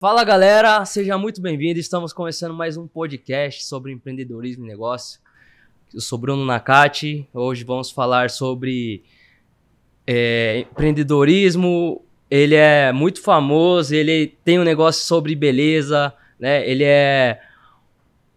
Fala 0.00 0.24
galera, 0.24 0.82
seja 0.86 1.18
muito 1.18 1.42
bem-vindo. 1.42 1.78
Estamos 1.78 2.10
começando 2.10 2.54
mais 2.54 2.78
um 2.78 2.88
podcast 2.88 3.66
sobre 3.66 3.92
empreendedorismo 3.92 4.64
e 4.64 4.66
negócio. 4.66 5.20
Eu 5.92 6.00
sou 6.00 6.16
Bruno 6.16 6.42
Nakati. 6.42 7.28
Hoje 7.34 7.64
vamos 7.64 7.90
falar 7.90 8.30
sobre 8.30 9.04
é, 10.06 10.60
empreendedorismo. 10.60 12.02
Ele 12.30 12.54
é 12.54 12.90
muito 12.92 13.20
famoso, 13.22 13.94
ele 13.94 14.28
tem 14.42 14.58
um 14.58 14.64
negócio 14.64 15.04
sobre 15.04 15.34
beleza, 15.34 16.14
né? 16.38 16.66
Ele 16.66 16.84
é 16.84 17.38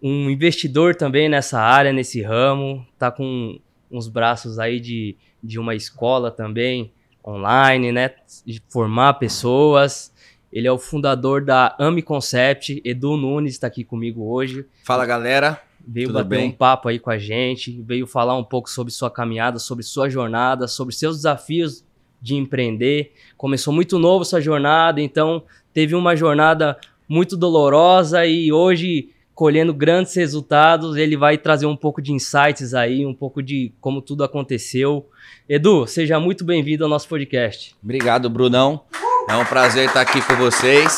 um 0.02 0.30
investidor 0.30 0.96
também 0.96 1.30
nessa 1.30 1.62
área, 1.62 1.94
nesse 1.94 2.22
ramo. 2.22 2.86
Tá 3.00 3.10
com 3.10 3.58
uns 3.90 4.10
braços 4.10 4.60
aí 4.60 4.82
de, 4.82 5.16
de 5.42 5.58
uma 5.58 5.74
escola 5.74 6.30
também 6.30 6.92
online, 7.26 7.94
né? 7.94 8.12
De 8.46 8.62
formar 8.68 9.14
pessoas. 9.14 10.13
Ele 10.54 10.68
é 10.68 10.72
o 10.72 10.78
fundador 10.78 11.44
da 11.44 11.76
AMI 11.80 12.04
Concept. 12.04 12.80
Edu 12.86 13.18
Nunes 13.18 13.54
está 13.56 13.66
aqui 13.66 13.84
comigo 13.84 14.32
hoje. 14.32 14.66
Fala, 14.84 15.04
galera. 15.04 15.60
Veio 15.86 16.08
Tudo 16.08 16.16
bater 16.20 16.30
bem? 16.30 16.50
um 16.50 16.52
papo 16.52 16.88
aí 16.88 17.00
com 17.00 17.10
a 17.10 17.18
gente, 17.18 17.82
veio 17.82 18.08
falar 18.08 18.38
um 18.38 18.44
pouco 18.44 18.70
sobre 18.70 18.94
sua 18.94 19.12
caminhada, 19.12 19.60
sobre 19.60 19.84
sua 19.84 20.10
jornada, 20.10 20.66
sobre 20.66 20.96
seus 20.96 21.18
desafios 21.18 21.84
de 22.22 22.36
empreender. 22.36 23.12
Começou 23.36 23.74
muito 23.74 24.00
novo 24.00 24.24
sua 24.24 24.40
jornada, 24.40 25.02
então 25.02 25.44
teve 25.74 25.94
uma 25.94 26.16
jornada 26.16 26.78
muito 27.10 27.36
dolorosa 27.36 28.26
e 28.26 28.50
hoje 28.50 29.10
colhendo 29.36 29.74
grandes 29.74 30.14
resultados, 30.14 30.96
ele 30.96 31.18
vai 31.18 31.38
trazer 31.38 31.66
um 31.66 31.76
pouco 31.76 32.02
de 32.02 32.14
insights 32.14 32.74
aí, 32.74 33.06
um 33.06 33.14
pouco 33.14 33.42
de 33.42 33.74
como 33.82 34.02
tudo 34.02 34.24
aconteceu. 34.24 35.10
Edu, 35.50 35.86
seja 35.88 36.20
muito 36.20 36.46
bem-vindo 36.46 36.84
ao 36.84 36.90
nosso 36.90 37.10
podcast. 37.10 37.76
Obrigado, 37.84 38.30
Brunão. 38.30 38.84
É 39.30 39.36
um 39.38 39.46
prazer 39.46 39.88
estar 39.88 40.02
aqui 40.02 40.22
com 40.22 40.36
vocês. 40.36 40.98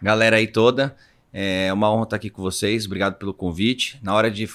Galera 0.00 0.36
aí 0.36 0.46
toda. 0.46 0.96
É 1.32 1.72
uma 1.72 1.92
honra 1.92 2.04
estar 2.04 2.16
aqui 2.16 2.30
com 2.30 2.40
vocês. 2.40 2.86
Obrigado 2.86 3.16
pelo 3.16 3.34
convite. 3.34 3.98
Na 4.02 4.14
hora 4.14 4.30
de 4.30 4.48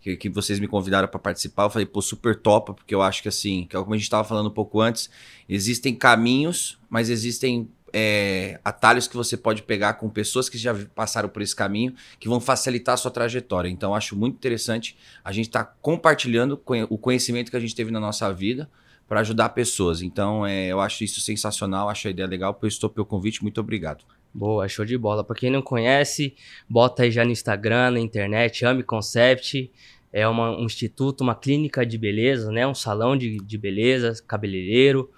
que, 0.00 0.16
que 0.16 0.28
vocês 0.28 0.60
me 0.60 0.68
convidaram 0.68 1.08
para 1.08 1.18
participar, 1.18 1.64
eu 1.64 1.70
falei, 1.70 1.86
pô, 1.86 2.02
super 2.02 2.36
top, 2.36 2.74
porque 2.74 2.94
eu 2.94 3.00
acho 3.00 3.22
que 3.22 3.28
assim, 3.28 3.66
que 3.68 3.74
é 3.74 3.80
como 3.80 3.94
a 3.94 3.96
gente 3.96 4.04
estava 4.04 4.22
falando 4.22 4.48
um 4.48 4.52
pouco 4.54 4.80
antes, 4.80 5.08
existem 5.48 5.94
caminhos, 5.94 6.78
mas 6.90 7.08
existem 7.08 7.70
é, 7.90 8.60
atalhos 8.62 9.08
que 9.08 9.16
você 9.16 9.36
pode 9.36 9.62
pegar 9.62 9.94
com 9.94 10.10
pessoas 10.10 10.48
que 10.48 10.58
já 10.58 10.74
passaram 10.94 11.28
por 11.28 11.40
esse 11.40 11.56
caminho, 11.56 11.94
que 12.20 12.28
vão 12.28 12.38
facilitar 12.38 12.94
a 12.94 12.96
sua 12.98 13.10
trajetória. 13.10 13.68
Então, 13.68 13.94
acho 13.94 14.14
muito 14.14 14.34
interessante 14.34 14.96
a 15.24 15.32
gente 15.32 15.46
estar 15.46 15.64
tá 15.64 15.74
compartilhando 15.80 16.60
o 16.90 16.98
conhecimento 16.98 17.50
que 17.50 17.56
a 17.56 17.60
gente 17.60 17.74
teve 17.74 17.90
na 17.90 18.00
nossa 18.00 18.30
vida 18.32 18.68
para 19.08 19.20
ajudar 19.20 19.50
pessoas. 19.50 20.02
Então, 20.02 20.46
é, 20.46 20.68
eu 20.68 20.80
acho 20.80 21.04
isso 21.04 21.20
sensacional, 21.20 21.88
acho 21.88 22.08
a 22.08 22.10
ideia 22.10 22.28
legal, 22.28 22.58
eu 22.60 22.68
estou 22.68 22.90
pelo 22.90 23.06
convite, 23.06 23.42
muito 23.42 23.60
obrigado. 23.60 24.04
Boa, 24.32 24.66
show 24.68 24.84
de 24.84 24.98
bola. 24.98 25.22
Para 25.22 25.36
quem 25.36 25.50
não 25.50 25.62
conhece, 25.62 26.34
bota 26.68 27.04
aí 27.04 27.10
já 27.10 27.24
no 27.24 27.30
Instagram, 27.30 27.92
na 27.92 28.00
internet, 28.00 28.64
Ame 28.64 28.82
Concept. 28.82 29.70
É 30.12 30.26
uma, 30.26 30.56
um 30.56 30.64
instituto, 30.64 31.20
uma 31.22 31.34
clínica 31.34 31.86
de 31.86 31.96
beleza, 31.96 32.50
né? 32.50 32.66
Um 32.66 32.74
salão 32.74 33.16
de, 33.16 33.36
de 33.38 33.58
beleza, 33.58 34.20
cabeleireiro. 34.26 35.10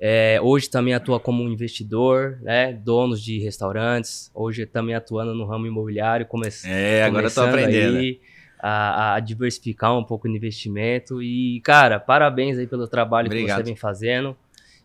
É, 0.00 0.40
hoje 0.42 0.68
também 0.68 0.94
atua 0.94 1.20
como 1.20 1.42
investidor, 1.48 2.38
né? 2.42 2.72
Donos 2.72 3.22
de 3.22 3.38
restaurantes. 3.38 4.30
Hoje 4.34 4.66
também 4.66 4.94
atuando 4.94 5.34
no 5.34 5.44
ramo 5.44 5.66
imobiliário. 5.66 6.26
Come 6.26 6.48
é, 6.64 7.04
agora 7.04 7.26
eu 7.26 7.30
tô 7.34 7.42
aprendendo. 7.42 7.98
Aí, 7.98 8.20
a, 8.62 9.16
a, 9.16 9.20
diversificar 9.20 9.98
um 9.98 10.04
pouco 10.04 10.28
o 10.28 10.30
investimento. 10.30 11.20
E, 11.20 11.60
cara, 11.62 11.98
parabéns 11.98 12.56
aí 12.56 12.66
pelo 12.66 12.86
trabalho 12.86 13.26
Obrigado. 13.26 13.58
que 13.58 13.64
você 13.64 13.70
vem 13.70 13.76
fazendo. 13.76 14.36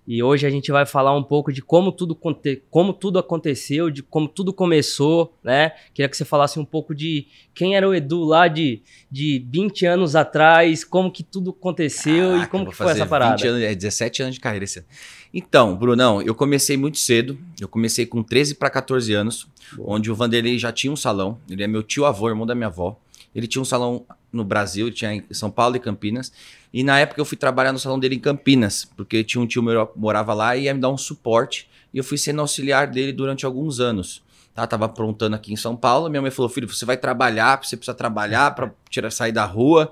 E 0.08 0.24
hoje 0.24 0.48
a 0.48 0.50
gente 0.50 0.72
vai 0.72 0.86
falar 0.86 1.14
um 1.14 1.22
pouco 1.22 1.52
de 1.52 1.62
como 1.62 1.92
tudo, 1.92 2.18
como 2.72 2.94
tudo 2.94 3.20
aconteceu, 3.20 3.92
de 3.92 4.02
como 4.02 4.30
tudo 4.30 4.54
começou, 4.54 5.34
né? 5.44 5.74
Queria 5.94 6.08
que 6.08 6.16
você 6.16 6.24
falasse 6.24 6.58
um 6.58 6.64
pouco 6.64 6.96
de 6.96 7.28
quem 7.54 7.76
era 7.76 7.88
o 7.88 7.94
Edu 7.94 8.24
lá 8.24 8.48
de, 8.48 8.82
de 9.12 9.46
20 9.52 9.86
anos 9.86 10.16
atrás, 10.16 10.86
como 10.86 11.12
que 11.12 11.24
tudo 11.24 11.50
aconteceu 11.50 12.30
Caraca, 12.30 12.46
e 12.46 12.48
como 12.48 12.70
que 12.70 12.76
foi 12.76 12.92
essa 12.94 13.06
parada. 13.06 13.36
20 13.36 13.48
anos, 13.48 13.62
é 13.64 13.76
17 13.76 14.22
anos 14.24 14.36
de 14.36 14.40
carreira 14.40 14.64
esse 14.64 14.80
ano. 14.80 14.88
Então, 15.34 15.76
Brunão, 15.76 16.22
eu 16.22 16.34
comecei 16.34 16.78
muito 16.78 16.98
cedo. 16.98 17.38
Eu 17.60 17.68
comecei 17.68 18.06
com 18.06 18.24
13 18.24 18.56
para 18.56 18.70
14 18.70 19.14
anos, 19.14 19.46
Boa. 19.74 19.98
onde 19.98 20.10
o 20.10 20.16
Vanderlei 20.16 20.58
já 20.58 20.72
tinha 20.72 20.92
um 20.92 20.96
salão. 20.96 21.38
Ele 21.50 21.64
é 21.64 21.68
meu 21.68 21.84
tio 21.84 22.06
avô, 22.06 22.30
irmão 22.30 22.46
da 22.46 22.56
minha 22.56 22.68
avó. 22.68 22.98
Ele 23.38 23.46
tinha 23.46 23.62
um 23.62 23.66
salão 23.66 24.04
no 24.34 24.44
Brasil, 24.44 24.92
tinha 24.92 25.14
em 25.14 25.24
São 25.30 25.52
Paulo 25.52 25.76
e 25.76 25.80
Campinas. 25.80 26.34
E 26.74 26.84
na 26.84 26.98
época 26.98 27.22
eu 27.22 27.26
fui 27.26 27.38
trabalhar 27.38 27.72
no 27.72 27.78
salão 27.78 28.00
dele 28.00 28.16
em 28.16 28.20
Campinas, 28.20 28.84
porque 28.98 29.24
tinha 29.24 29.40
um 29.40 29.46
tio 29.46 29.62
meu 29.62 29.86
que 29.86 30.00
morava 30.00 30.34
lá 30.34 30.58
e 30.58 30.64
ia 30.64 30.74
me 30.74 30.82
dar 30.82 30.90
um 30.90 30.98
suporte. 30.98 31.70
E 31.94 32.00
eu 32.00 32.04
fui 32.04 32.18
sendo 32.18 32.42
auxiliar 32.42 32.88
dele 32.88 33.14
durante 33.14 33.46
alguns 33.46 33.80
anos. 33.80 34.24
Tá, 34.56 34.66
tava 34.66 34.86
aprontando 34.86 35.36
aqui 35.36 35.54
em 35.54 35.56
São 35.56 35.76
Paulo. 35.76 36.10
Minha 36.10 36.20
mãe 36.20 36.32
falou: 36.32 36.50
Filho, 36.50 36.68
você 36.68 36.84
vai 36.84 36.98
trabalhar, 36.98 37.64
você 37.64 37.78
precisa 37.78 37.96
trabalhar 37.96 38.56
para 38.56 38.74
tirar 38.90 39.12
sair 39.12 39.32
da 39.32 39.46
rua. 39.46 39.92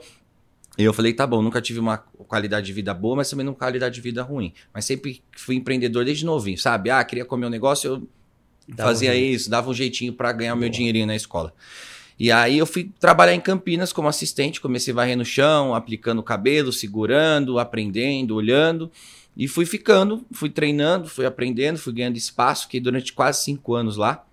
E 0.75 0.83
eu 0.83 0.91
falei: 0.91 1.13
Tá 1.13 1.27
bom, 1.27 1.39
nunca 1.39 1.61
tive 1.61 1.79
uma 1.79 1.99
qualidade 2.27 2.65
de 2.65 2.73
vida 2.73 2.95
boa, 2.95 3.17
mas 3.17 3.29
também 3.29 3.45
não 3.45 3.53
qualidade 3.53 3.93
de 3.93 4.01
vida 4.01 4.23
ruim. 4.23 4.55
Mas 4.73 4.85
sempre 4.85 5.21
fui 5.37 5.55
empreendedor 5.55 6.03
desde 6.03 6.25
novinho, 6.25 6.57
sabe? 6.57 6.89
Ah, 6.89 7.03
queria 7.03 7.23
comer 7.23 7.45
um 7.45 7.51
negócio, 7.51 7.87
eu 7.87 8.07
dava 8.67 8.89
fazia 8.89 9.11
um 9.11 9.13
isso, 9.13 9.51
dava 9.51 9.69
um 9.69 9.73
jeitinho 9.73 10.13
para 10.13 10.31
ganhar 10.31 10.55
o 10.55 10.57
meu 10.57 10.67
dinheirinho 10.67 11.05
na 11.05 11.15
escola. 11.15 11.53
E 12.17 12.31
aí 12.31 12.57
eu 12.57 12.65
fui 12.65 12.91
trabalhar 12.99 13.33
em 13.33 13.41
Campinas 13.41 13.91
como 13.91 14.07
assistente, 14.07 14.61
comecei 14.61 14.93
a 14.93 14.95
varrer 14.95 15.17
no 15.17 15.25
chão, 15.25 15.75
aplicando 15.75 16.19
o 16.19 16.23
cabelo, 16.23 16.71
segurando, 16.71 17.59
aprendendo, 17.59 18.35
olhando. 18.35 18.89
E 19.35 19.47
fui 19.47 19.65
ficando, 19.65 20.25
fui 20.31 20.49
treinando, 20.49 21.09
fui 21.09 21.25
aprendendo, 21.25 21.77
fui 21.77 21.91
ganhando 21.91 22.15
espaço, 22.15 22.63
fiquei 22.63 22.79
durante 22.79 23.11
quase 23.11 23.43
cinco 23.43 23.73
anos 23.73 23.97
lá. 23.97 24.25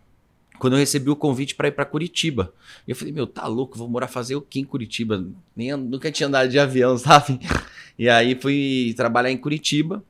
Quando 0.60 0.74
eu 0.74 0.78
recebi 0.78 1.10
o 1.10 1.16
convite 1.16 1.56
para 1.56 1.66
ir 1.66 1.72
para 1.72 1.84
Curitiba. 1.84 2.54
Eu 2.86 2.94
falei, 2.94 3.12
meu, 3.12 3.26
tá 3.26 3.48
louco, 3.48 3.76
vou 3.76 3.88
morar 3.88 4.06
fazer 4.06 4.36
o 4.36 4.40
que 4.40 4.60
em 4.60 4.64
Curitiba? 4.64 5.26
Nem, 5.56 5.76
nunca 5.76 6.12
tinha 6.12 6.28
andado 6.28 6.48
de 6.48 6.58
avião, 6.58 6.96
sabe? 6.98 7.40
E 7.98 8.08
aí 8.08 8.36
fui 8.40 8.94
trabalhar 8.96 9.32
em 9.32 9.36
Curitiba. 9.36 10.04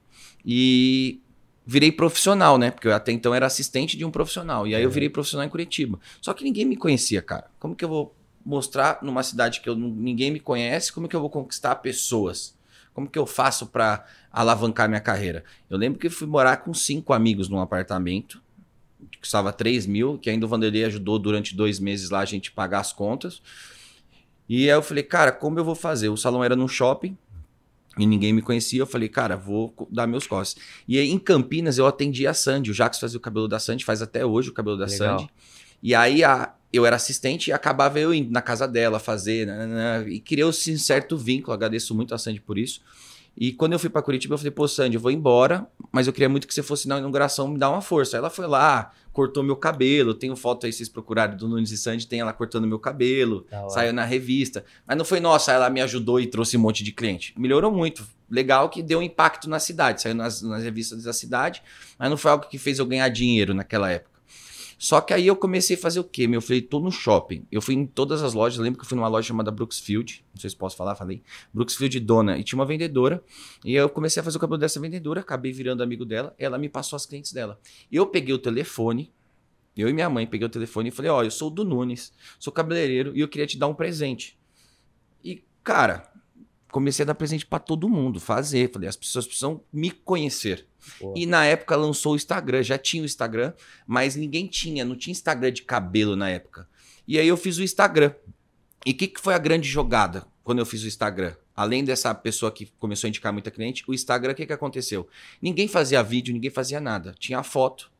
E 0.44 1.20
virei 1.64 1.92
profissional, 1.92 2.58
né? 2.58 2.70
Porque 2.70 2.88
eu 2.88 2.94
até 2.94 3.12
então 3.12 3.34
era 3.34 3.46
assistente 3.46 3.96
de 3.96 4.04
um 4.04 4.10
profissional. 4.10 4.66
E 4.66 4.74
aí 4.74 4.82
eu 4.82 4.90
virei 4.90 5.08
profissional 5.08 5.46
em 5.46 5.50
Curitiba. 5.50 5.98
Só 6.20 6.34
que 6.34 6.44
ninguém 6.44 6.64
me 6.64 6.76
conhecia, 6.76 7.22
cara. 7.22 7.50
Como 7.58 7.74
que 7.74 7.84
eu 7.84 7.88
vou 7.88 8.14
mostrar 8.44 8.98
numa 9.02 9.22
cidade 9.22 9.60
que 9.60 9.68
eu, 9.68 9.76
ninguém 9.76 10.30
me 10.30 10.40
conhece, 10.40 10.92
como 10.92 11.08
que 11.08 11.14
eu 11.14 11.20
vou 11.20 11.30
conquistar 11.30 11.76
pessoas? 11.76 12.56
Como 12.92 13.08
que 13.08 13.18
eu 13.18 13.26
faço 13.26 13.66
para 13.66 14.04
alavancar 14.30 14.88
minha 14.88 15.00
carreira? 15.00 15.44
Eu 15.70 15.78
lembro 15.78 15.98
que 15.98 16.10
fui 16.10 16.26
morar 16.26 16.58
com 16.58 16.74
cinco 16.74 17.12
amigos 17.12 17.48
num 17.48 17.60
apartamento, 17.60 18.42
que 19.10 19.18
custava 19.18 19.52
3 19.52 19.86
mil, 19.86 20.18
que 20.18 20.28
ainda 20.28 20.44
o 20.44 20.48
Vanderlei 20.48 20.84
ajudou 20.84 21.18
durante 21.18 21.54
dois 21.54 21.78
meses 21.78 22.10
lá 22.10 22.20
a 22.20 22.24
gente 22.24 22.50
pagar 22.52 22.80
as 22.80 22.92
contas. 22.92 23.40
E 24.48 24.64
aí 24.64 24.76
eu 24.76 24.82
falei, 24.82 25.02
cara, 25.02 25.32
como 25.32 25.58
eu 25.58 25.64
vou 25.64 25.74
fazer? 25.74 26.08
O 26.08 26.16
salão 26.16 26.44
era 26.44 26.54
no 26.54 26.68
shopping, 26.68 27.16
e 27.98 28.06
ninguém 28.06 28.32
me 28.32 28.41
conhecia, 28.41 28.80
eu 28.80 28.86
falei, 28.86 29.08
cara, 29.08 29.36
vou 29.36 29.75
dar 29.91 30.06
meus 30.06 30.26
costas. 30.26 30.62
E 30.88 30.98
aí, 30.98 31.10
em 31.10 31.19
Campinas 31.19 31.76
eu 31.76 31.86
atendi 31.86 32.26
a 32.26 32.32
Sandy, 32.32 32.70
o 32.70 32.75
Jacques 32.75 32.98
fazia 32.98 33.19
o 33.19 33.20
cabelo 33.20 33.47
da 33.47 33.58
Sandy, 33.58 33.84
faz 33.84 34.00
até 34.00 34.25
hoje 34.25 34.48
o 34.48 34.53
cabelo 34.53 34.78
da 34.78 34.86
Legal. 34.86 35.19
Sandy. 35.19 35.30
E 35.82 35.94
aí 35.94 36.25
a, 36.25 36.54
eu 36.72 36.86
era 36.86 36.97
assistente 36.97 37.48
e 37.48 37.52
acabava 37.52 38.00
eu 38.00 38.14
indo 38.14 38.31
na 38.31 38.41
casa 38.41 38.66
dela 38.66 38.98
fazer, 38.98 39.47
né, 39.47 39.66
né, 39.66 39.66
né 39.66 40.08
e 40.08 40.20
criou-se 40.20 40.72
um 40.72 40.78
certo 40.78 41.19
vínculo, 41.19 41.52
agradeço 41.52 41.94
muito 41.94 42.14
a 42.14 42.19
Sandy 42.19 42.41
por 42.41 42.56
isso. 42.56 42.81
E 43.36 43.52
quando 43.52 43.72
eu 43.72 43.78
fui 43.78 43.88
para 43.88 44.02
Curitiba, 44.02 44.34
eu 44.34 44.38
falei, 44.38 44.50
pô, 44.50 44.69
Sandy, 44.69 44.97
eu 44.97 45.00
vou 45.00 45.10
embora, 45.10 45.66
mas 45.91 46.06
eu 46.06 46.12
queria 46.12 46.28
muito 46.28 46.47
que 46.47 46.52
você 46.52 46.62
fosse 46.62 46.86
na 46.86 46.98
inauguração 46.98 47.48
me 47.48 47.58
dar 47.58 47.70
uma 47.70 47.81
força. 47.81 48.16
Aí 48.16 48.19
ela 48.19 48.31
foi 48.31 48.47
lá, 48.47 48.92
cortou 49.12 49.42
meu 49.42 49.56
cabelo, 49.56 50.14
tenho 50.14 50.34
foto 50.34 50.66
aí, 50.66 50.72
vocês 50.72 50.88
procurarem 50.88 51.36
do 51.36 51.48
Nunes 51.48 51.70
e 51.70 51.76
Sandy, 51.76 52.06
tem 52.06 52.20
ela 52.20 52.32
cortando 52.32 52.66
meu 52.66 52.78
cabelo, 52.78 53.46
saiu 53.68 53.92
na 53.92 54.04
revista. 54.04 54.64
Mas 54.86 54.96
não 54.96 55.04
foi, 55.04 55.20
nossa, 55.20 55.52
ela 55.52 55.68
me 55.68 55.80
ajudou 55.80 56.18
e 56.18 56.26
trouxe 56.26 56.56
um 56.56 56.60
monte 56.60 56.82
de 56.82 56.92
cliente. 56.92 57.34
Melhorou 57.36 57.70
muito. 57.70 58.06
Legal 58.30 58.70
que 58.70 58.82
deu 58.82 59.00
um 59.00 59.02
impacto 59.02 59.48
na 59.50 59.58
cidade, 59.60 60.00
saiu 60.00 60.14
nas, 60.14 60.40
nas 60.40 60.62
revistas 60.62 61.04
da 61.04 61.12
cidade, 61.12 61.62
mas 61.98 62.08
não 62.08 62.16
foi 62.16 62.30
algo 62.30 62.48
que 62.48 62.56
fez 62.56 62.78
eu 62.78 62.87
ganhar 62.87 63.06
dinheiro 63.10 63.52
naquela 63.52 63.90
época. 63.90 64.12
Só 64.82 65.00
que 65.00 65.14
aí 65.14 65.29
eu 65.29 65.37
comecei 65.37 65.76
a 65.76 65.79
fazer 65.79 66.00
o 66.00 66.05
quê? 66.05 66.26
Meu, 66.26 66.38
eu 66.38 66.43
falei, 66.43 66.61
tô 66.61 66.81
no 66.81 66.90
shopping. 66.90 67.46
Eu 67.52 67.62
fui 67.62 67.73
em 67.73 67.87
todas 67.87 68.20
as 68.20 68.34
lojas. 68.34 68.58
Lembro 68.58 68.81
que 68.81 68.84
eu 68.84 68.88
fui 68.88 68.96
numa 68.96 69.06
loja 69.06 69.29
chamada 69.29 69.49
Brooksfield. 69.49 70.25
Não 70.34 70.40
sei 70.40 70.50
se 70.50 70.56
posso 70.56 70.76
falar, 70.76 70.96
falei. 70.96 71.23
Brooksfield 71.55 72.00
Dona. 72.00 72.37
E 72.37 72.43
tinha 72.43 72.58
uma 72.58 72.67
vendedora. 72.67 73.23
E 73.64 73.76
eu 73.76 73.88
comecei 73.88 74.20
a 74.20 74.25
fazer 74.25 74.38
o 74.38 74.40
cabelo 74.40 74.58
dessa 74.58 74.81
vendedora. 74.81 75.20
Acabei 75.20 75.52
virando 75.52 75.84
amigo 75.84 76.05
dela. 76.05 76.34
Ela 76.37 76.58
me 76.58 76.69
passou 76.69 76.96
as 76.96 77.06
clientes 77.06 77.32
dela. 77.32 77.61
Eu 77.93 78.08
peguei 78.08 78.34
o 78.34 78.38
telefone. 78.38 79.12
Eu 79.76 79.88
e 79.88 79.93
minha 79.93 80.11
mãe 80.11 80.26
peguei 80.26 80.49
o 80.49 80.50
telefone 80.50 80.88
e 80.88 80.90
falei: 80.90 81.12
Ó, 81.12 81.20
oh, 81.20 81.23
eu 81.23 81.31
sou 81.31 81.49
do 81.49 81.64
Nunes, 81.64 82.12
sou 82.40 82.52
cabeleireiro 82.52 83.17
e 83.17 83.20
eu 83.20 83.28
queria 83.28 83.46
te 83.46 83.56
dar 83.56 83.69
um 83.69 83.75
presente. 83.75 84.37
E, 85.23 85.44
cara, 85.62 86.11
comecei 86.72 87.04
a 87.04 87.06
dar 87.06 87.14
presente 87.14 87.46
para 87.46 87.58
todo 87.58 87.88
mundo, 87.88 88.19
fazer. 88.19 88.72
Falei, 88.72 88.88
as 88.88 88.96
pessoas 88.96 89.26
precisam 89.26 89.62
me 89.72 89.90
conhecer. 89.90 90.66
Boa. 90.98 91.14
E 91.16 91.26
na 91.26 91.44
época 91.44 91.76
lançou 91.76 92.14
o 92.14 92.16
Instagram, 92.16 92.62
já 92.62 92.78
tinha 92.78 93.02
o 93.02 93.06
Instagram, 93.06 93.52
mas 93.86 94.16
ninguém 94.16 94.46
tinha, 94.48 94.84
não 94.84 94.96
tinha 94.96 95.12
Instagram 95.12 95.52
de 95.52 95.62
cabelo 95.62 96.16
na 96.16 96.30
época. 96.30 96.66
E 97.06 97.19
aí 97.19 97.28
eu 97.28 97.36
fiz 97.36 97.58
o 97.58 97.62
Instagram. 97.62 98.14
E 98.84 98.90
o 98.90 98.94
que, 98.96 99.06
que 99.06 99.20
foi 99.20 99.34
a 99.34 99.38
grande 99.38 99.69
jogada 99.69 100.26
quando 100.42 100.58
eu 100.58 100.66
fiz 100.66 100.82
o 100.82 100.88
Instagram? 100.88 101.36
Além 101.54 101.84
dessa 101.84 102.12
pessoa 102.14 102.50
que 102.50 102.66
começou 102.78 103.06
a 103.06 103.10
indicar 103.10 103.32
muita 103.32 103.50
cliente, 103.50 103.84
o 103.86 103.92
Instagram, 103.92 104.32
o 104.32 104.34
que, 104.34 104.46
que 104.46 104.52
aconteceu? 104.52 105.06
Ninguém 105.40 105.68
fazia 105.68 106.02
vídeo, 106.02 106.32
ninguém 106.32 106.50
fazia 106.50 106.80
nada. 106.80 107.14
Tinha 107.18 107.38
a 107.38 107.42
foto. 107.42 107.92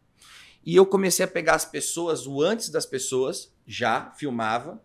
E 0.65 0.75
eu 0.75 0.87
comecei 0.87 1.25
a 1.25 1.29
pegar 1.29 1.55
as 1.55 1.67
pessoas, 1.67 2.27
o 2.27 2.41
antes 2.41 2.71
das 2.71 2.87
pessoas, 2.87 3.53
já 3.67 4.11
filmava 4.13 4.83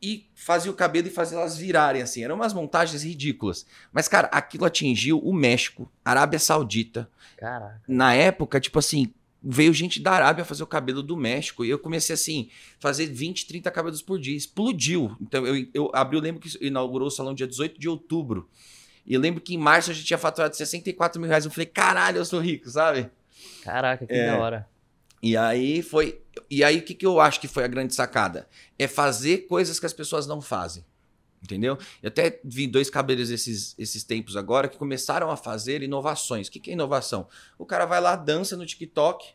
e 0.00 0.26
fazia 0.34 0.70
o 0.70 0.74
cabelo 0.74 1.08
e 1.08 1.10
fazia 1.10 1.38
elas 1.38 1.56
virarem 1.56 2.02
assim. 2.02 2.22
Eram 2.22 2.36
umas 2.36 2.52
montagens 2.52 3.02
ridículas. 3.02 3.66
Mas, 3.92 4.08
cara, 4.08 4.28
aquilo 4.28 4.64
atingiu 4.64 5.18
o 5.18 5.32
México, 5.32 5.90
Arábia 6.04 6.38
Saudita. 6.38 7.08
Caraca. 7.36 7.80
Na 7.86 8.14
época, 8.14 8.60
tipo 8.60 8.78
assim, 8.78 9.12
veio 9.42 9.72
gente 9.72 10.00
da 10.00 10.12
Arábia 10.12 10.44
fazer 10.44 10.62
o 10.62 10.66
cabelo 10.66 11.02
do 11.02 11.16
México. 11.16 11.64
E 11.64 11.70
eu 11.70 11.78
comecei 11.78 12.14
assim, 12.14 12.48
fazer 12.78 13.06
20, 13.06 13.46
30 13.46 13.70
cabelos 13.70 14.02
por 14.02 14.18
dia. 14.18 14.36
Explodiu. 14.36 15.16
Então 15.20 15.46
eu, 15.46 15.66
eu 15.74 15.90
abri, 15.94 16.16
eu 16.16 16.22
lembro 16.22 16.40
que 16.40 16.56
inaugurou 16.64 17.08
o 17.08 17.10
salão 17.10 17.34
dia 17.34 17.46
18 17.46 17.78
de 17.78 17.88
outubro. 17.88 18.48
E 19.06 19.14
eu 19.14 19.20
lembro 19.20 19.40
que 19.40 19.54
em 19.54 19.58
março 19.58 19.90
a 19.90 19.94
gente 19.94 20.06
tinha 20.06 20.18
faturado 20.18 20.54
64 20.56 21.20
mil 21.20 21.28
reais. 21.28 21.44
Eu 21.44 21.50
falei, 21.50 21.66
caralho, 21.66 22.18
eu 22.18 22.24
sou 22.24 22.40
rico, 22.40 22.68
sabe? 22.68 23.08
Caraca, 23.62 24.06
que 24.06 24.12
É. 24.12 24.26
da 24.26 24.38
hora. 24.38 24.68
E 25.22 25.36
aí 25.36 25.82
foi. 25.82 26.22
E 26.50 26.62
aí, 26.62 26.78
o 26.78 26.82
que, 26.82 26.94
que 26.94 27.06
eu 27.06 27.20
acho 27.20 27.40
que 27.40 27.48
foi 27.48 27.64
a 27.64 27.68
grande 27.68 27.94
sacada? 27.94 28.48
É 28.78 28.86
fazer 28.86 29.46
coisas 29.48 29.80
que 29.80 29.86
as 29.86 29.92
pessoas 29.92 30.26
não 30.26 30.40
fazem. 30.40 30.84
Entendeu? 31.42 31.78
Eu 32.02 32.08
até 32.08 32.40
vi 32.44 32.66
dois 32.66 32.90
cabeleireiros 32.90 33.30
esses, 33.30 33.74
esses 33.78 34.02
tempos 34.02 34.36
agora 34.36 34.68
que 34.68 34.76
começaram 34.76 35.30
a 35.30 35.36
fazer 35.36 35.82
inovações. 35.82 36.48
O 36.48 36.50
que, 36.50 36.58
que 36.58 36.70
é 36.70 36.72
inovação? 36.72 37.28
O 37.56 37.64
cara 37.64 37.86
vai 37.86 38.00
lá, 38.00 38.16
dança 38.16 38.56
no 38.56 38.66
TikTok, 38.66 39.34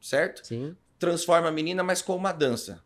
certo? 0.00 0.46
Sim. 0.46 0.76
Transforma 0.98 1.48
a 1.48 1.52
menina, 1.52 1.82
mas 1.82 2.00
com 2.00 2.14
uma 2.14 2.30
dança. 2.30 2.82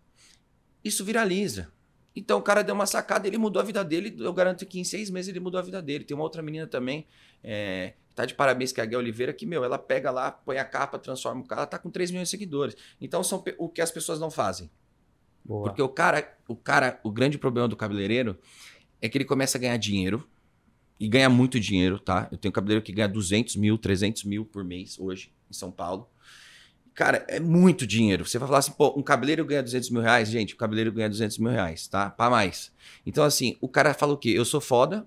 Isso 0.83 1.05
viraliza. 1.05 1.71
Então 2.15 2.39
o 2.39 2.43
cara 2.43 2.63
deu 2.63 2.75
uma 2.75 2.87
sacada, 2.87 3.29
ele 3.29 3.37
mudou 3.37 3.61
a 3.61 3.65
vida 3.65 3.85
dele. 3.85 4.17
Eu 4.19 4.33
garanto 4.33 4.65
que 4.65 4.81
em 4.81 4.85
seis 4.85 5.11
meses 5.11 5.29
ele 5.29 5.41
mudou 5.41 5.61
a 5.61 5.63
vida 5.63 5.83
dele. 5.83 6.05
Tem 6.05 6.15
uma 6.15 6.25
outra 6.25 6.41
menina 6.41 6.67
também, 6.67 7.07
é, 7.45 7.93
tá 8.17 8.25
de 8.25 8.35
parabéns, 8.35 8.73
que 8.73 8.81
é 8.81 8.83
a 8.83 8.87
Guia 8.87 8.99
Oliveira, 8.99 9.33
que, 9.33 9.45
meu, 9.45 9.63
ela 9.63 9.79
pega 9.79 10.11
lá, 10.11 10.33
põe 10.33 10.57
a 10.57 10.65
capa, 10.65 10.99
transforma 10.99 11.43
o 11.43 11.45
cara, 11.45 11.61
ela 11.61 11.67
tá 11.67 11.79
com 11.79 11.91
3 11.91 12.11
milhões 12.11 12.29
de 12.29 12.31
seguidores. 12.31 12.75
Então 12.99 13.23
são 13.23 13.45
o 13.59 13.69
que 13.69 13.83
as 13.83 13.91
pessoas 13.91 14.19
não 14.19 14.31
fazem. 14.31 14.71
Boa. 15.45 15.69
Porque 15.69 15.83
o 15.83 15.89
cara, 15.89 16.37
o 16.49 16.57
cara, 16.57 16.99
o 17.05 17.11
grande 17.11 17.37
problema 17.37 17.69
do 17.69 17.77
cabeleireiro 17.77 18.39
é 19.03 19.09
que 19.09 19.19
ele 19.19 19.25
começa 19.27 19.59
a 19.59 19.61
ganhar 19.61 19.77
dinheiro 19.77 20.27
e 20.99 21.07
ganha 21.07 21.29
muito 21.29 21.61
dinheiro, 21.61 21.99
tá? 21.99 22.27
Eu 22.33 22.39
tenho 22.39 22.51
cabeleireiro 22.51 22.85
que 22.85 22.91
ganha 22.91 23.07
200 23.07 23.55
mil, 23.57 23.77
300 23.77 24.25
mil 24.25 24.47
por 24.47 24.65
mês 24.65 24.99
hoje 24.99 25.31
em 25.51 25.53
São 25.53 25.71
Paulo. 25.71 26.09
Cara, 26.95 27.23
é 27.29 27.39
muito 27.39 27.87
dinheiro. 27.87 28.25
Você 28.25 28.39
vai 28.39 28.49
falar 28.49 28.61
assim, 28.61 28.73
pô, 28.73 28.99
um 28.99 29.03
cabeleireiro 29.03 29.47
ganha 29.47 29.63
200 29.63 29.91
mil 29.91 30.01
reais? 30.01 30.31
Gente, 30.31 30.55
o 30.55 30.57
cabeleireiro 30.57 30.97
ganha 30.97 31.11
200 31.11 31.37
mil 31.37 31.53
reais, 31.53 31.87
tá? 31.87 32.09
Pra 32.09 32.31
mais. 32.31 32.73
Então, 33.05 33.23
assim, 33.23 33.59
o 33.61 33.69
cara 33.69 33.93
fala 33.93 34.15
o 34.15 34.17
quê? 34.17 34.31
Eu 34.31 34.47
sou 34.47 34.63
foda, 34.63 35.07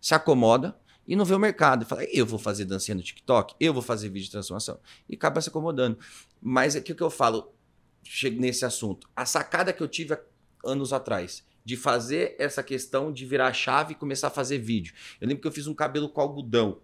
se 0.00 0.14
acomoda 0.14 0.74
e 1.10 1.16
não 1.16 1.24
vê 1.24 1.34
o 1.34 1.40
mercado. 1.40 1.84
Fala, 1.84 2.04
eu 2.04 2.24
vou 2.24 2.38
fazer 2.38 2.64
dancinha 2.64 2.94
no 2.94 3.02
TikTok, 3.02 3.56
eu 3.58 3.74
vou 3.74 3.82
fazer 3.82 4.08
vídeo 4.08 4.26
de 4.26 4.30
transformação. 4.30 4.78
E 5.08 5.16
acaba 5.16 5.40
se 5.40 5.48
acomodando. 5.48 5.98
Mas 6.40 6.76
é 6.76 6.80
que 6.80 6.92
o 6.92 6.94
que 6.94 7.02
eu 7.02 7.10
falo, 7.10 7.52
chego 8.04 8.40
nesse 8.40 8.64
assunto. 8.64 9.10
A 9.16 9.26
sacada 9.26 9.72
que 9.72 9.82
eu 9.82 9.88
tive 9.88 10.16
anos 10.64 10.92
atrás, 10.92 11.44
de 11.64 11.76
fazer 11.76 12.36
essa 12.38 12.62
questão 12.62 13.12
de 13.12 13.26
virar 13.26 13.48
a 13.48 13.52
chave 13.52 13.92
e 13.92 13.96
começar 13.96 14.28
a 14.28 14.30
fazer 14.30 14.58
vídeo. 14.58 14.94
Eu 15.20 15.26
lembro 15.26 15.42
que 15.42 15.48
eu 15.48 15.52
fiz 15.52 15.66
um 15.66 15.74
cabelo 15.74 16.08
com 16.08 16.20
algodão. 16.20 16.80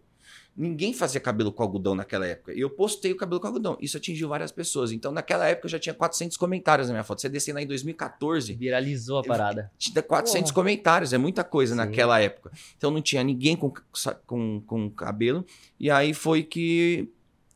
Ninguém 0.57 0.95
fazia 0.95 1.21
cabelo 1.21 1.53
com 1.53 1.63
algodão 1.63 1.95
naquela 1.95 2.27
época. 2.27 2.55
E 2.55 2.61
eu 2.61 2.71
postei 2.71 3.13
o 3.13 3.17
cabelo 3.17 3.39
com 3.39 3.47
algodão. 3.47 3.77
Isso 3.81 3.97
atingiu 3.99 4.29
várias 4.29 4.51
pessoas. 4.51 4.91
Então, 4.91 5.13
naquela 5.13 5.47
época, 5.47 5.67
eu 5.67 5.71
já 5.71 5.79
tinha 5.79 5.95
400 5.95 6.37
comentários 6.39 6.89
na 6.89 6.95
minha 6.95 7.05
foto. 7.05 7.21
Você 7.21 7.29
descer 7.29 7.53
lá 7.53 7.61
em 7.61 7.67
2014, 7.67 8.55
Viralizou 8.55 9.19
a 9.19 9.23
parada. 9.23 9.71
tinha 9.77 10.03
400 10.03 10.51
Porra. 10.51 10.55
comentários. 10.55 11.13
É 11.13 11.19
muita 11.19 11.45
coisa 11.45 11.75
Sim. 11.75 11.79
naquela 11.79 12.19
época. 12.21 12.51
Então, 12.79 12.91
não 12.91 13.03
tinha 13.03 13.23
ninguém 13.23 13.55
com, 13.55 13.71
com, 14.27 14.63
com 14.63 14.91
cabelo. 14.91 15.45
E 15.79 15.91
aí 15.91 16.15
foi 16.15 16.43
que 16.43 17.11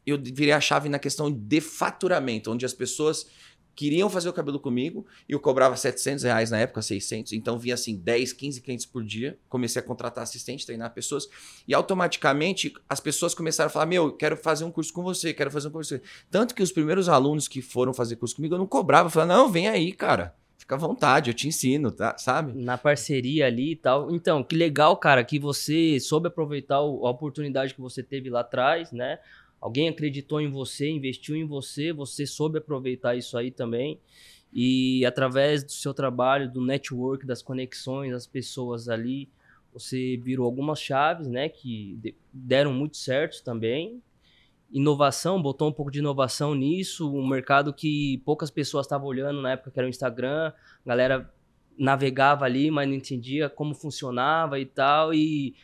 eu 0.06 0.18
virei 0.22 0.52
a 0.52 0.60
chave 0.60 0.88
na 0.88 0.98
questão 0.98 1.30
de 1.32 1.60
faturamento, 1.60 2.50
onde 2.50 2.66
as 2.66 2.72
pessoas 2.74 3.26
queriam 3.74 4.10
fazer 4.10 4.28
o 4.28 4.32
cabelo 4.32 4.58
comigo 4.58 5.06
e 5.28 5.32
eu 5.32 5.40
cobrava 5.40 5.76
700 5.76 6.24
reais 6.24 6.50
na 6.50 6.58
época, 6.58 6.82
600. 6.82 7.32
Então 7.32 7.58
vinha 7.58 7.74
assim 7.74 7.96
10, 7.96 8.32
15 8.32 8.60
clientes 8.60 8.86
por 8.86 9.02
dia. 9.04 9.38
Comecei 9.48 9.80
a 9.80 9.84
contratar 9.84 10.22
assistente, 10.22 10.66
treinar 10.66 10.92
pessoas 10.92 11.28
e 11.66 11.74
automaticamente 11.74 12.72
as 12.88 13.00
pessoas 13.00 13.34
começaram 13.34 13.68
a 13.68 13.70
falar: 13.70 13.86
Meu, 13.86 14.06
eu 14.06 14.12
quero 14.12 14.36
fazer 14.36 14.64
um 14.64 14.70
curso 14.70 14.92
com 14.92 15.02
você, 15.02 15.32
quero 15.32 15.50
fazer 15.50 15.68
um 15.68 15.70
curso 15.70 15.96
com 15.96 16.04
você. 16.04 16.10
Tanto 16.30 16.54
que 16.54 16.62
os 16.62 16.72
primeiros 16.72 17.08
alunos 17.08 17.48
que 17.48 17.62
foram 17.62 17.92
fazer 17.94 18.16
curso 18.16 18.36
comigo 18.36 18.54
eu 18.54 18.58
não 18.58 18.66
cobrava. 18.66 19.06
Eu 19.06 19.10
falava: 19.10 19.32
Não, 19.32 19.50
vem 19.50 19.68
aí, 19.68 19.92
cara. 19.92 20.34
Fica 20.60 20.74
à 20.74 20.78
vontade, 20.78 21.30
eu 21.30 21.34
te 21.34 21.48
ensino, 21.48 21.90
tá? 21.90 22.18
Sabe? 22.18 22.52
Na 22.52 22.76
parceria 22.76 23.46
ali 23.46 23.72
e 23.72 23.76
tal. 23.76 24.14
Então, 24.14 24.44
que 24.44 24.54
legal, 24.54 24.94
cara, 24.94 25.24
que 25.24 25.38
você 25.38 25.98
soube 25.98 26.28
aproveitar 26.28 26.76
a 26.76 26.82
oportunidade 26.82 27.74
que 27.74 27.80
você 27.80 28.02
teve 28.02 28.28
lá 28.28 28.40
atrás, 28.40 28.92
né? 28.92 29.18
Alguém 29.60 29.88
acreditou 29.88 30.40
em 30.40 30.48
você, 30.50 30.88
investiu 30.88 31.36
em 31.36 31.44
você, 31.44 31.92
você 31.92 32.26
soube 32.26 32.58
aproveitar 32.58 33.14
isso 33.14 33.36
aí 33.36 33.50
também. 33.50 34.00
E 34.52 35.04
através 35.04 35.62
do 35.62 35.70
seu 35.72 35.94
trabalho, 35.94 36.50
do 36.50 36.64
network, 36.64 37.26
das 37.26 37.42
conexões, 37.42 38.12
das 38.12 38.26
pessoas 38.26 38.88
ali, 38.88 39.28
você 39.72 40.16
virou 40.16 40.46
algumas 40.46 40.80
chaves, 40.80 41.28
né? 41.28 41.48
Que 41.48 41.96
de- 42.02 42.14
deram 42.32 42.72
muito 42.72 42.96
certo 42.96 43.44
também. 43.44 44.02
Inovação, 44.72 45.40
botou 45.40 45.68
um 45.68 45.72
pouco 45.72 45.90
de 45.90 45.98
inovação 45.98 46.54
nisso. 46.54 47.12
Um 47.12 47.26
mercado 47.26 47.72
que 47.72 48.18
poucas 48.24 48.50
pessoas 48.50 48.86
estavam 48.86 49.06
olhando 49.08 49.40
na 49.42 49.52
época, 49.52 49.70
que 49.70 49.78
era 49.78 49.86
o 49.86 49.90
Instagram. 49.90 50.52
A 50.84 50.88
galera 50.88 51.32
navegava 51.78 52.44
ali, 52.44 52.70
mas 52.70 52.88
não 52.88 52.94
entendia 52.94 53.48
como 53.48 53.74
funcionava 53.74 54.58
e 54.58 54.66
tal. 54.66 55.14
E 55.14 55.54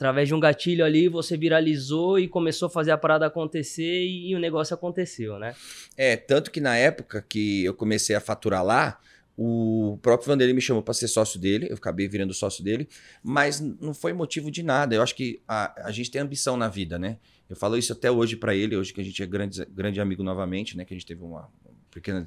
através 0.00 0.26
de 0.26 0.34
um 0.34 0.40
gatilho 0.40 0.82
ali, 0.82 1.08
você 1.08 1.36
viralizou 1.36 2.18
e 2.18 2.26
começou 2.26 2.68
a 2.68 2.70
fazer 2.70 2.90
a 2.90 2.96
parada 2.96 3.26
acontecer 3.26 4.06
e, 4.06 4.34
o 4.34 4.38
negócio 4.38 4.72
aconteceu, 4.72 5.38
né? 5.38 5.54
É, 5.94 6.16
tanto 6.16 6.50
que 6.50 6.58
na 6.58 6.74
época 6.74 7.22
que 7.28 7.62
eu 7.66 7.74
comecei 7.74 8.16
a 8.16 8.20
faturar 8.20 8.64
lá, 8.64 8.98
o 9.36 9.98
próprio 10.00 10.28
Vanderlei 10.28 10.54
me 10.54 10.60
chamou 10.62 10.82
para 10.82 10.94
ser 10.94 11.06
sócio 11.06 11.38
dele, 11.38 11.66
eu 11.68 11.74
acabei 11.76 12.08
virando 12.08 12.32
sócio 12.32 12.64
dele, 12.64 12.88
mas 13.22 13.60
não 13.60 13.92
foi 13.92 14.14
motivo 14.14 14.50
de 14.50 14.62
nada. 14.62 14.94
Eu 14.94 15.02
acho 15.02 15.14
que 15.14 15.42
a, 15.46 15.88
a 15.88 15.90
gente 15.92 16.10
tem 16.10 16.22
ambição 16.22 16.56
na 16.56 16.68
vida, 16.68 16.98
né? 16.98 17.18
Eu 17.46 17.54
falo 17.54 17.76
isso 17.76 17.92
até 17.92 18.10
hoje 18.10 18.36
para 18.36 18.54
ele, 18.54 18.76
hoje 18.76 18.94
que 18.94 19.02
a 19.02 19.04
gente 19.04 19.22
é 19.22 19.26
grande, 19.26 19.66
grande 19.66 20.00
amigo 20.00 20.22
novamente, 20.22 20.78
né? 20.78 20.84
Que 20.86 20.94
a 20.94 20.96
gente 20.96 21.06
teve 21.06 21.22
uma 21.22 21.46
pequena. 21.90 22.24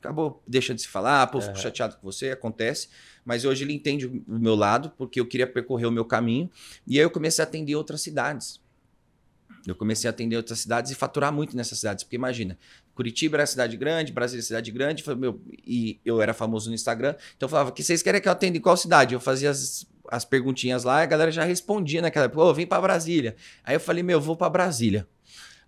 Acabou 0.00 0.42
deixando 0.46 0.76
de 0.76 0.82
se 0.82 0.88
falar, 0.88 1.26
pô, 1.26 1.40
fico 1.40 1.54
Aham. 1.54 1.62
chateado 1.62 1.96
com 1.96 2.02
você, 2.02 2.30
acontece. 2.30 2.88
Mas 3.24 3.44
hoje 3.44 3.64
ele 3.64 3.72
entende 3.72 4.06
o 4.06 4.22
meu 4.26 4.54
lado, 4.54 4.92
porque 4.96 5.20
eu 5.20 5.26
queria 5.26 5.46
percorrer 5.46 5.86
o 5.86 5.90
meu 5.90 6.04
caminho. 6.04 6.50
E 6.86 6.98
aí 6.98 7.04
eu 7.04 7.10
comecei 7.10 7.44
a 7.44 7.46
atender 7.46 7.74
outras 7.74 8.00
cidades. 8.00 8.60
Eu 9.66 9.74
comecei 9.74 10.08
a 10.08 10.10
atender 10.10 10.36
outras 10.36 10.60
cidades 10.60 10.90
e 10.90 10.94
faturar 10.94 11.32
muito 11.32 11.56
nessas 11.56 11.78
cidades. 11.78 12.04
Porque 12.04 12.16
imagina, 12.16 12.56
Curitiba 12.94 13.36
era 13.36 13.46
cidade 13.46 13.76
grande, 13.76 14.12
Brasília 14.12 14.42
cidade 14.42 14.70
grande, 14.70 15.04
meu, 15.16 15.40
e 15.66 16.00
eu 16.04 16.22
era 16.22 16.32
famoso 16.32 16.68
no 16.70 16.74
Instagram. 16.74 17.14
Então 17.36 17.46
eu 17.46 17.50
falava, 17.50 17.72
que 17.72 17.82
vocês 17.82 18.02
querem 18.02 18.20
que 18.20 18.28
eu 18.28 18.32
atenda 18.32 18.56
em 18.56 18.60
qual 18.60 18.76
cidade? 18.76 19.14
Eu 19.14 19.20
fazia 19.20 19.50
as, 19.50 19.86
as 20.10 20.24
perguntinhas 20.24 20.84
lá 20.84 21.00
e 21.00 21.02
a 21.02 21.06
galera 21.06 21.30
já 21.30 21.44
respondia 21.44 22.00
naquela 22.00 22.26
época, 22.26 22.42
ô, 22.42 22.54
vem 22.54 22.66
pra 22.66 22.80
Brasília. 22.80 23.36
Aí 23.62 23.74
eu 23.74 23.80
falei, 23.80 24.02
meu, 24.02 24.16
eu 24.16 24.20
vou 24.20 24.36
pra 24.36 24.48
Brasília. 24.48 25.06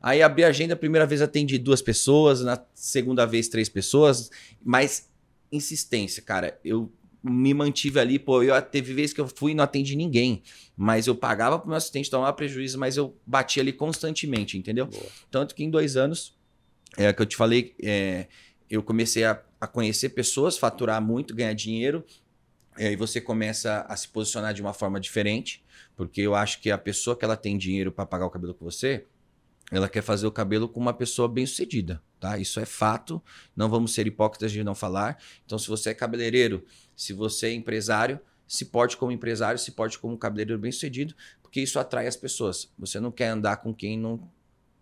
Aí 0.00 0.22
abri 0.22 0.44
a 0.44 0.48
agenda, 0.48 0.74
a 0.74 0.76
primeira 0.76 1.06
vez 1.06 1.20
atendi 1.20 1.58
duas 1.58 1.82
pessoas, 1.82 2.42
na 2.42 2.62
segunda 2.74 3.26
vez 3.26 3.48
três 3.48 3.68
pessoas, 3.68 4.30
mas 4.64 5.10
insistência, 5.52 6.22
cara. 6.22 6.58
Eu 6.64 6.90
me 7.22 7.52
mantive 7.52 8.00
ali, 8.00 8.18
pô, 8.18 8.42
eu 8.42 8.60
teve 8.62 8.94
vezes 8.94 9.12
que 9.12 9.20
eu 9.20 9.28
fui 9.28 9.52
e 9.52 9.54
não 9.54 9.64
atendi 9.64 9.94
ninguém, 9.94 10.42
mas 10.76 11.06
eu 11.06 11.14
pagava 11.14 11.58
pro 11.58 11.68
meu 11.68 11.76
assistente 11.76 12.10
tomar 12.10 12.32
prejuízo, 12.32 12.78
mas 12.78 12.96
eu 12.96 13.14
bati 13.26 13.60
ali 13.60 13.72
constantemente, 13.72 14.56
entendeu? 14.56 14.86
Boa. 14.86 15.06
Tanto 15.30 15.54
que 15.54 15.62
em 15.62 15.70
dois 15.70 15.96
anos, 15.96 16.34
é 16.96 17.12
que 17.12 17.20
eu 17.20 17.26
te 17.26 17.36
falei, 17.36 17.74
é, 17.82 18.26
eu 18.70 18.82
comecei 18.82 19.24
a, 19.24 19.40
a 19.60 19.66
conhecer 19.66 20.10
pessoas, 20.10 20.56
faturar 20.56 21.02
muito, 21.02 21.34
ganhar 21.34 21.52
dinheiro, 21.52 22.02
e 22.78 22.84
aí 22.84 22.96
você 22.96 23.20
começa 23.20 23.84
a 23.86 23.94
se 23.96 24.08
posicionar 24.08 24.54
de 24.54 24.62
uma 24.62 24.72
forma 24.72 24.98
diferente, 24.98 25.62
porque 25.94 26.22
eu 26.22 26.34
acho 26.34 26.60
que 26.60 26.70
a 26.70 26.78
pessoa 26.78 27.14
que 27.14 27.24
ela 27.24 27.36
tem 27.36 27.58
dinheiro 27.58 27.92
para 27.92 28.06
pagar 28.06 28.24
o 28.24 28.30
cabelo 28.30 28.54
com 28.54 28.64
você, 28.64 29.04
ela 29.70 29.88
quer 29.88 30.02
fazer 30.02 30.26
o 30.26 30.32
cabelo 30.32 30.68
com 30.68 30.80
uma 30.80 30.92
pessoa 30.92 31.28
bem 31.28 31.46
sucedida, 31.46 32.02
tá? 32.18 32.38
Isso 32.38 32.58
é 32.58 32.66
fato, 32.66 33.22
não 33.54 33.68
vamos 33.68 33.92
ser 33.92 34.06
hipócritas 34.06 34.50
de 34.50 34.64
não 34.64 34.74
falar. 34.74 35.18
Então, 35.46 35.58
se 35.58 35.68
você 35.68 35.90
é 35.90 35.94
cabeleireiro, 35.94 36.64
se 36.96 37.12
você 37.12 37.48
é 37.48 37.52
empresário, 37.52 38.20
se 38.46 38.64
porte 38.64 38.96
como 38.96 39.12
empresário, 39.12 39.58
se 39.58 39.70
porte 39.70 39.98
como 39.98 40.18
cabeleireiro 40.18 40.60
bem 40.60 40.72
sucedido, 40.72 41.14
porque 41.40 41.60
isso 41.60 41.78
atrai 41.78 42.06
as 42.06 42.16
pessoas. 42.16 42.68
Você 42.78 42.98
não 42.98 43.12
quer 43.12 43.28
andar 43.28 43.58
com 43.58 43.72
quem 43.72 43.96
não 43.98 44.28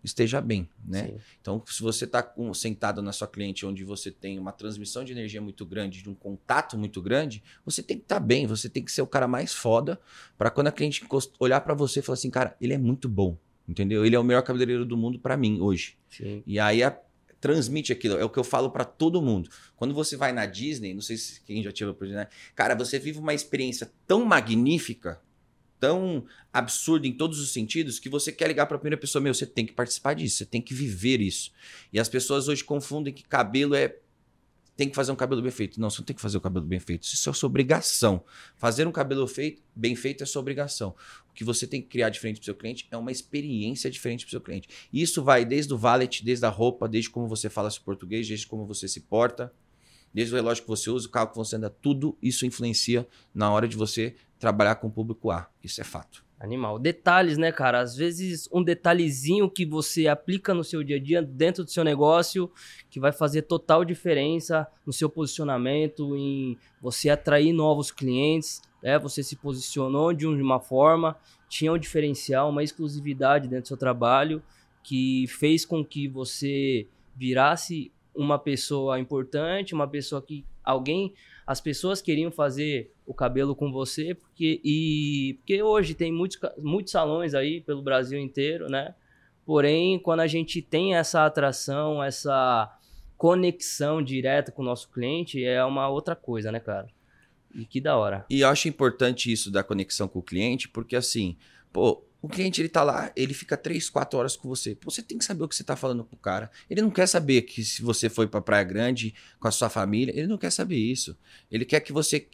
esteja 0.03 0.39
bem, 0.39 0.67
né? 0.83 1.07
Sim. 1.07 1.17
Então, 1.41 1.63
se 1.65 1.81
você 1.81 2.05
está 2.05 2.33
sentado 2.53 3.01
na 3.01 3.11
sua 3.11 3.27
cliente 3.27 3.65
onde 3.65 3.83
você 3.83 4.09
tem 4.09 4.39
uma 4.39 4.51
transmissão 4.51 5.03
de 5.03 5.11
energia 5.11 5.41
muito 5.41 5.65
grande, 5.65 6.01
de 6.01 6.09
um 6.09 6.15
contato 6.15 6.77
muito 6.77 7.01
grande, 7.01 7.43
você 7.65 7.83
tem 7.83 7.97
que 7.97 8.03
estar 8.03 8.19
bem, 8.19 8.47
você 8.47 8.69
tem 8.69 8.83
que 8.83 8.91
ser 8.91 9.01
o 9.01 9.07
cara 9.07 9.27
mais 9.27 9.53
foda 9.53 9.99
para 10.37 10.49
quando 10.49 10.67
a 10.67 10.71
cliente 10.71 11.05
olhar 11.39 11.61
para 11.61 11.73
você 11.73 11.99
e 11.99 12.03
falar 12.03 12.13
assim, 12.13 12.29
cara, 12.29 12.55
ele 12.61 12.73
é 12.73 12.77
muito 12.77 13.09
bom, 13.09 13.37
entendeu? 13.69 14.05
Ele 14.05 14.15
é 14.15 14.19
o 14.19 14.23
melhor 14.23 14.41
cabeleireiro 14.41 14.83
do 14.85 14.97
mundo 14.97 15.19
para 15.19 15.37
mim 15.37 15.61
hoje. 15.61 15.95
Sim. 16.09 16.43
E 16.45 16.59
aí 16.59 16.81
a- 16.83 16.99
transmite 17.39 17.93
aquilo, 17.93 18.17
é 18.17 18.25
o 18.25 18.29
que 18.29 18.37
eu 18.37 18.43
falo 18.43 18.69
para 18.69 18.83
todo 18.83 19.21
mundo. 19.21 19.49
Quando 19.77 19.93
você 19.93 20.17
vai 20.17 20.33
na 20.33 20.45
Disney, 20.45 20.93
não 20.93 21.01
sei 21.01 21.15
se 21.15 21.39
quem 21.41 21.63
já 21.63 21.71
tive 21.71 21.87
a 21.87 21.91
oportunidade, 21.91 22.29
cara, 22.53 22.75
você 22.75 22.99
vive 22.99 23.17
uma 23.19 23.33
experiência 23.33 23.89
tão 24.05 24.25
magnífica 24.25 25.21
tão 25.79 26.25
absurdo 26.51 27.07
em 27.07 27.13
todos 27.13 27.39
os 27.39 27.53
sentidos 27.53 27.99
que 27.99 28.09
você 28.09 28.33
quer 28.33 28.49
ligar 28.49 28.65
para 28.65 28.75
a 28.75 28.79
primeira 28.79 28.97
pessoa, 28.97 29.21
meu, 29.21 29.33
você 29.33 29.45
tem 29.45 29.65
que 29.65 29.71
participar 29.71 30.13
disso, 30.13 30.35
você 30.39 30.45
tem 30.45 30.61
que 30.61 30.73
viver 30.73 31.21
isso. 31.21 31.51
E 31.93 31.97
as 31.97 32.09
pessoas 32.09 32.49
hoje 32.49 32.61
confundem 32.65 33.13
que 33.13 33.23
cabelo 33.23 33.73
é 33.73 33.95
tem 34.79 34.87
que 34.87 34.95
fazer 34.95 35.11
um 35.11 35.15
cabelo 35.15 35.41
bem 35.41 35.51
feito. 35.51 35.77
Não, 35.77 35.89
você 35.89 35.99
não 35.99 36.05
tem 36.05 36.15
que 36.15 36.21
fazer 36.21 36.37
o 36.37 36.41
cabelo 36.41 36.65
bem 36.65 36.79
feito. 36.79 37.03
Isso 37.03 37.29
é 37.29 37.33
sua 37.33 37.47
obrigação. 37.47 38.23
Fazer 38.55 38.87
um 38.87 38.93
cabelo 38.93 39.27
feito, 39.27 39.61
bem 39.75 39.93
feito 39.93 40.23
é 40.23 40.25
sua 40.25 40.39
obrigação. 40.39 40.95
O 41.29 41.33
que 41.33 41.43
você 41.43 41.67
tem 41.67 41.81
que 41.81 41.89
criar 41.89 42.07
diferente 42.07 42.37
para 42.37 42.43
o 42.43 42.45
seu 42.45 42.55
cliente 42.55 42.87
é 42.89 42.95
uma 42.95 43.11
experiência 43.11 43.91
diferente 43.91 44.23
para 44.23 44.29
o 44.29 44.31
seu 44.31 44.39
cliente. 44.39 44.69
Isso 44.93 45.21
vai 45.21 45.43
desde 45.43 45.73
o 45.73 45.77
valet, 45.77 46.23
desde 46.23 46.45
a 46.45 46.49
roupa, 46.49 46.87
desde 46.87 47.09
como 47.09 47.27
você 47.27 47.49
fala 47.49 47.69
seu 47.69 47.81
português, 47.81 48.25
desde 48.25 48.47
como 48.47 48.65
você 48.65 48.87
se 48.87 49.01
porta, 49.01 49.51
desde 50.13 50.33
o 50.33 50.37
relógio 50.37 50.63
que 50.63 50.69
você 50.69 50.89
usa, 50.89 51.07
o 51.07 51.11
carro 51.11 51.29
que 51.29 51.37
você 51.37 51.55
anda. 51.55 51.69
Tudo 51.69 52.17
isso 52.21 52.45
influencia 52.45 53.07
na 53.33 53.51
hora 53.51 53.67
de 53.67 53.77
você 53.77 54.15
trabalhar 54.37 54.75
com 54.75 54.87
o 54.87 54.91
público 54.91 55.31
A. 55.31 55.47
Isso 55.63 55.81
é 55.81 55.83
fato. 55.83 56.23
Animal. 56.39 56.79
Detalhes, 56.79 57.37
né, 57.37 57.51
cara? 57.51 57.81
Às 57.81 57.97
vezes 57.97 58.47
um 58.51 58.63
detalhezinho 58.63 59.49
que 59.49 59.65
você 59.65 60.07
aplica 60.07 60.53
no 60.53 60.63
seu 60.63 60.81
dia 60.81 60.95
a 60.95 60.99
dia, 60.99 61.21
dentro 61.21 61.65
do 61.65 61.69
seu 61.69 61.83
negócio, 61.83 62.49
que 62.89 62.97
vai 62.97 63.11
fazer 63.11 63.41
total 63.41 63.83
diferença 63.83 64.65
no 64.85 64.93
seu 64.93 65.09
posicionamento, 65.09 66.15
em 66.15 66.57
você 66.81 67.09
atrair 67.09 67.51
novos 67.51 67.91
clientes, 67.91 68.61
né? 68.81 68.97
Você 68.99 69.21
se 69.21 69.35
posicionou 69.35 70.13
de 70.13 70.25
uma 70.25 70.61
forma, 70.61 71.17
tinha 71.49 71.73
um 71.73 71.77
diferencial, 71.77 72.49
uma 72.49 72.63
exclusividade 72.63 73.49
dentro 73.49 73.63
do 73.63 73.67
seu 73.67 73.77
trabalho, 73.77 74.41
que 74.81 75.25
fez 75.27 75.65
com 75.65 75.83
que 75.83 76.07
você 76.07 76.87
virasse 77.17 77.91
uma 78.15 78.37
pessoa 78.37 78.99
importante, 78.99 79.73
uma 79.73 79.87
pessoa 79.87 80.21
que 80.21 80.45
alguém, 80.63 81.13
as 81.45 81.61
pessoas 81.61 82.01
queriam 82.01 82.31
fazer 82.31 82.93
o 83.05 83.13
cabelo 83.13 83.55
com 83.55 83.71
você, 83.71 84.13
porque 84.13 84.61
e 84.63 85.35
porque 85.39 85.61
hoje 85.63 85.93
tem 85.93 86.11
muitos, 86.11 86.39
muitos 86.57 86.91
salões 86.91 87.33
aí 87.33 87.61
pelo 87.61 87.81
Brasil 87.81 88.19
inteiro, 88.19 88.67
né? 88.67 88.93
Porém, 89.45 89.97
quando 89.97 90.19
a 90.19 90.27
gente 90.27 90.61
tem 90.61 90.95
essa 90.95 91.25
atração, 91.25 92.03
essa 92.03 92.77
conexão 93.17 94.01
direta 94.01 94.51
com 94.51 94.61
o 94.61 94.65
nosso 94.65 94.89
cliente, 94.89 95.43
é 95.43 95.63
uma 95.65 95.89
outra 95.89 96.15
coisa, 96.15 96.51
né, 96.51 96.59
cara? 96.59 96.87
E 97.53 97.65
que 97.65 97.81
da 97.81 97.97
hora. 97.97 98.25
E 98.29 98.41
eu 98.41 98.47
acho 98.47 98.67
importante 98.67 99.31
isso 99.31 99.51
da 99.51 99.63
conexão 99.63 100.07
com 100.07 100.19
o 100.19 100.23
cliente, 100.23 100.69
porque 100.69 100.95
assim, 100.95 101.35
pô, 101.73 102.05
o 102.21 102.27
cliente 102.27 102.61
ele 102.61 102.69
tá 102.69 102.83
lá, 102.83 103.11
ele 103.15 103.33
fica 103.33 103.55
3, 103.55 103.89
4 103.89 104.19
horas 104.19 104.35
com 104.35 104.49
você. 104.49 104.77
Você 104.83 105.01
tem 105.01 105.17
que 105.17 105.23
saber 105.23 105.43
o 105.43 105.47
que 105.47 105.55
você 105.55 105.63
tá 105.63 105.75
falando 105.75 106.03
pro 106.03 106.17
cara. 106.17 106.51
Ele 106.69 106.81
não 106.81 106.89
quer 106.89 107.07
saber 107.07 107.43
que 107.43 107.63
se 107.63 107.81
você 107.81 108.09
foi 108.09 108.27
pra 108.27 108.41
Praia 108.41 108.63
Grande 108.63 109.13
com 109.39 109.47
a 109.47 109.51
sua 109.51 109.69
família, 109.69 110.13
ele 110.15 110.27
não 110.27 110.37
quer 110.37 110.51
saber 110.51 110.77
isso. 110.77 111.17
Ele 111.49 111.63
quer 111.63 111.79
que 111.79 111.93
você 111.93 112.27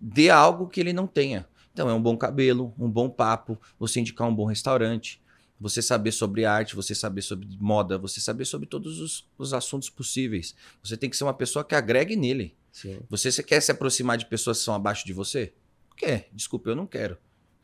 dê 0.00 0.28
algo 0.28 0.68
que 0.68 0.80
ele 0.80 0.92
não 0.92 1.06
tenha. 1.06 1.46
Então 1.72 1.88
é 1.88 1.94
um 1.94 2.02
bom 2.02 2.16
cabelo, 2.16 2.74
um 2.76 2.90
bom 2.90 3.08
papo, 3.08 3.60
você 3.78 4.00
indicar 4.00 4.26
um 4.28 4.34
bom 4.34 4.44
restaurante, 4.44 5.22
você 5.60 5.80
saber 5.80 6.10
sobre 6.10 6.44
arte, 6.44 6.74
você 6.74 6.92
saber 6.92 7.22
sobre 7.22 7.46
moda, 7.60 7.96
você 7.96 8.20
saber 8.20 8.44
sobre 8.44 8.66
todos 8.66 8.98
os, 8.98 9.28
os 9.38 9.54
assuntos 9.54 9.88
possíveis. 9.88 10.56
Você 10.82 10.96
tem 10.96 11.08
que 11.08 11.16
ser 11.16 11.22
uma 11.22 11.34
pessoa 11.34 11.64
que 11.64 11.76
agregue 11.76 12.16
nele. 12.16 12.56
Sim. 12.72 12.98
Você, 13.08 13.30
você 13.30 13.42
quer 13.44 13.60
se 13.60 13.70
aproximar 13.70 14.18
de 14.18 14.26
pessoas 14.26 14.58
que 14.58 14.64
são 14.64 14.74
abaixo 14.74 15.06
de 15.06 15.12
você? 15.12 15.52
Quer. 15.96 16.28
Desculpa, 16.32 16.70
eu 16.70 16.76
não 16.76 16.86
quero. 16.86 17.16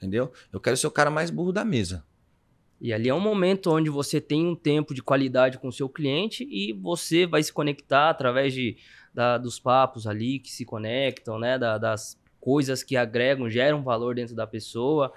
Entendeu? 0.05 0.31
Eu 0.53 0.61
quero 0.61 0.77
ser 0.77 0.87
o 0.87 0.91
cara 0.91 1.11
mais 1.11 1.31
burro 1.31 1.51
da 1.51 1.65
mesa. 1.65 2.05
E 2.79 2.93
ali 2.93 3.09
é 3.09 3.15
um 3.15 3.21
momento 3.21 3.71
onde 3.71 3.89
você 3.89 4.21
tem 4.21 4.47
um 4.47 4.55
tempo 4.55 4.93
de 4.93 5.03
qualidade 5.03 5.59
com 5.59 5.69
o 5.69 5.73
seu 5.73 5.89
cliente 5.89 6.47
e 6.51 6.75
você 6.75 7.27
vai 7.27 7.43
se 7.43 7.51
conectar 7.51 8.11
através 8.11 8.53
de, 8.53 8.77
da, 9.15 9.39
dos 9.39 9.59
papos 9.59 10.07
ali 10.07 10.39
que 10.39 10.53
se 10.53 10.67
conectam, 10.67 11.39
né? 11.39 11.59
Da, 11.59 11.79
das 11.79 12.21
coisas 12.39 12.83
que 12.83 12.95
agregam, 12.95 13.49
geram 13.49 13.83
valor 13.83 14.15
dentro 14.15 14.37
da 14.37 14.47
pessoa. 14.47 15.11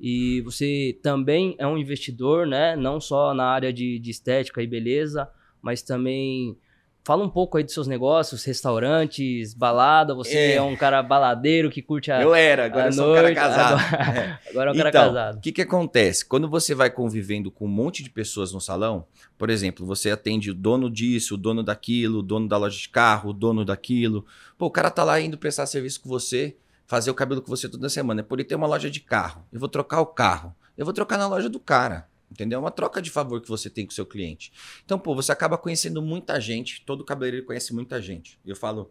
E 0.00 0.40
você 0.40 0.98
também 1.02 1.54
é 1.58 1.66
um 1.66 1.76
investidor, 1.76 2.46
né? 2.46 2.74
Não 2.74 2.98
só 2.98 3.34
na 3.34 3.44
área 3.44 3.70
de, 3.70 3.98
de 3.98 4.10
estética 4.10 4.62
e 4.62 4.66
beleza, 4.66 5.30
mas 5.60 5.82
também 5.82 6.56
Fala 7.02 7.24
um 7.24 7.30
pouco 7.30 7.56
aí 7.56 7.64
dos 7.64 7.72
seus 7.72 7.86
negócios, 7.86 8.44
restaurantes, 8.44 9.54
balada. 9.54 10.14
Você 10.14 10.36
é, 10.36 10.54
é 10.56 10.62
um 10.62 10.76
cara 10.76 11.02
baladeiro 11.02 11.70
que 11.70 11.80
curte 11.80 12.12
a. 12.12 12.20
Eu 12.20 12.34
era, 12.34 12.66
agora 12.66 12.88
eu 12.88 12.92
sou 12.92 13.06
noite, 13.06 13.32
um 13.32 13.34
cara 13.34 13.34
casado. 13.34 13.80
Agora, 13.80 14.20
é. 14.20 14.38
agora 14.50 14.70
é 14.70 14.72
um 14.72 14.76
cara 14.76 14.88
então, 14.90 15.06
casado. 15.06 15.36
O 15.38 15.40
que, 15.40 15.52
que 15.52 15.62
acontece? 15.62 16.24
Quando 16.26 16.48
você 16.48 16.74
vai 16.74 16.90
convivendo 16.90 17.50
com 17.50 17.64
um 17.64 17.68
monte 17.68 18.02
de 18.02 18.10
pessoas 18.10 18.52
no 18.52 18.60
salão, 18.60 19.06
por 19.38 19.48
exemplo, 19.48 19.86
você 19.86 20.10
atende 20.10 20.50
o 20.50 20.54
dono 20.54 20.90
disso, 20.90 21.34
o 21.34 21.38
dono 21.38 21.62
daquilo, 21.62 22.18
o 22.18 22.22
dono 22.22 22.46
da 22.46 22.58
loja 22.58 22.78
de 22.78 22.88
carro, 22.90 23.30
o 23.30 23.32
dono 23.32 23.64
daquilo. 23.64 24.26
Pô, 24.58 24.66
o 24.66 24.70
cara 24.70 24.90
tá 24.90 25.02
lá 25.02 25.18
indo 25.18 25.38
prestar 25.38 25.64
serviço 25.64 26.02
com 26.02 26.08
você, 26.08 26.54
fazer 26.86 27.10
o 27.10 27.14
cabelo 27.14 27.40
com 27.40 27.48
você 27.48 27.66
toda 27.66 27.88
semana. 27.88 28.22
Por 28.22 28.38
ele 28.38 28.46
ter 28.46 28.56
uma 28.56 28.66
loja 28.66 28.90
de 28.90 29.00
carro. 29.00 29.42
Eu 29.50 29.58
vou 29.58 29.70
trocar 29.70 30.02
o 30.02 30.06
carro. 30.06 30.54
Eu 30.76 30.84
vou 30.84 30.92
trocar 30.92 31.16
na 31.16 31.26
loja 31.26 31.48
do 31.48 31.58
cara. 31.58 32.09
Entendeu? 32.30 32.58
É 32.58 32.60
uma 32.60 32.70
troca 32.70 33.02
de 33.02 33.10
favor 33.10 33.40
que 33.40 33.48
você 33.48 33.68
tem 33.68 33.84
com 33.84 33.90
o 33.90 33.94
seu 33.94 34.06
cliente. 34.06 34.52
Então, 34.84 34.98
pô, 34.98 35.14
você 35.14 35.32
acaba 35.32 35.58
conhecendo 35.58 36.00
muita 36.00 36.40
gente. 36.40 36.82
Todo 36.86 37.04
cabeleireiro 37.04 37.44
conhece 37.44 37.74
muita 37.74 38.00
gente. 38.00 38.38
Eu 38.46 38.54
falo 38.54 38.90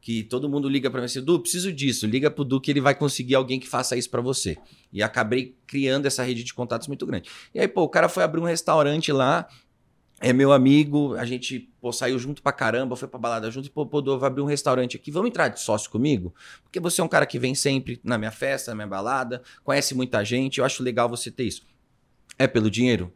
que 0.00 0.22
todo 0.22 0.48
mundo 0.48 0.68
liga 0.68 0.88
para 0.88 1.00
mim 1.00 1.06
assim, 1.06 1.20
Du, 1.20 1.40
preciso 1.40 1.72
disso. 1.72 2.06
Liga 2.06 2.30
pro 2.30 2.44
Du 2.44 2.60
que 2.60 2.70
ele 2.70 2.80
vai 2.80 2.94
conseguir 2.94 3.34
alguém 3.34 3.58
que 3.58 3.66
faça 3.66 3.96
isso 3.96 4.08
para 4.08 4.20
você. 4.20 4.56
E 4.92 5.02
acabei 5.02 5.56
criando 5.66 6.06
essa 6.06 6.22
rede 6.22 6.44
de 6.44 6.54
contatos 6.54 6.86
muito 6.86 7.04
grande. 7.04 7.28
E 7.52 7.58
aí, 7.58 7.66
pô, 7.66 7.82
o 7.82 7.88
cara 7.88 8.08
foi 8.08 8.22
abrir 8.22 8.40
um 8.40 8.44
restaurante 8.44 9.10
lá, 9.10 9.48
é 10.20 10.32
meu 10.32 10.52
amigo, 10.52 11.14
a 11.16 11.26
gente 11.26 11.70
pô, 11.80 11.92
saiu 11.92 12.18
junto 12.18 12.42
pra 12.42 12.52
caramba, 12.52 12.96
foi 12.96 13.08
pra 13.08 13.18
balada 13.18 13.50
junto, 13.50 13.66
e 13.66 13.70
pô, 13.70 13.84
pô, 13.84 14.02
vou 14.02 14.24
abrir 14.24 14.40
um 14.40 14.46
restaurante 14.46 14.96
aqui, 14.96 15.10
vamos 15.10 15.28
entrar 15.28 15.48
de 15.48 15.60
sócio 15.60 15.90
comigo? 15.90 16.34
Porque 16.62 16.80
você 16.80 17.00
é 17.00 17.04
um 17.04 17.08
cara 17.08 17.26
que 17.26 17.38
vem 17.38 17.54
sempre 17.54 18.00
na 18.02 18.16
minha 18.16 18.30
festa, 18.30 18.70
na 18.70 18.76
minha 18.76 18.86
balada, 18.86 19.42
conhece 19.62 19.94
muita 19.94 20.24
gente, 20.24 20.58
eu 20.58 20.64
acho 20.64 20.82
legal 20.82 21.08
você 21.08 21.30
ter 21.30 21.44
isso. 21.44 21.62
É 22.38 22.46
pelo 22.46 22.70
dinheiro? 22.70 23.12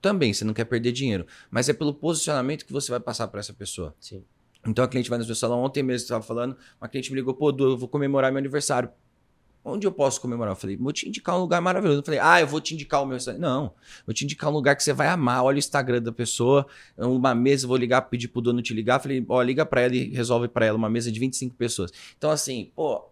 Também, 0.00 0.34
você 0.34 0.44
não 0.44 0.52
quer 0.52 0.64
perder 0.64 0.92
dinheiro. 0.92 1.26
Mas 1.50 1.68
é 1.68 1.72
pelo 1.72 1.94
posicionamento 1.94 2.66
que 2.66 2.72
você 2.72 2.90
vai 2.90 3.00
passar 3.00 3.28
para 3.28 3.40
essa 3.40 3.54
pessoa. 3.54 3.94
Sim. 3.98 4.22
Então 4.66 4.84
a 4.84 4.88
cliente 4.88 5.10
vai 5.10 5.18
no 5.18 5.24
seu 5.24 5.34
salão, 5.34 5.62
ontem 5.62 5.82
mesmo 5.82 6.04
estava 6.04 6.22
falando, 6.22 6.56
uma 6.80 6.88
cliente 6.88 7.10
me 7.10 7.16
ligou, 7.16 7.34
pô, 7.34 7.52
Du, 7.52 7.70
eu 7.70 7.76
vou 7.76 7.88
comemorar 7.88 8.30
meu 8.32 8.38
aniversário. 8.38 8.88
Onde 9.66 9.86
eu 9.86 9.92
posso 9.92 10.20
comemorar? 10.20 10.52
Eu 10.52 10.56
falei, 10.56 10.76
vou 10.76 10.92
te 10.92 11.08
indicar 11.08 11.34
um 11.36 11.40
lugar 11.40 11.58
maravilhoso. 11.58 12.00
Eu 12.00 12.04
falei, 12.04 12.20
ah, 12.20 12.38
eu 12.38 12.46
vou 12.46 12.60
te 12.60 12.74
indicar 12.74 13.02
o 13.02 13.06
meu. 13.06 13.16
Não, 13.38 13.72
vou 14.06 14.12
te 14.12 14.22
indicar 14.22 14.50
um 14.50 14.52
lugar 14.52 14.76
que 14.76 14.82
você 14.82 14.92
vai 14.92 15.08
amar. 15.08 15.42
Olha 15.42 15.56
o 15.56 15.58
Instagram 15.58 16.02
da 16.02 16.12
pessoa, 16.12 16.66
uma 16.98 17.34
mesa, 17.34 17.66
vou 17.66 17.78
ligar, 17.78 18.02
pedir 18.02 18.28
pro 18.28 18.42
dono 18.42 18.60
te 18.60 18.74
ligar. 18.74 18.96
Eu 18.96 19.00
falei, 19.00 19.24
ó, 19.26 19.40
liga 19.40 19.64
para 19.64 19.80
ela 19.80 19.96
e 19.96 20.10
resolve 20.10 20.48
para 20.48 20.66
ela 20.66 20.76
uma 20.76 20.90
mesa 20.90 21.10
de 21.10 21.18
25 21.18 21.56
pessoas. 21.56 21.90
Então, 22.18 22.30
assim, 22.30 22.70
pô, 22.76 23.10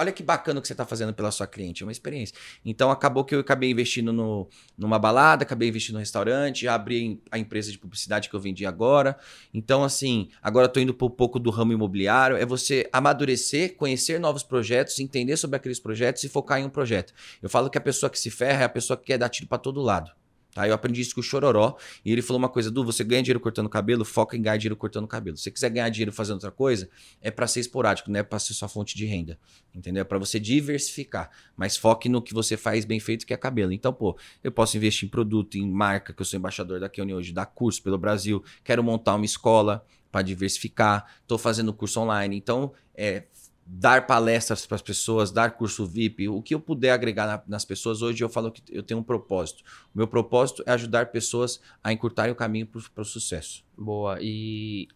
Olha 0.00 0.12
que 0.12 0.22
bacana 0.22 0.58
o 0.58 0.62
que 0.62 0.66
você 0.66 0.72
está 0.72 0.86
fazendo 0.86 1.12
pela 1.12 1.30
sua 1.30 1.46
cliente, 1.46 1.82
é 1.82 1.86
uma 1.86 1.92
experiência. 1.92 2.34
Então 2.64 2.90
acabou 2.90 3.22
que 3.22 3.34
eu 3.34 3.40
acabei 3.40 3.70
investindo 3.70 4.14
no, 4.14 4.48
numa 4.78 4.98
balada, 4.98 5.42
acabei 5.42 5.68
investindo 5.68 5.96
no 5.96 5.98
restaurante, 5.98 6.66
abri 6.66 7.20
a 7.30 7.38
empresa 7.38 7.70
de 7.70 7.78
publicidade 7.78 8.30
que 8.30 8.34
eu 8.34 8.40
vendi 8.40 8.64
agora. 8.64 9.18
Então, 9.52 9.84
assim, 9.84 10.30
agora 10.42 10.64
estou 10.64 10.82
indo 10.82 10.94
para 10.94 11.06
um 11.06 11.10
pouco 11.10 11.38
do 11.38 11.50
ramo 11.50 11.74
imobiliário. 11.74 12.34
É 12.38 12.46
você 12.46 12.88
amadurecer, 12.90 13.76
conhecer 13.76 14.18
novos 14.18 14.42
projetos, 14.42 14.98
entender 14.98 15.36
sobre 15.36 15.58
aqueles 15.58 15.78
projetos 15.78 16.24
e 16.24 16.30
focar 16.30 16.58
em 16.58 16.64
um 16.64 16.70
projeto. 16.70 17.12
Eu 17.42 17.50
falo 17.50 17.68
que 17.68 17.76
a 17.76 17.80
pessoa 17.82 18.08
que 18.08 18.18
se 18.18 18.30
ferra 18.30 18.62
é 18.62 18.64
a 18.64 18.70
pessoa 18.70 18.96
que 18.96 19.04
quer 19.04 19.18
dar 19.18 19.28
tiro 19.28 19.48
para 19.48 19.58
todo 19.58 19.82
lado. 19.82 20.10
Tá? 20.52 20.66
Eu 20.66 20.74
aprendi 20.74 21.00
isso 21.00 21.14
com 21.14 21.20
o 21.20 21.24
Chororó. 21.24 21.76
E 22.04 22.12
ele 22.12 22.22
falou 22.22 22.38
uma 22.38 22.48
coisa: 22.48 22.70
Du, 22.70 22.84
você 22.84 23.04
ganha 23.04 23.22
dinheiro 23.22 23.40
cortando 23.40 23.68
cabelo, 23.68 24.04
foca 24.04 24.36
em 24.36 24.42
ganhar 24.42 24.56
dinheiro 24.56 24.76
cortando 24.76 25.06
cabelo. 25.06 25.36
Se 25.36 25.44
você 25.44 25.50
quiser 25.50 25.70
ganhar 25.70 25.88
dinheiro 25.88 26.12
fazendo 26.12 26.34
outra 26.34 26.50
coisa, 26.50 26.88
é 27.20 27.30
para 27.30 27.46
ser 27.46 27.60
esporádico, 27.60 28.10
não 28.10 28.20
é 28.20 28.22
para 28.22 28.38
ser 28.38 28.54
sua 28.54 28.68
fonte 28.68 28.96
de 28.96 29.06
renda. 29.06 29.38
Entendeu? 29.74 30.00
É 30.02 30.04
para 30.04 30.18
você 30.18 30.40
diversificar. 30.40 31.30
Mas 31.56 31.76
foque 31.76 32.08
no 32.08 32.20
que 32.20 32.34
você 32.34 32.56
faz 32.56 32.84
bem 32.84 32.98
feito, 33.00 33.26
que 33.26 33.32
é 33.32 33.36
cabelo. 33.36 33.72
Então, 33.72 33.92
pô, 33.92 34.18
eu 34.42 34.50
posso 34.50 34.76
investir 34.76 35.06
em 35.06 35.10
produto, 35.10 35.56
em 35.56 35.70
marca, 35.70 36.12
que 36.12 36.20
eu 36.20 36.26
sou 36.26 36.38
embaixador 36.38 36.80
da 36.80 36.88
Keone 36.88 37.14
hoje, 37.14 37.32
dar 37.32 37.46
curso 37.46 37.82
pelo 37.82 37.98
Brasil, 37.98 38.42
quero 38.64 38.82
montar 38.82 39.14
uma 39.14 39.24
escola 39.24 39.84
para 40.10 40.22
diversificar, 40.22 41.06
estou 41.22 41.38
fazendo 41.38 41.72
curso 41.72 42.00
online. 42.00 42.36
Então, 42.36 42.72
é, 42.94 43.24
dar 43.66 44.06
palestras 44.06 44.66
para 44.66 44.74
as 44.74 44.82
pessoas, 44.82 45.30
dar 45.30 45.52
curso 45.52 45.86
VIP, 45.86 46.28
o 46.28 46.42
que 46.42 46.54
eu 46.54 46.60
puder 46.60 46.90
agregar 46.90 47.26
na, 47.26 47.42
nas 47.46 47.64
pessoas. 47.64 48.02
Hoje 48.02 48.22
eu 48.22 48.28
falo 48.28 48.50
que 48.50 48.62
eu 48.70 48.82
tenho 48.82 49.00
um 49.00 49.02
propósito. 49.02 49.62
O 49.94 49.98
meu 49.98 50.08
propósito 50.08 50.62
é 50.66 50.72
ajudar 50.72 51.12
pessoas 51.12 51.60
a 51.82 51.92
encurtarem 51.92 52.32
o 52.32 52.36
caminho 52.36 52.66
para 52.66 53.02
o 53.02 53.04
sucesso. 53.04 53.64
Boa. 53.76 54.18
E 54.20 54.88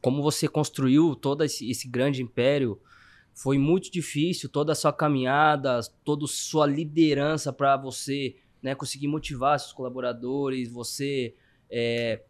como 0.00 0.22
você 0.22 0.48
construiu 0.48 1.14
todo 1.14 1.44
esse, 1.44 1.70
esse 1.70 1.86
grande 1.88 2.22
império, 2.22 2.80
foi 3.32 3.58
muito 3.58 3.90
difícil 3.90 4.48
toda 4.48 4.72
a 4.72 4.74
sua 4.74 4.92
caminhada, 4.92 5.80
toda 6.04 6.24
a 6.24 6.28
sua 6.28 6.66
liderança 6.66 7.52
para 7.52 7.76
você 7.76 8.36
né, 8.62 8.74
conseguir 8.74 9.08
motivar 9.08 9.60
seus 9.60 9.72
colaboradores, 9.72 10.70
você 10.70 11.34
é, 11.70 12.22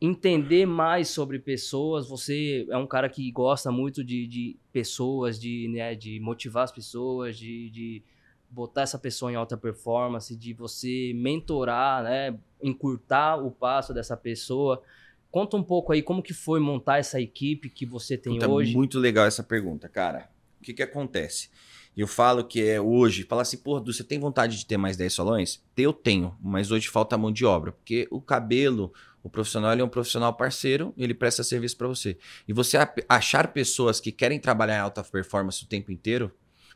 entender 0.00 0.66
mais 0.66 1.08
sobre 1.08 1.38
pessoas. 1.38 2.08
Você 2.08 2.66
é 2.70 2.76
um 2.76 2.86
cara 2.86 3.08
que 3.08 3.30
gosta 3.30 3.70
muito 3.70 4.04
de, 4.04 4.26
de 4.26 4.56
pessoas, 4.72 5.38
de, 5.38 5.68
né, 5.68 5.94
de 5.94 6.20
motivar 6.20 6.64
as 6.64 6.72
pessoas, 6.72 7.36
de, 7.36 7.70
de 7.70 8.02
botar 8.50 8.82
essa 8.82 8.98
pessoa 8.98 9.30
em 9.32 9.34
alta 9.34 9.56
performance, 9.56 10.34
de 10.34 10.52
você 10.52 11.12
mentorar, 11.14 12.02
né, 12.04 12.38
encurtar 12.62 13.36
o 13.36 13.50
passo 13.50 13.92
dessa 13.92 14.16
pessoa. 14.16 14.82
Conta 15.30 15.56
um 15.56 15.62
pouco 15.62 15.92
aí 15.92 16.02
como 16.02 16.22
que 16.22 16.32
foi 16.32 16.60
montar 16.60 16.98
essa 16.98 17.20
equipe 17.20 17.68
que 17.68 17.84
você 17.84 18.16
tem 18.16 18.34
Puta, 18.34 18.48
hoje. 18.48 18.74
Muito 18.74 18.98
legal 18.98 19.26
essa 19.26 19.42
pergunta, 19.42 19.88
cara. 19.88 20.30
O 20.60 20.64
que 20.64 20.72
que 20.72 20.82
acontece? 20.82 21.50
Eu 21.96 22.06
falo 22.06 22.44
que 22.44 22.64
é 22.64 22.80
hoje, 22.80 23.24
fala 23.24 23.42
assim, 23.42 23.56
pô, 23.56 23.82
você 23.82 24.04
tem 24.04 24.20
vontade 24.20 24.56
de 24.56 24.64
ter 24.64 24.76
mais 24.76 24.96
10 24.96 25.12
salões? 25.12 25.60
Eu 25.76 25.92
tenho, 25.92 26.36
mas 26.40 26.70
hoje 26.70 26.88
falta 26.88 27.18
mão 27.18 27.32
de 27.32 27.44
obra, 27.44 27.72
porque 27.72 28.06
o 28.10 28.20
cabelo, 28.20 28.92
o 29.28 29.30
profissional 29.30 29.72
é 29.72 29.84
um 29.84 29.88
profissional 29.88 30.34
parceiro, 30.34 30.92
ele 30.96 31.14
presta 31.14 31.44
serviço 31.44 31.76
para 31.76 31.86
você. 31.86 32.16
E 32.48 32.52
você 32.52 32.78
achar 33.08 33.48
pessoas 33.48 34.00
que 34.00 34.10
querem 34.10 34.40
trabalhar 34.40 34.76
em 34.76 34.80
alta 34.80 35.04
performance 35.04 35.62
o 35.62 35.66
tempo 35.66 35.92
inteiro 35.92 36.32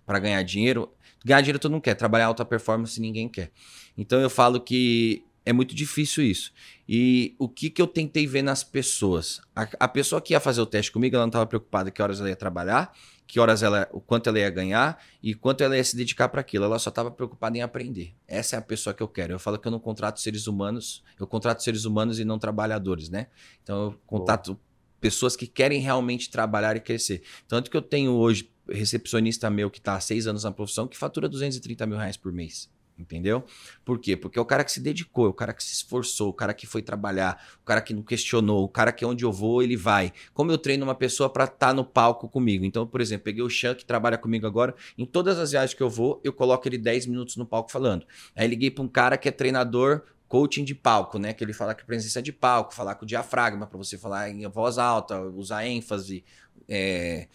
para 0.07 0.19
ganhar 0.19 0.43
dinheiro, 0.43 0.93
ganhar 1.25 1.41
dinheiro 1.41 1.59
todo 1.59 1.73
mundo 1.73 1.83
quer, 1.83 1.95
trabalhar 1.95 2.27
alta 2.27 2.45
performance 2.45 3.01
ninguém 3.01 3.29
quer. 3.29 3.51
Então 3.97 4.21
eu 4.21 4.31
falo 4.31 4.61
que 4.61 5.25
é 5.45 5.53
muito 5.53 5.75
difícil 5.75 6.25
isso. 6.25 6.53
E 6.89 7.35
o 7.39 7.49
que, 7.49 7.71
que 7.71 7.81
eu 7.81 7.87
tentei 7.87 8.27
ver 8.27 8.43
nas 8.43 8.63
pessoas? 8.63 9.41
A, 9.57 9.67
a 9.81 9.89
pessoa 9.89 10.21
que 10.21 10.35
ia 10.35 10.41
fazer 10.41 10.61
o 10.61 10.67
teste 10.67 10.93
comigo, 10.93 11.17
ela 11.17 11.25
não 11.25 11.31
estava 11.31 11.47
preocupada 11.47 11.91
que 11.91 12.01
horas 12.01 12.21
ela 12.21 12.29
ia 12.29 12.37
trabalhar, 12.37 12.93
que 13.33 13.41
horas 13.41 13.63
ela, 13.63 13.89
o 13.93 13.99
quanto 13.99 14.29
ela 14.29 14.39
ia 14.39 14.51
ganhar 14.51 15.03
e 15.23 15.35
quanto 15.35 15.65
ela 15.65 15.75
ia 15.75 15.83
se 15.83 15.97
dedicar 15.97 16.29
para 16.29 16.43
aquilo. 16.43 16.67
Ela 16.67 16.79
só 16.79 16.91
estava 16.91 17.11
preocupada 17.11 17.57
em 17.57 17.63
aprender. 17.63 18.15
Essa 18.29 18.57
é 18.57 18.59
a 18.59 18.63
pessoa 18.63 18.93
que 18.93 19.03
eu 19.03 19.09
quero. 19.09 19.33
Eu 19.33 19.39
falo 19.39 19.59
que 19.59 19.67
eu 19.67 19.73
não 19.73 19.81
contrato 19.81 20.21
seres 20.21 20.47
humanos, 20.47 21.03
eu 21.19 21.27
contrato 21.27 21.63
seres 21.63 21.87
humanos 21.87 22.21
e 22.21 22.27
não 22.27 22.39
trabalhadores, 22.39 23.09
né? 23.09 23.29
Então 23.63 23.85
eu 23.85 24.01
contrato 24.07 24.61
pessoas 25.01 25.35
que 25.35 25.47
querem 25.47 25.81
realmente 25.81 26.31
trabalhar 26.31 26.77
e 26.77 26.81
crescer. 26.81 27.23
Tanto 27.49 27.71
que 27.71 27.77
eu 27.77 27.81
tenho 27.81 28.13
hoje 28.13 28.53
recepcionista 28.69 29.49
meu 29.49 29.71
que 29.71 29.79
está 29.79 29.95
há 29.95 30.01
seis 30.01 30.27
anos 30.27 30.45
na 30.45 30.53
profissão 30.53 30.87
que 30.87 30.99
fatura 30.99 31.27
230 31.27 31.87
mil 31.87 31.97
reais 31.97 32.19
por 32.19 32.31
mês. 32.35 32.71
Entendeu? 32.99 33.45
Por 33.85 33.99
quê? 33.99 34.17
Porque 34.17 34.39
é 34.39 34.43
o 34.43 34.45
cara 34.45 34.63
que 34.63 34.71
se 34.71 34.81
dedicou, 34.81 35.27
é 35.27 35.29
o 35.29 35.33
cara 35.33 35.53
que 35.53 35.65
se 35.65 35.73
esforçou, 35.73 36.29
o 36.29 36.33
cara 36.33 36.53
que 36.53 36.67
foi 36.67 36.83
trabalhar, 36.83 37.43
o 37.61 37.65
cara 37.65 37.81
que 37.81 37.95
não 37.95 38.03
questionou, 38.03 38.65
o 38.65 38.69
cara 38.69 38.93
que 38.93 39.05
onde 39.05 39.25
eu 39.25 39.33
vou, 39.33 39.63
ele 39.63 39.77
vai. 39.77 40.13
Como 40.35 40.53
eu 40.53 40.59
treino 40.59 40.85
uma 40.85 40.95
pessoa 40.95 41.29
para 41.29 41.45
estar 41.45 41.69
tá 41.69 41.75
no 41.75 41.85
palco 41.85 42.29
comigo? 42.29 42.65
Então, 42.65 42.87
por 42.87 43.01
exemplo, 43.01 43.25
peguei 43.25 43.43
o 43.43 43.49
Chan, 43.49 43.75
que 43.75 43.85
trabalha 43.85 44.19
comigo 44.19 44.47
agora, 44.47 44.75
em 44.97 45.07
todas 45.07 45.39
as 45.39 45.51
viagens 45.51 45.75
que 45.75 45.83
eu 45.83 45.91
vou, 45.91 46.21
eu 46.23 46.33
coloco 46.33 46.69
ele 46.69 46.79
10 46.79 47.07
minutos 47.07 47.37
no 47.37 47.47
palco 47.47 47.73
falando. 47.73 48.07
Aí 48.37 48.47
liguei 48.47 48.71
para 48.71 48.85
um 48.85 48.89
cara 48.89 49.17
que 49.17 49.29
é 49.29 49.33
treinador 49.33 50.03
coaching 50.29 50.65
de 50.65 50.75
palco, 50.75 51.19
né? 51.19 51.35
Que 51.35 51.45
ele 51.45 51.53
fala 51.53 51.75
que 51.75 51.85
presença 51.85 52.23
de 52.23 52.33
palco, 52.33 52.73
falar 52.73 52.95
com 52.95 53.05
o 53.05 53.07
diafragma, 53.07 53.67
para 53.67 53.77
você 53.77 53.99
falar 53.99 54.31
em 54.31 54.49
voz 54.49 54.79
alta, 54.79 55.21
usar 55.21 55.67
ênfase, 55.67 56.25
é, 56.69 57.29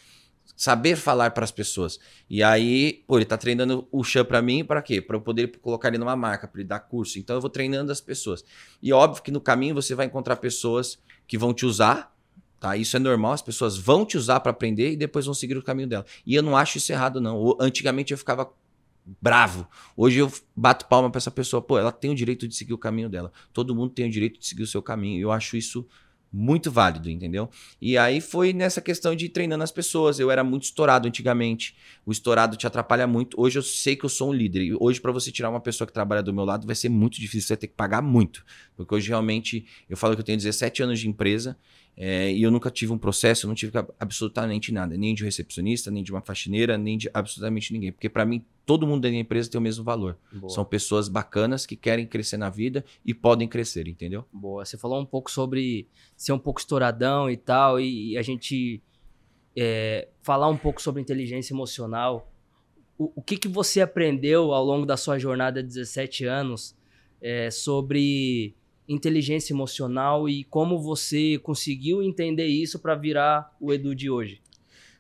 saber 0.58 0.96
falar 0.96 1.32
para 1.32 1.44
as 1.44 1.52
pessoas. 1.52 2.00
E 2.28 2.42
aí, 2.42 3.04
pô, 3.06 3.20
ele 3.20 3.26
tá 3.26 3.38
treinando 3.38 3.88
o 3.92 4.04
chão 4.04 4.26
para 4.26 4.42
mim, 4.42 4.66
para 4.66 4.82
quê? 4.82 5.00
Para 5.00 5.16
eu 5.16 5.22
poder 5.22 5.56
colocar 5.60 5.90
ele 5.90 6.00
numa 6.00 6.16
marca, 6.16 6.48
para 6.48 6.60
ele 6.60 6.68
dar 6.68 6.80
curso. 6.80 7.20
Então 7.20 7.36
eu 7.36 7.42
vou 7.42 7.50
treinando 7.50 7.92
as 7.92 8.02
pessoas. 8.02 8.44
E 8.82 8.92
óbvio 8.92 9.22
que 9.22 9.30
no 9.30 9.40
caminho 9.40 9.76
você 9.76 9.94
vai 9.94 10.08
encontrar 10.08 10.38
pessoas 10.38 10.98
que 11.28 11.38
vão 11.38 11.54
te 11.54 11.64
usar, 11.64 12.12
tá? 12.60 12.76
Isso 12.76 12.98
é 12.98 13.00
normal, 13.00 13.34
as 13.34 13.42
pessoas 13.42 13.78
vão 13.78 14.04
te 14.04 14.18
usar 14.18 14.40
para 14.40 14.50
aprender 14.50 14.92
e 14.92 14.98
depois 14.98 15.26
vão 15.26 15.34
seguir 15.36 15.56
o 15.56 15.64
caminho 15.64 15.88
dela. 15.88 16.06
E 16.26 16.34
eu 16.34 16.42
não 16.42 16.58
acho 16.58 16.80
isso 16.80 16.92
errado 16.92 17.22
não. 17.22 17.56
Antigamente 17.60 18.12
eu 18.12 18.18
ficava 18.18 18.52
bravo. 19.22 19.68
Hoje 19.96 20.18
eu 20.18 20.32
bato 20.56 20.88
palma 20.88 21.10
para 21.10 21.20
essa 21.20 21.32
pessoa, 21.32 21.62
pô, 21.62 21.78
ela 21.78 21.92
tem 21.92 22.10
o 22.10 22.16
direito 22.16 22.48
de 22.48 22.56
seguir 22.56 22.74
o 22.74 22.80
caminho 22.80 23.10
dela. 23.10 23.32
Todo 23.54 23.76
mundo 23.76 23.94
tem 23.94 24.08
o 24.08 24.12
direito 24.12 24.40
de 24.40 24.48
seguir 24.48 24.64
o 24.64 24.68
seu 24.68 24.82
caminho. 24.82 25.22
Eu 25.22 25.32
acho 25.32 25.56
isso 25.56 25.88
muito 26.32 26.72
válido, 26.72 27.10
entendeu? 27.10 27.50
E 27.82 27.98
aí 27.98 28.22
foi 28.22 28.54
nessa 28.54 28.82
questão 28.82 29.16
de 29.16 29.30
treinando 29.30 29.64
as 29.64 29.72
pessoas. 29.72 30.20
Eu 30.20 30.30
era 30.30 30.44
muito 30.44 30.64
estourado 30.64 31.08
antigamente. 31.08 31.76
O 32.06 32.12
estourado 32.12 32.58
te 32.58 32.68
atrapalha 32.68 33.08
muito. 33.08 33.40
Hoje 33.40 33.58
eu 33.58 33.64
sei 33.64 33.96
que 33.96 34.06
eu 34.06 34.10
sou 34.10 34.30
um 34.30 34.34
líder. 34.34 34.62
E 34.62 34.78
hoje, 34.80 35.00
para 35.00 35.12
você 35.12 35.32
tirar 35.32 35.50
uma 35.50 35.60
pessoa 35.60 35.88
que 35.88 35.94
trabalha 35.94 36.22
do 36.22 36.34
meu 36.34 36.46
lado, 36.46 36.68
vai 36.68 36.76
ser 36.76 36.90
muito 36.90 37.20
difícil. 37.20 37.48
Você 37.48 37.54
vai 37.54 37.58
ter 37.58 37.68
que 37.68 37.76
pagar 37.76 38.02
muito. 38.02 38.46
Porque 38.76 38.94
hoje 38.94 39.10
realmente 39.10 39.66
eu 39.90 39.98
falo 39.98 40.16
que 40.16 40.22
eu 40.22 40.26
tenho 40.26 40.38
17 40.38 40.84
anos 40.84 41.00
de 41.00 41.08
empresa 41.08 41.58
é, 42.00 42.32
e 42.32 42.44
eu 42.44 42.52
nunca 42.52 42.70
tive 42.70 42.94
um 42.94 42.98
processo, 42.98 43.46
eu 43.46 43.48
não 43.48 43.56
tive 43.56 43.72
absolutamente 44.00 44.72
nada, 44.72 44.96
nem 44.96 45.16
de 45.16 45.24
um 45.24 45.26
recepcionista, 45.26 45.90
nem 45.90 46.04
de 46.04 46.12
uma 46.12 46.22
faxineira, 46.22 46.78
nem 46.78 46.96
de 46.96 47.10
absolutamente 47.12 47.74
ninguém. 47.74 47.92
Porque 47.92 48.08
para 48.08 48.24
mim, 48.24 48.46
todo 48.68 48.86
mundo 48.86 49.02
da 49.02 49.10
minha 49.10 49.22
empresa 49.22 49.50
tem 49.50 49.58
o 49.58 49.62
mesmo 49.62 49.84
valor. 49.84 50.16
Boa. 50.32 50.48
São 50.54 50.64
pessoas 50.64 51.10
bacanas 51.10 51.66
que 51.66 51.76
querem 51.76 52.06
crescer 52.06 52.38
na 52.38 52.52
vida 52.52 52.86
e 53.04 53.16
podem 53.16 53.48
crescer, 53.48 53.88
entendeu? 53.88 54.24
Boa. 54.32 54.64
Você 54.64 54.78
falou 54.78 55.02
um 55.02 55.06
pouco 55.08 55.32
sobre 55.32 55.88
ser 56.16 56.34
um 56.34 56.40
pouco 56.40 56.60
estouradão 56.60 57.32
e 57.32 57.36
tal, 57.36 57.80
e, 57.80 58.12
e 58.12 58.18
a 58.18 58.22
gente 58.22 58.80
é, 59.58 60.08
falar 60.22 60.50
um 60.50 60.58
pouco 60.58 60.80
sobre 60.80 61.02
inteligência 61.02 61.52
emocional. 61.52 62.32
O, 62.96 63.12
o, 63.16 63.22
que, 63.24 63.38
que 63.38 63.48
você 63.48 63.82
aprendeu 63.82 64.54
ao 64.54 64.64
longo 64.64 64.86
da 64.86 64.98
sua 64.98 65.18
jornada 65.18 65.64
de 65.64 65.70
17 65.70 66.26
anos 66.26 66.78
é, 67.20 67.50
sobre 67.50 68.56
inteligência 68.88 69.54
emocional 69.54 70.30
e 70.30 70.44
como 70.46 70.82
você 70.82 71.38
conseguiu 71.40 72.02
entender 72.02 72.48
isso 72.48 72.80
para 72.80 72.96
virar 72.96 73.56
o 73.60 73.74
Edu 73.74 73.94
de 73.94 74.10
hoje? 74.10 74.42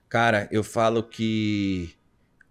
Cara, 0.09 0.47
eu 0.51 0.63
falo 0.63 1.03
que 1.03 1.89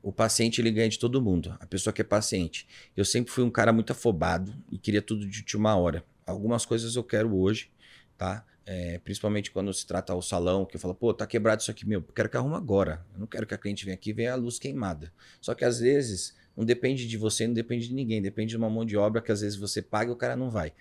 o 0.03 0.13
paciente 0.13 0.61
ele 0.61 0.71
ganha 0.71 0.89
de 0.89 0.99
todo 0.99 1.21
mundo, 1.21 1.57
a 1.59 1.67
pessoa 1.67 1.93
que 1.93 2.01
é 2.01 2.05
paciente. 2.05 2.67
Eu 2.97 3.05
sempre 3.05 3.33
fui 3.33 3.43
um 3.43 3.51
cara 3.51 3.73
muito 3.73 3.91
afobado 3.91 4.55
e 4.71 4.79
queria 4.79 5.03
tudo 5.03 5.27
de 5.27 5.41
última 5.41 5.75
hora. 5.75 6.05
Algumas 6.25 6.65
coisas 6.65 6.95
eu 6.97 7.03
quero 7.03 7.37
hoje, 7.37 7.71
tá? 8.17 8.45
É, 8.65 8.99
principalmente 8.99 9.51
quando 9.51 9.73
se 9.73 9.87
trata 9.87 10.15
o 10.15 10.21
salão, 10.21 10.65
que 10.65 10.77
eu 10.77 10.81
falo, 10.81 10.95
pô, 10.95 11.15
tá 11.15 11.27
quebrado 11.27 11.63
isso 11.63 11.71
aqui, 11.71 11.87
meu, 11.87 12.01
eu 12.01 12.13
quero 12.13 12.29
que 12.29 12.37
arruma 12.37 12.57
agora. 12.57 13.05
Eu 13.15 13.21
não 13.21 13.27
quero 13.27 13.47
que 13.47 13.55
a 13.55 13.59
cliente 13.59 13.85
venha 13.85 13.95
aqui 13.95 14.11
e 14.11 14.13
veja 14.13 14.33
a 14.33 14.37
luz 14.37 14.59
queimada. 14.59 15.13
Só 15.41 15.55
que 15.55 15.65
às 15.65 15.79
vezes 15.81 16.35
não 16.57 16.65
depende 16.65 17.07
de 17.07 17.17
você, 17.17 17.47
não 17.47 17.55
depende 17.55 17.89
de 17.89 17.95
ninguém, 17.95 18.23
depende 18.23 18.51
de 18.51 18.57
uma 18.57 18.71
mão 18.71 18.85
de 18.85 18.97
obra 18.97 19.21
que 19.21 19.31
às 19.31 19.41
vezes 19.41 19.59
você 19.59 19.83
paga 19.83 20.11
e 20.11 20.15
o 20.15 20.17
cara 20.17 20.37
não 20.37 20.51
vai. 20.51 20.73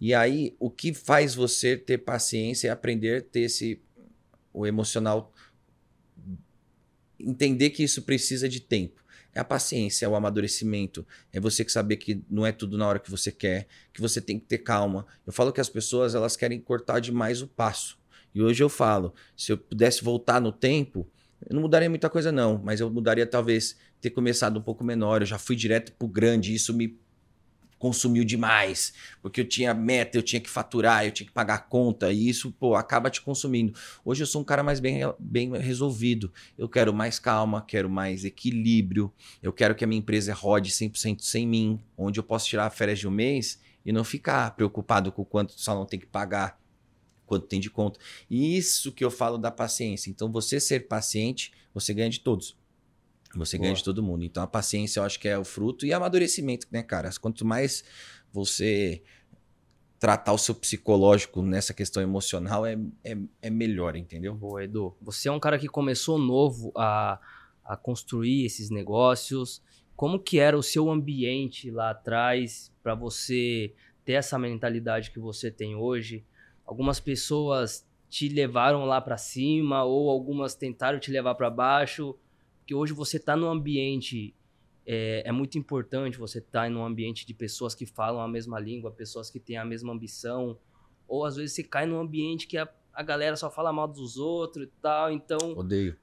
E 0.00 0.12
aí, 0.12 0.56
o 0.58 0.70
que 0.70 0.92
faz 0.92 1.34
você 1.34 1.76
ter 1.76 1.98
paciência 1.98 2.68
é 2.68 2.70
aprender 2.70 3.18
a 3.18 3.22
ter 3.22 3.40
esse 3.40 3.80
o 4.52 4.66
emocional 4.66 5.32
entender 7.18 7.70
que 7.70 7.82
isso 7.82 8.02
precisa 8.02 8.48
de 8.48 8.60
tempo. 8.60 9.00
É 9.32 9.38
a 9.38 9.44
paciência, 9.44 10.06
é 10.06 10.08
o 10.08 10.16
amadurecimento, 10.16 11.06
é 11.32 11.38
você 11.38 11.64
que 11.64 11.70
saber 11.70 11.98
que 11.98 12.24
não 12.28 12.44
é 12.44 12.50
tudo 12.50 12.76
na 12.76 12.88
hora 12.88 12.98
que 12.98 13.10
você 13.10 13.30
quer, 13.30 13.68
que 13.92 14.00
você 14.00 14.20
tem 14.20 14.40
que 14.40 14.46
ter 14.46 14.58
calma. 14.58 15.06
Eu 15.24 15.32
falo 15.32 15.52
que 15.52 15.60
as 15.60 15.68
pessoas 15.68 16.16
elas 16.16 16.36
querem 16.36 16.58
cortar 16.60 16.98
demais 16.98 17.40
o 17.40 17.46
passo. 17.46 17.96
E 18.34 18.42
hoje 18.42 18.62
eu 18.62 18.68
falo, 18.68 19.14
se 19.36 19.52
eu 19.52 19.58
pudesse 19.58 20.02
voltar 20.02 20.40
no 20.40 20.50
tempo, 20.50 21.06
eu 21.48 21.54
não 21.54 21.62
mudaria 21.62 21.88
muita 21.88 22.10
coisa 22.10 22.32
não, 22.32 22.58
mas 22.58 22.80
eu 22.80 22.90
mudaria 22.90 23.26
talvez 23.26 23.76
ter 24.00 24.10
começado 24.10 24.58
um 24.58 24.62
pouco 24.62 24.82
menor, 24.82 25.22
eu 25.22 25.26
já 25.26 25.38
fui 25.38 25.56
direto 25.56 25.92
pro 25.92 26.08
grande, 26.08 26.54
isso 26.54 26.72
me 26.72 26.98
consumiu 27.80 28.22
demais, 28.24 28.92
porque 29.22 29.40
eu 29.40 29.48
tinha 29.48 29.72
meta, 29.72 30.18
eu 30.18 30.22
tinha 30.22 30.38
que 30.38 30.50
faturar, 30.50 31.06
eu 31.06 31.10
tinha 31.10 31.26
que 31.26 31.32
pagar 31.32 31.66
conta, 31.66 32.12
e 32.12 32.28
isso, 32.28 32.52
pô, 32.52 32.74
acaba 32.74 33.08
te 33.08 33.22
consumindo. 33.22 33.72
Hoje 34.04 34.22
eu 34.22 34.26
sou 34.26 34.42
um 34.42 34.44
cara 34.44 34.62
mais 34.62 34.78
bem, 34.80 35.00
bem 35.18 35.50
resolvido. 35.56 36.30
Eu 36.58 36.68
quero 36.68 36.92
mais 36.92 37.18
calma, 37.18 37.64
quero 37.66 37.88
mais 37.88 38.22
equilíbrio, 38.22 39.10
eu 39.42 39.50
quero 39.50 39.74
que 39.74 39.82
a 39.82 39.86
minha 39.86 39.98
empresa 39.98 40.34
rode 40.34 40.70
100% 40.70 41.22
sem 41.22 41.46
mim, 41.46 41.80
onde 41.96 42.20
eu 42.20 42.24
posso 42.24 42.46
tirar 42.46 42.68
férias 42.68 42.98
de 42.98 43.08
um 43.08 43.10
mês 43.10 43.58
e 43.84 43.92
não 43.92 44.04
ficar 44.04 44.54
preocupado 44.54 45.10
com 45.10 45.24
quanto 45.24 45.50
o 45.50 45.58
salão 45.58 45.86
tem 45.86 45.98
que 45.98 46.06
pagar, 46.06 46.60
quanto 47.24 47.46
tem 47.46 47.58
de 47.58 47.70
conta. 47.70 47.98
E 48.28 48.58
isso 48.58 48.92
que 48.92 49.02
eu 49.02 49.10
falo 49.10 49.38
da 49.38 49.50
paciência. 49.50 50.10
Então, 50.10 50.30
você 50.30 50.60
ser 50.60 50.86
paciente, 50.86 51.50
você 51.72 51.94
ganha 51.94 52.10
de 52.10 52.20
todos. 52.20 52.59
Você 53.34 53.56
Boa. 53.56 53.66
ganha 53.66 53.76
de 53.76 53.84
todo 53.84 54.02
mundo. 54.02 54.24
Então 54.24 54.42
a 54.42 54.46
paciência 54.46 55.00
eu 55.00 55.04
acho 55.04 55.18
que 55.18 55.28
é 55.28 55.38
o 55.38 55.44
fruto 55.44 55.86
e 55.86 55.92
amadurecimento, 55.92 56.66
né, 56.70 56.82
cara? 56.82 57.10
Quanto 57.20 57.44
mais 57.44 57.84
você 58.32 59.02
tratar 59.98 60.32
o 60.32 60.38
seu 60.38 60.54
psicológico 60.54 61.42
nessa 61.42 61.74
questão 61.74 62.02
emocional 62.02 62.64
é, 62.64 62.78
é, 63.04 63.16
é 63.42 63.50
melhor, 63.50 63.94
entendeu? 63.96 64.34
Boa, 64.34 64.64
Edu. 64.64 64.96
Você 65.02 65.28
é 65.28 65.32
um 65.32 65.38
cara 65.38 65.58
que 65.58 65.68
começou 65.68 66.18
novo 66.18 66.72
a, 66.74 67.20
a 67.62 67.76
construir 67.76 68.46
esses 68.46 68.70
negócios. 68.70 69.62
Como 69.94 70.18
que 70.18 70.38
era 70.38 70.56
o 70.56 70.62
seu 70.62 70.90
ambiente 70.90 71.70
lá 71.70 71.90
atrás 71.90 72.72
para 72.82 72.94
você 72.94 73.74
ter 74.02 74.14
essa 74.14 74.38
mentalidade 74.38 75.10
que 75.10 75.20
você 75.20 75.50
tem 75.50 75.76
hoje? 75.76 76.24
Algumas 76.64 76.98
pessoas 76.98 77.86
te 78.08 78.28
levaram 78.28 78.86
lá 78.86 79.00
para 79.00 79.18
cima 79.18 79.84
ou 79.84 80.08
algumas 80.08 80.54
tentaram 80.54 80.98
te 80.98 81.10
levar 81.10 81.34
para 81.34 81.50
baixo? 81.50 82.16
Que 82.70 82.74
hoje 82.76 82.92
você 82.92 83.16
está 83.16 83.34
no 83.34 83.48
ambiente 83.48 84.32
é, 84.86 85.24
é, 85.26 85.32
muito 85.32 85.58
importante 85.58 86.16
você 86.16 86.38
estar 86.38 86.60
tá 86.60 86.68
em 86.68 86.76
um 86.76 86.84
ambiente 86.84 87.26
de 87.26 87.34
pessoas 87.34 87.74
que 87.74 87.84
falam 87.84 88.20
a 88.20 88.28
mesma 88.28 88.60
língua, 88.60 88.92
pessoas 88.92 89.28
que 89.28 89.40
têm 89.40 89.56
a 89.56 89.64
mesma 89.64 89.92
ambição, 89.92 90.56
ou 91.08 91.24
às 91.24 91.34
vezes 91.34 91.52
você 91.52 91.64
cai 91.64 91.84
num 91.84 91.98
ambiente 91.98 92.46
que 92.46 92.56
a, 92.56 92.68
a 92.94 93.02
galera 93.02 93.34
só 93.34 93.50
fala 93.50 93.72
mal 93.72 93.88
dos 93.88 94.16
outros 94.16 94.68
e 94.68 94.70
tal, 94.80 95.10
então... 95.10 95.36
Odeio. 95.56 95.96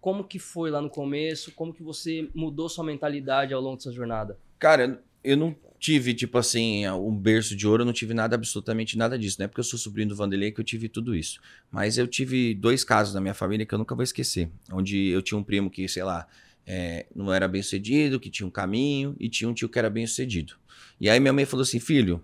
Como 0.00 0.22
que 0.22 0.38
foi 0.38 0.70
lá 0.70 0.80
no 0.80 0.88
começo? 0.88 1.50
Como 1.56 1.74
que 1.74 1.82
você 1.82 2.30
mudou 2.32 2.68
sua 2.68 2.84
mentalidade 2.84 3.52
ao 3.52 3.60
longo 3.60 3.78
dessa 3.78 3.90
jornada? 3.90 4.38
Cara, 4.60 5.02
eu 5.24 5.36
não 5.36 5.56
tive, 5.82 6.14
tipo 6.14 6.38
assim, 6.38 6.88
um 6.90 7.14
berço 7.14 7.56
de 7.56 7.66
ouro, 7.66 7.82
eu 7.82 7.84
não 7.84 7.92
tive 7.92 8.14
nada, 8.14 8.36
absolutamente 8.36 8.96
nada 8.96 9.18
disso. 9.18 9.36
Não 9.40 9.46
é 9.46 9.48
porque 9.48 9.58
eu 9.58 9.64
sou 9.64 9.76
sobrinho 9.76 10.10
do 10.10 10.14
Vanderlei 10.14 10.52
que 10.52 10.60
eu 10.60 10.64
tive 10.64 10.88
tudo 10.88 11.12
isso. 11.12 11.40
Mas 11.72 11.98
eu 11.98 12.06
tive 12.06 12.54
dois 12.54 12.84
casos 12.84 13.12
na 13.12 13.20
minha 13.20 13.34
família 13.34 13.66
que 13.66 13.74
eu 13.74 13.78
nunca 13.78 13.92
vou 13.92 14.04
esquecer. 14.04 14.48
Onde 14.72 15.08
eu 15.08 15.20
tinha 15.20 15.36
um 15.36 15.42
primo 15.42 15.68
que, 15.68 15.88
sei 15.88 16.04
lá, 16.04 16.28
é, 16.64 17.06
não 17.12 17.32
era 17.32 17.48
bem 17.48 17.60
sucedido, 17.60 18.20
que 18.20 18.30
tinha 18.30 18.46
um 18.46 18.50
caminho, 18.50 19.16
e 19.18 19.28
tinha 19.28 19.50
um 19.50 19.52
tio 19.52 19.68
que 19.68 19.76
era 19.76 19.90
bem 19.90 20.06
sucedido. 20.06 20.54
E 21.00 21.10
aí 21.10 21.18
minha 21.18 21.32
mãe 21.32 21.44
falou 21.44 21.64
assim: 21.64 21.80
filho, 21.80 22.22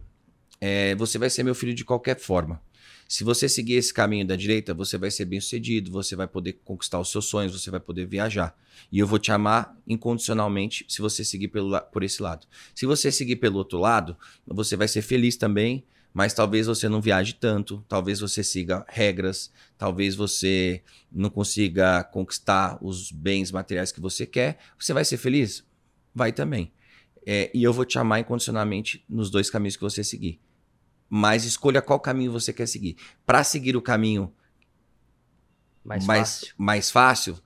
é, 0.61 0.95
você 0.95 1.19
vai 1.19 1.29
ser 1.29 1.43
meu 1.43 1.55
filho 1.55 1.75
de 1.75 1.85
qualquer 1.85 2.17
forma. 2.17 2.63
Se 3.09 3.25
você 3.25 3.49
seguir 3.49 3.77
esse 3.77 3.93
caminho 3.93 4.27
da 4.27 4.37
direita, 4.37 4.75
você 4.75 4.99
vai 4.99 5.11
ser 5.11 5.25
bem 5.25 5.41
sucedido, 5.41 5.91
você 5.91 6.15
vai 6.15 6.29
poder 6.29 6.61
conquistar 6.63 7.01
os 7.01 7.11
seus 7.11 7.25
sonhos, 7.25 7.59
você 7.59 7.71
vai 7.71 7.81
poder 7.81 8.05
viajar. 8.05 8.55
E 8.93 8.99
eu 8.99 9.07
vou 9.07 9.19
te 9.19 9.33
amar 9.33 9.75
incondicionalmente 9.87 10.85
se 10.87 11.01
você 11.01 11.25
seguir 11.25 11.49
pelo, 11.49 11.81
por 11.91 12.03
esse 12.03 12.23
lado. 12.23 12.47
Se 12.75 12.85
você 12.85 13.11
seguir 13.11 13.37
pelo 13.37 13.57
outro 13.57 13.79
lado, 13.79 14.15
você 14.47 14.77
vai 14.77 14.87
ser 14.87 15.01
feliz 15.01 15.39
também, 15.39 15.83
mas 16.13 16.35
talvez 16.35 16.67
você 16.67 16.87
não 16.87 17.01
viaje 17.01 17.33
tanto, 17.33 17.83
talvez 17.89 18.21
você 18.21 18.45
siga 18.45 18.85
regras, 18.87 19.51
talvez 19.79 20.15
você 20.15 20.83
não 21.11 21.31
consiga 21.31 22.05
conquistar 22.05 22.77
os 22.83 23.11
bens 23.11 23.51
materiais 23.51 23.91
que 23.91 24.03
você 24.03 24.27
quer. 24.27 24.59
Você 24.79 24.93
vai 24.93 25.07
ser 25.07 25.17
feliz? 25.17 25.65
Vai 26.15 26.31
também. 26.31 26.71
É, 27.25 27.51
e 27.55 27.65
eu 27.65 27.73
vou 27.73 27.87
te 27.87 27.99
amar 27.99 28.21
incondicionalmente 28.21 29.03
nos 29.09 29.31
dois 29.31 29.49
caminhos 29.49 29.77
que 29.77 29.83
você 29.83 30.05
seguir 30.05 30.39
mas 31.09 31.45
escolha 31.45 31.81
qual 31.81 31.99
caminho 31.99 32.33
você 32.33 32.53
quer 32.53 32.67
seguir. 32.67 32.97
Para 33.25 33.43
seguir 33.43 33.77
o 33.77 33.83
caminho 33.83 34.33
mais, 35.85 36.05
mais, 36.05 36.21
fácil. 36.21 36.55
mais 36.59 36.91
fácil, 36.91 37.39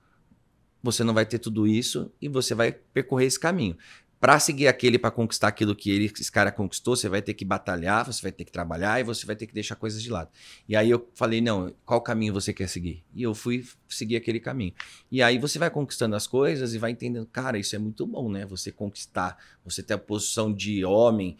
você 0.81 1.03
não 1.03 1.13
vai 1.13 1.25
ter 1.25 1.39
tudo 1.39 1.65
isso 1.65 2.11
e 2.21 2.27
você 2.27 2.53
vai 2.53 2.71
percorrer 2.71 3.27
esse 3.27 3.39
caminho. 3.39 3.77
Para 4.19 4.39
seguir 4.39 4.69
aquele, 4.69 4.97
para 4.97 5.11
conquistar 5.11 5.49
aquilo 5.49 5.75
que 5.75 5.91
ele, 5.91 6.05
esse 6.05 6.31
cara 6.31 6.49
conquistou, 6.49 6.95
você 6.95 7.09
vai 7.09 7.21
ter 7.21 7.33
que 7.33 7.43
batalhar, 7.43 8.05
você 8.05 8.21
vai 8.21 8.31
ter 8.31 8.45
que 8.45 8.53
trabalhar 8.53 8.97
e 9.01 9.03
você 9.03 9.25
vai 9.25 9.35
ter 9.35 9.45
que 9.45 9.53
deixar 9.53 9.75
coisas 9.75 10.01
de 10.01 10.09
lado. 10.09 10.29
E 10.67 10.77
aí 10.77 10.89
eu 10.89 11.09
falei, 11.13 11.41
não, 11.41 11.73
qual 11.85 11.99
caminho 11.99 12.33
você 12.33 12.53
quer 12.53 12.69
seguir? 12.69 13.03
E 13.13 13.21
eu 13.21 13.35
fui 13.35 13.67
seguir 13.89 14.15
aquele 14.15 14.39
caminho. 14.39 14.73
E 15.11 15.21
aí 15.21 15.37
você 15.37 15.59
vai 15.59 15.69
conquistando 15.69 16.15
as 16.15 16.25
coisas 16.25 16.73
e 16.73 16.77
vai 16.77 16.91
entendendo, 16.91 17.25
cara, 17.25 17.57
isso 17.57 17.75
é 17.75 17.79
muito 17.79 18.07
bom, 18.07 18.31
né? 18.31 18.45
Você 18.45 18.71
conquistar, 18.71 19.37
você 19.63 19.83
ter 19.83 19.95
a 19.95 19.97
posição 19.97 20.53
de 20.53 20.85
homem, 20.85 21.35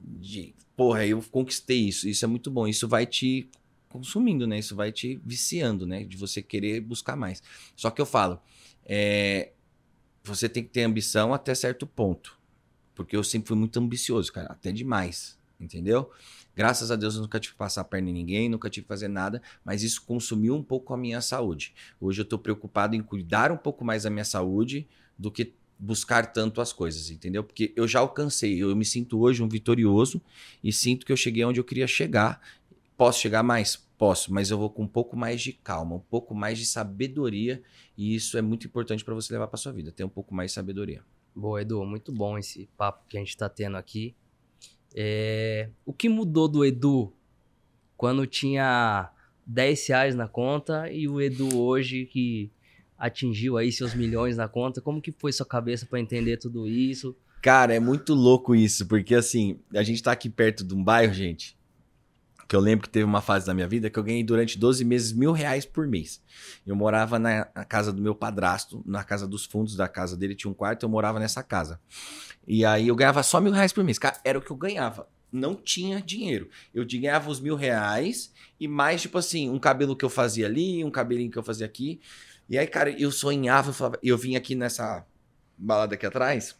de 0.00 0.54
porra, 0.78 1.04
eu 1.04 1.20
conquistei 1.32 1.88
isso, 1.88 2.08
isso 2.08 2.24
é 2.24 2.28
muito 2.28 2.52
bom, 2.52 2.68
isso 2.68 2.86
vai 2.86 3.04
te 3.04 3.50
consumindo, 3.88 4.46
né? 4.46 4.60
Isso 4.60 4.76
vai 4.76 4.92
te 4.92 5.20
viciando, 5.26 5.84
né? 5.84 6.04
De 6.04 6.16
você 6.16 6.40
querer 6.40 6.80
buscar 6.80 7.16
mais. 7.16 7.42
Só 7.74 7.90
que 7.90 8.00
eu 8.00 8.06
falo, 8.06 8.40
é, 8.86 9.50
você 10.22 10.48
tem 10.48 10.62
que 10.62 10.68
ter 10.70 10.84
ambição 10.84 11.34
até 11.34 11.52
certo 11.52 11.84
ponto. 11.84 12.38
Porque 12.94 13.16
eu 13.16 13.24
sempre 13.24 13.48
fui 13.48 13.56
muito 13.56 13.76
ambicioso, 13.80 14.32
cara, 14.32 14.52
até 14.52 14.70
demais, 14.70 15.36
entendeu? 15.58 16.12
Graças 16.54 16.92
a 16.92 16.96
Deus 16.96 17.16
eu 17.16 17.22
nunca 17.22 17.40
tive 17.40 17.54
que 17.54 17.58
passar 17.58 17.80
a 17.80 17.84
perna 17.84 18.10
em 18.10 18.12
ninguém, 18.12 18.48
nunca 18.48 18.70
tive 18.70 18.84
que 18.84 18.88
fazer 18.88 19.08
nada, 19.08 19.42
mas 19.64 19.82
isso 19.82 20.04
consumiu 20.04 20.54
um 20.54 20.62
pouco 20.62 20.94
a 20.94 20.96
minha 20.96 21.20
saúde. 21.20 21.74
Hoje 22.00 22.20
eu 22.20 22.24
estou 22.24 22.38
preocupado 22.38 22.94
em 22.94 23.02
cuidar 23.02 23.50
um 23.50 23.56
pouco 23.56 23.84
mais 23.84 24.04
da 24.04 24.10
minha 24.10 24.24
saúde 24.24 24.86
do 25.18 25.28
que 25.28 25.52
buscar 25.78 26.32
tanto 26.32 26.60
as 26.60 26.72
coisas, 26.72 27.10
entendeu? 27.10 27.44
Porque 27.44 27.72
eu 27.76 27.86
já 27.86 28.00
alcancei, 28.00 28.60
eu 28.60 28.74
me 28.74 28.84
sinto 28.84 29.20
hoje 29.20 29.42
um 29.42 29.48
vitorioso 29.48 30.20
e 30.62 30.72
sinto 30.72 31.06
que 31.06 31.12
eu 31.12 31.16
cheguei 31.16 31.44
onde 31.44 31.60
eu 31.60 31.64
queria 31.64 31.86
chegar. 31.86 32.40
Posso 32.96 33.20
chegar 33.20 33.42
mais? 33.42 33.76
Posso, 33.96 34.32
mas 34.32 34.50
eu 34.50 34.58
vou 34.58 34.70
com 34.70 34.82
um 34.82 34.88
pouco 34.88 35.16
mais 35.16 35.40
de 35.40 35.52
calma, 35.52 35.96
um 35.96 36.00
pouco 36.00 36.34
mais 36.34 36.58
de 36.58 36.66
sabedoria 36.66 37.62
e 37.96 38.14
isso 38.14 38.36
é 38.36 38.42
muito 38.42 38.66
importante 38.66 39.04
para 39.04 39.14
você 39.14 39.32
levar 39.32 39.48
para 39.48 39.56
sua 39.56 39.72
vida, 39.72 39.92
ter 39.92 40.04
um 40.04 40.08
pouco 40.08 40.34
mais 40.34 40.50
de 40.50 40.54
sabedoria. 40.54 41.02
Boa, 41.34 41.62
Edu, 41.62 41.84
muito 41.84 42.12
bom 42.12 42.36
esse 42.36 42.68
papo 42.76 43.04
que 43.08 43.16
a 43.16 43.20
gente 43.20 43.30
está 43.30 43.48
tendo 43.48 43.76
aqui. 43.76 44.14
É... 44.94 45.70
O 45.84 45.92
que 45.92 46.08
mudou 46.08 46.48
do 46.48 46.64
Edu 46.64 47.12
quando 47.96 48.26
tinha 48.26 49.10
10 49.46 49.86
reais 49.88 50.14
na 50.14 50.26
conta 50.26 50.90
e 50.90 51.08
o 51.08 51.20
Edu 51.20 51.56
hoje 51.56 52.06
que 52.06 52.50
atingiu 52.98 53.56
aí 53.56 53.70
seus 53.70 53.94
milhões 53.94 54.36
na 54.36 54.48
conta? 54.48 54.80
Como 54.80 55.00
que 55.00 55.12
foi 55.12 55.32
sua 55.32 55.46
cabeça 55.46 55.86
para 55.86 56.00
entender 56.00 56.36
tudo 56.36 56.66
isso? 56.66 57.16
Cara, 57.40 57.72
é 57.72 57.78
muito 57.78 58.14
louco 58.14 58.54
isso, 58.54 58.86
porque 58.86 59.14
assim, 59.14 59.60
a 59.72 59.82
gente 59.82 60.02
tá 60.02 60.10
aqui 60.10 60.28
perto 60.28 60.64
de 60.64 60.74
um 60.74 60.82
bairro, 60.82 61.14
gente, 61.14 61.56
que 62.48 62.56
eu 62.56 62.60
lembro 62.60 62.82
que 62.82 62.90
teve 62.90 63.04
uma 63.04 63.20
fase 63.20 63.46
da 63.46 63.54
minha 63.54 63.68
vida 63.68 63.88
que 63.88 63.98
eu 63.98 64.02
ganhei 64.02 64.24
durante 64.24 64.58
12 64.58 64.84
meses 64.84 65.12
mil 65.12 65.30
reais 65.30 65.64
por 65.64 65.86
mês. 65.86 66.20
Eu 66.66 66.74
morava 66.74 67.18
na, 67.18 67.44
casa 67.44 67.92
do 67.92 68.02
meu 68.02 68.14
padrasto, 68.14 68.82
na 68.84 69.04
casa 69.04 69.28
dos 69.28 69.44
fundos 69.44 69.76
da 69.76 69.86
casa 69.86 70.16
dele, 70.16 70.34
tinha 70.34 70.50
um 70.50 70.54
quarto, 70.54 70.84
eu 70.84 70.88
morava 70.88 71.20
nessa 71.20 71.42
casa. 71.42 71.78
E 72.46 72.64
aí 72.64 72.88
eu 72.88 72.96
ganhava 72.96 73.22
só 73.22 73.40
mil 73.40 73.52
reais 73.52 73.72
por 73.72 73.84
mês. 73.84 73.98
Cara, 73.98 74.18
era 74.24 74.38
o 74.38 74.42
que 74.42 74.50
eu 74.50 74.56
ganhava 74.56 75.06
não 75.30 75.54
tinha 75.54 76.00
dinheiro. 76.00 76.48
Eu 76.74 76.84
ganhava 76.86 77.30
os 77.30 77.40
mil 77.40 77.54
reais 77.54 78.32
e 78.58 78.66
mais, 78.66 79.02
tipo 79.02 79.18
assim, 79.18 79.48
um 79.50 79.58
cabelo 79.58 79.96
que 79.96 80.04
eu 80.04 80.10
fazia 80.10 80.46
ali, 80.46 80.84
um 80.84 80.90
cabelinho 80.90 81.30
que 81.30 81.38
eu 81.38 81.42
fazia 81.42 81.66
aqui. 81.66 82.00
E 82.48 82.56
aí, 82.56 82.66
cara, 82.66 82.90
eu 82.90 83.12
sonhava, 83.12 83.70
eu, 83.70 83.74
falava, 83.74 83.98
eu 84.02 84.16
vim 84.16 84.36
aqui 84.36 84.54
nessa 84.54 85.04
balada 85.56 85.94
aqui 85.94 86.06
atrás, 86.06 86.56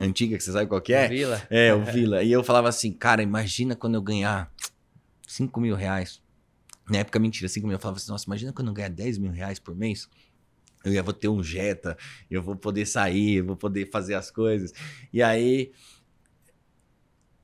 antiga, 0.00 0.36
que 0.36 0.42
você 0.42 0.52
sabe 0.52 0.66
qual 0.66 0.80
que 0.80 0.94
é? 0.94 1.06
O 1.06 1.08
Vila. 1.08 1.42
É, 1.50 1.74
o 1.74 1.84
Vila. 1.92 2.22
E 2.22 2.32
eu 2.32 2.42
falava 2.42 2.68
assim, 2.68 2.92
cara, 2.92 3.22
imagina 3.22 3.76
quando 3.76 3.96
eu 3.96 4.02
ganhar 4.02 4.50
5 5.26 5.60
mil 5.60 5.74
reais. 5.74 6.22
Na 6.88 6.98
época, 6.98 7.18
mentira, 7.18 7.48
5 7.48 7.66
mil. 7.66 7.76
Eu 7.76 7.80
falava 7.80 7.98
assim, 7.98 8.10
nossa, 8.10 8.24
imagina 8.26 8.52
quando 8.52 8.68
eu 8.68 8.74
ganhar 8.74 8.88
10 8.88 9.18
mil 9.18 9.30
reais 9.30 9.58
por 9.58 9.76
mês. 9.76 10.08
Eu 10.82 10.92
ia 10.92 11.02
vou 11.02 11.12
ter 11.12 11.28
um 11.28 11.42
Jetta, 11.42 11.96
eu 12.30 12.42
vou 12.42 12.56
poder 12.56 12.86
sair, 12.86 13.36
eu 13.36 13.44
vou 13.44 13.56
poder 13.56 13.90
fazer 13.90 14.14
as 14.14 14.30
coisas. 14.30 14.72
E 15.12 15.22
aí, 15.22 15.72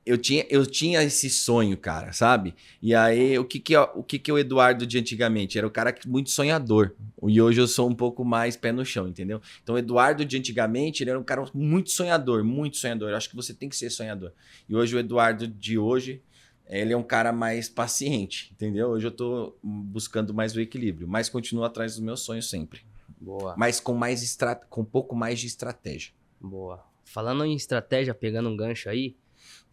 eu 0.07 0.17
tinha, 0.17 0.45
eu 0.49 0.65
tinha 0.65 1.03
esse 1.03 1.29
sonho, 1.29 1.77
cara, 1.77 2.13
sabe? 2.13 2.55
E 2.81 2.95
aí, 2.95 3.37
o 3.37 3.43
que 3.43 3.59
que, 3.59 3.75
o 3.75 4.01
que 4.01 4.17
que 4.17 4.31
o 4.31 4.37
Eduardo 4.37 4.87
de 4.87 4.97
antigamente? 4.97 5.57
Era 5.57 5.67
o 5.67 5.71
cara 5.71 5.93
muito 6.05 6.29
sonhador. 6.29 6.95
E 7.27 7.41
hoje 7.41 7.59
eu 7.59 7.67
sou 7.67 7.89
um 7.89 7.93
pouco 7.93 8.23
mais 8.23 8.55
pé 8.55 8.71
no 8.71 8.85
chão, 8.85 9.07
entendeu? 9.07 9.41
Então, 9.61 9.75
o 9.75 9.77
Eduardo 9.77 10.23
de 10.23 10.37
antigamente, 10.37 11.03
ele 11.03 11.09
era 11.09 11.19
um 11.19 11.23
cara 11.23 11.43
muito 11.53 11.91
sonhador, 11.91 12.41
muito 12.43 12.77
sonhador. 12.77 13.09
Eu 13.09 13.17
acho 13.17 13.29
que 13.29 13.35
você 13.35 13.53
tem 13.53 13.67
que 13.67 13.75
ser 13.75 13.89
sonhador. 13.89 14.31
E 14.69 14.75
hoje 14.75 14.95
o 14.95 14.99
Eduardo 14.99 15.45
de 15.45 15.77
hoje, 15.77 16.21
ele 16.69 16.93
é 16.93 16.97
um 16.97 17.03
cara 17.03 17.33
mais 17.33 17.67
paciente, 17.67 18.49
entendeu? 18.53 18.89
Hoje 18.89 19.07
eu 19.07 19.11
tô 19.11 19.57
buscando 19.61 20.33
mais 20.33 20.55
o 20.55 20.61
equilíbrio, 20.61 21.05
mas 21.05 21.27
continuo 21.27 21.65
atrás 21.65 21.95
dos 21.95 22.01
meus 22.01 22.21
sonhos 22.21 22.49
sempre. 22.49 22.79
Boa. 23.19 23.55
Mas 23.57 23.81
com 23.81 23.93
mais 23.93 24.37
com 24.69 24.81
um 24.81 24.85
pouco 24.85 25.15
mais 25.15 25.39
de 25.39 25.47
estratégia. 25.47 26.13
Boa. 26.39 26.81
Falando 27.03 27.43
em 27.43 27.55
estratégia, 27.55 28.13
pegando 28.13 28.47
um 28.47 28.55
gancho 28.55 28.89
aí, 28.89 29.15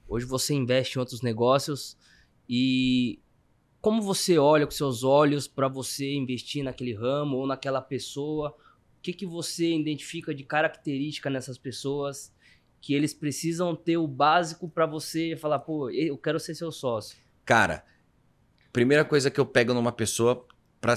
Hoje 0.09 0.27
você 0.27 0.55
investe 0.55 0.97
em 0.97 1.01
outros 1.01 1.23
negócios 1.23 1.97
e 2.49 3.19
como 3.81 4.01
você 4.01 4.39
olha 4.39 4.65
com 4.65 4.73
seus 4.73 5.05
olhos 5.05 5.47
para 5.47 5.69
você 5.69 6.15
investir 6.15 6.65
naquele 6.65 6.95
ramo 6.95 7.37
ou 7.37 7.47
naquela 7.47 7.83
pessoa? 7.83 8.51
O 8.99 9.03
que, 9.03 9.13
que 9.13 9.27
você 9.27 9.75
identifica 9.75 10.35
de 10.35 10.43
característica 10.43 11.29
nessas 11.29 11.59
pessoas 11.59 12.33
que 12.81 12.95
eles 12.95 13.13
precisam 13.13 13.75
ter 13.75 13.97
o 13.97 14.07
básico 14.07 14.69
para 14.69 14.87
você 14.87 15.37
falar, 15.37 15.59
pô, 15.59 15.91
eu 15.91 16.17
quero 16.17 16.41
ser 16.41 16.55
seu 16.55 16.71
sócio? 16.71 17.19
Cara, 17.45 17.85
primeira 18.73 19.05
coisa 19.05 19.31
que 19.31 19.39
eu 19.39 19.45
pego 19.45 19.75
numa 19.75 19.93
pessoa 19.93 20.47
para 20.81 20.95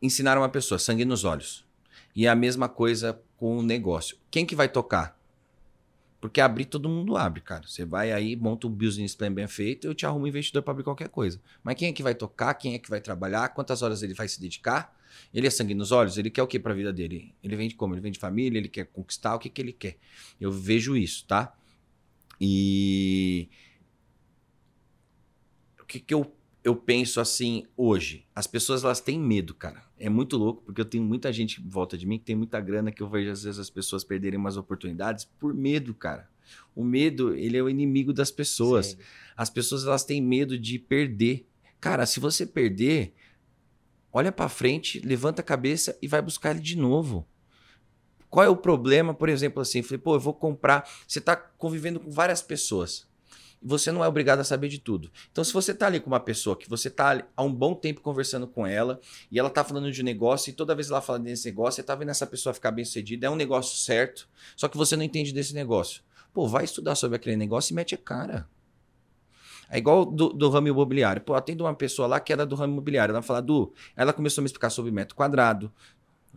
ensinar 0.00 0.38
uma 0.38 0.48
pessoa, 0.48 0.78
sangue 0.78 1.04
nos 1.04 1.24
olhos. 1.24 1.66
E 2.14 2.26
é 2.26 2.28
a 2.30 2.34
mesma 2.34 2.68
coisa 2.68 3.20
com 3.36 3.58
o 3.58 3.62
negócio. 3.62 4.16
Quem 4.30 4.46
que 4.46 4.54
vai 4.54 4.68
tocar? 4.68 5.17
Porque 6.20 6.40
abrir 6.40 6.64
todo 6.64 6.88
mundo 6.88 7.16
abre, 7.16 7.40
cara. 7.40 7.66
Você 7.66 7.84
vai 7.84 8.12
aí, 8.12 8.34
monta 8.34 8.66
um 8.66 8.70
business 8.70 9.14
plan 9.14 9.32
bem 9.32 9.46
feito, 9.46 9.86
eu 9.86 9.94
te 9.94 10.04
arrumo 10.04 10.24
um 10.24 10.28
investidor 10.28 10.62
para 10.62 10.72
abrir 10.72 10.84
qualquer 10.84 11.08
coisa. 11.08 11.40
Mas 11.62 11.76
quem 11.76 11.88
é 11.88 11.92
que 11.92 12.02
vai 12.02 12.14
tocar? 12.14 12.54
Quem 12.54 12.74
é 12.74 12.78
que 12.78 12.90
vai 12.90 13.00
trabalhar? 13.00 13.50
Quantas 13.50 13.82
horas 13.82 14.02
ele 14.02 14.14
vai 14.14 14.26
se 14.26 14.40
dedicar? 14.40 14.96
Ele 15.32 15.46
é 15.46 15.50
sangue 15.50 15.74
nos 15.74 15.92
olhos? 15.92 16.18
Ele 16.18 16.30
quer 16.30 16.42
o 16.42 16.46
que 16.46 16.58
para 16.58 16.72
a 16.72 16.76
vida 16.76 16.92
dele? 16.92 17.34
Ele 17.42 17.54
vem 17.54 17.68
de 17.68 17.76
como? 17.76 17.94
Ele 17.94 18.00
vem 18.00 18.12
de 18.12 18.18
família? 18.18 18.58
Ele 18.58 18.68
quer 18.68 18.86
conquistar? 18.86 19.34
O 19.34 19.38
que, 19.38 19.48
que 19.48 19.60
ele 19.60 19.72
quer? 19.72 19.96
Eu 20.40 20.50
vejo 20.50 20.96
isso, 20.96 21.24
tá? 21.26 21.54
E. 22.40 23.48
O 25.80 25.84
que, 25.84 26.00
que 26.00 26.12
eu 26.12 26.37
eu 26.68 26.76
penso 26.76 27.18
assim 27.20 27.64
hoje. 27.76 28.26
As 28.34 28.46
pessoas 28.46 28.84
elas 28.84 29.00
têm 29.00 29.18
medo, 29.18 29.54
cara. 29.54 29.82
É 29.98 30.08
muito 30.10 30.36
louco, 30.36 30.62
porque 30.62 30.80
eu 30.80 30.84
tenho 30.84 31.02
muita 31.02 31.32
gente 31.32 31.62
em 31.62 31.68
volta 31.68 31.96
de 31.96 32.06
mim 32.06 32.18
que 32.18 32.26
tem 32.26 32.36
muita 32.36 32.60
grana 32.60 32.92
que 32.92 33.02
eu 33.02 33.08
vejo 33.08 33.30
às 33.30 33.42
vezes 33.42 33.58
as 33.58 33.70
pessoas 33.70 34.04
perderem 34.04 34.38
umas 34.38 34.56
oportunidades 34.56 35.24
por 35.24 35.54
medo, 35.54 35.94
cara. 35.94 36.28
O 36.74 36.84
medo, 36.84 37.34
ele 37.34 37.56
é 37.56 37.62
o 37.62 37.70
inimigo 37.70 38.12
das 38.12 38.30
pessoas. 38.30 38.88
Sim. 38.88 38.98
As 39.34 39.48
pessoas 39.48 39.86
elas 39.86 40.04
têm 40.04 40.20
medo 40.20 40.58
de 40.58 40.78
perder. 40.78 41.46
Cara, 41.80 42.04
se 42.04 42.20
você 42.20 42.44
perder, 42.44 43.14
olha 44.12 44.30
para 44.30 44.48
frente, 44.48 45.00
levanta 45.00 45.40
a 45.40 45.44
cabeça 45.44 45.96
e 46.02 46.06
vai 46.06 46.20
buscar 46.20 46.50
ele 46.50 46.60
de 46.60 46.76
novo. 46.76 47.26
Qual 48.28 48.44
é 48.44 48.48
o 48.48 48.56
problema, 48.56 49.14
por 49.14 49.30
exemplo, 49.30 49.62
assim, 49.62 49.80
falei, 49.82 49.98
pô, 49.98 50.16
eu 50.16 50.20
vou 50.20 50.34
comprar. 50.34 50.86
Você 51.06 51.18
está 51.18 51.34
convivendo 51.34 51.98
com 51.98 52.10
várias 52.10 52.42
pessoas 52.42 53.07
você 53.62 53.90
não 53.90 54.04
é 54.04 54.08
obrigado 54.08 54.40
a 54.40 54.44
saber 54.44 54.68
de 54.68 54.78
tudo. 54.78 55.10
Então, 55.30 55.42
se 55.42 55.52
você 55.52 55.72
está 55.72 55.86
ali 55.86 56.00
com 56.00 56.08
uma 56.08 56.20
pessoa 56.20 56.56
que 56.56 56.68
você 56.68 56.88
está 56.88 57.24
há 57.36 57.42
um 57.42 57.52
bom 57.52 57.74
tempo 57.74 58.00
conversando 58.00 58.46
com 58.46 58.66
ela 58.66 59.00
e 59.30 59.38
ela 59.38 59.48
está 59.48 59.64
falando 59.64 59.90
de 59.90 60.00
um 60.00 60.04
negócio 60.04 60.50
e 60.50 60.52
toda 60.52 60.74
vez 60.74 60.90
ela 60.90 61.00
fala 61.00 61.18
desse 61.18 61.46
negócio, 61.46 61.76
você 61.76 61.80
está 61.80 61.94
vendo 61.94 62.10
essa 62.10 62.26
pessoa 62.26 62.54
ficar 62.54 62.70
bem 62.70 62.84
sucedida, 62.84 63.26
é 63.26 63.30
um 63.30 63.36
negócio 63.36 63.76
certo, 63.76 64.28
só 64.56 64.68
que 64.68 64.76
você 64.76 64.96
não 64.96 65.02
entende 65.02 65.32
desse 65.32 65.54
negócio. 65.54 66.02
Pô, 66.32 66.46
vai 66.46 66.64
estudar 66.64 66.94
sobre 66.94 67.16
aquele 67.16 67.36
negócio 67.36 67.72
e 67.72 67.74
mete 67.74 67.94
a 67.94 67.98
cara. 67.98 68.48
É 69.70 69.76
igual 69.76 70.06
do, 70.06 70.30
do 70.30 70.48
ramo 70.48 70.68
imobiliário. 70.68 71.20
Pô, 71.20 71.34
atendo 71.34 71.64
uma 71.64 71.74
pessoa 71.74 72.08
lá 72.08 72.18
que 72.18 72.32
era 72.32 72.46
do 72.46 72.54
ramo 72.54 72.72
imobiliário. 72.72 73.12
Ela 73.12 73.20
vai 73.20 73.26
falar, 73.26 73.40
Du, 73.42 73.72
ela 73.94 74.12
começou 74.12 74.40
a 74.40 74.42
me 74.42 74.46
explicar 74.46 74.70
sobre 74.70 74.90
metro 74.90 75.14
quadrado, 75.14 75.70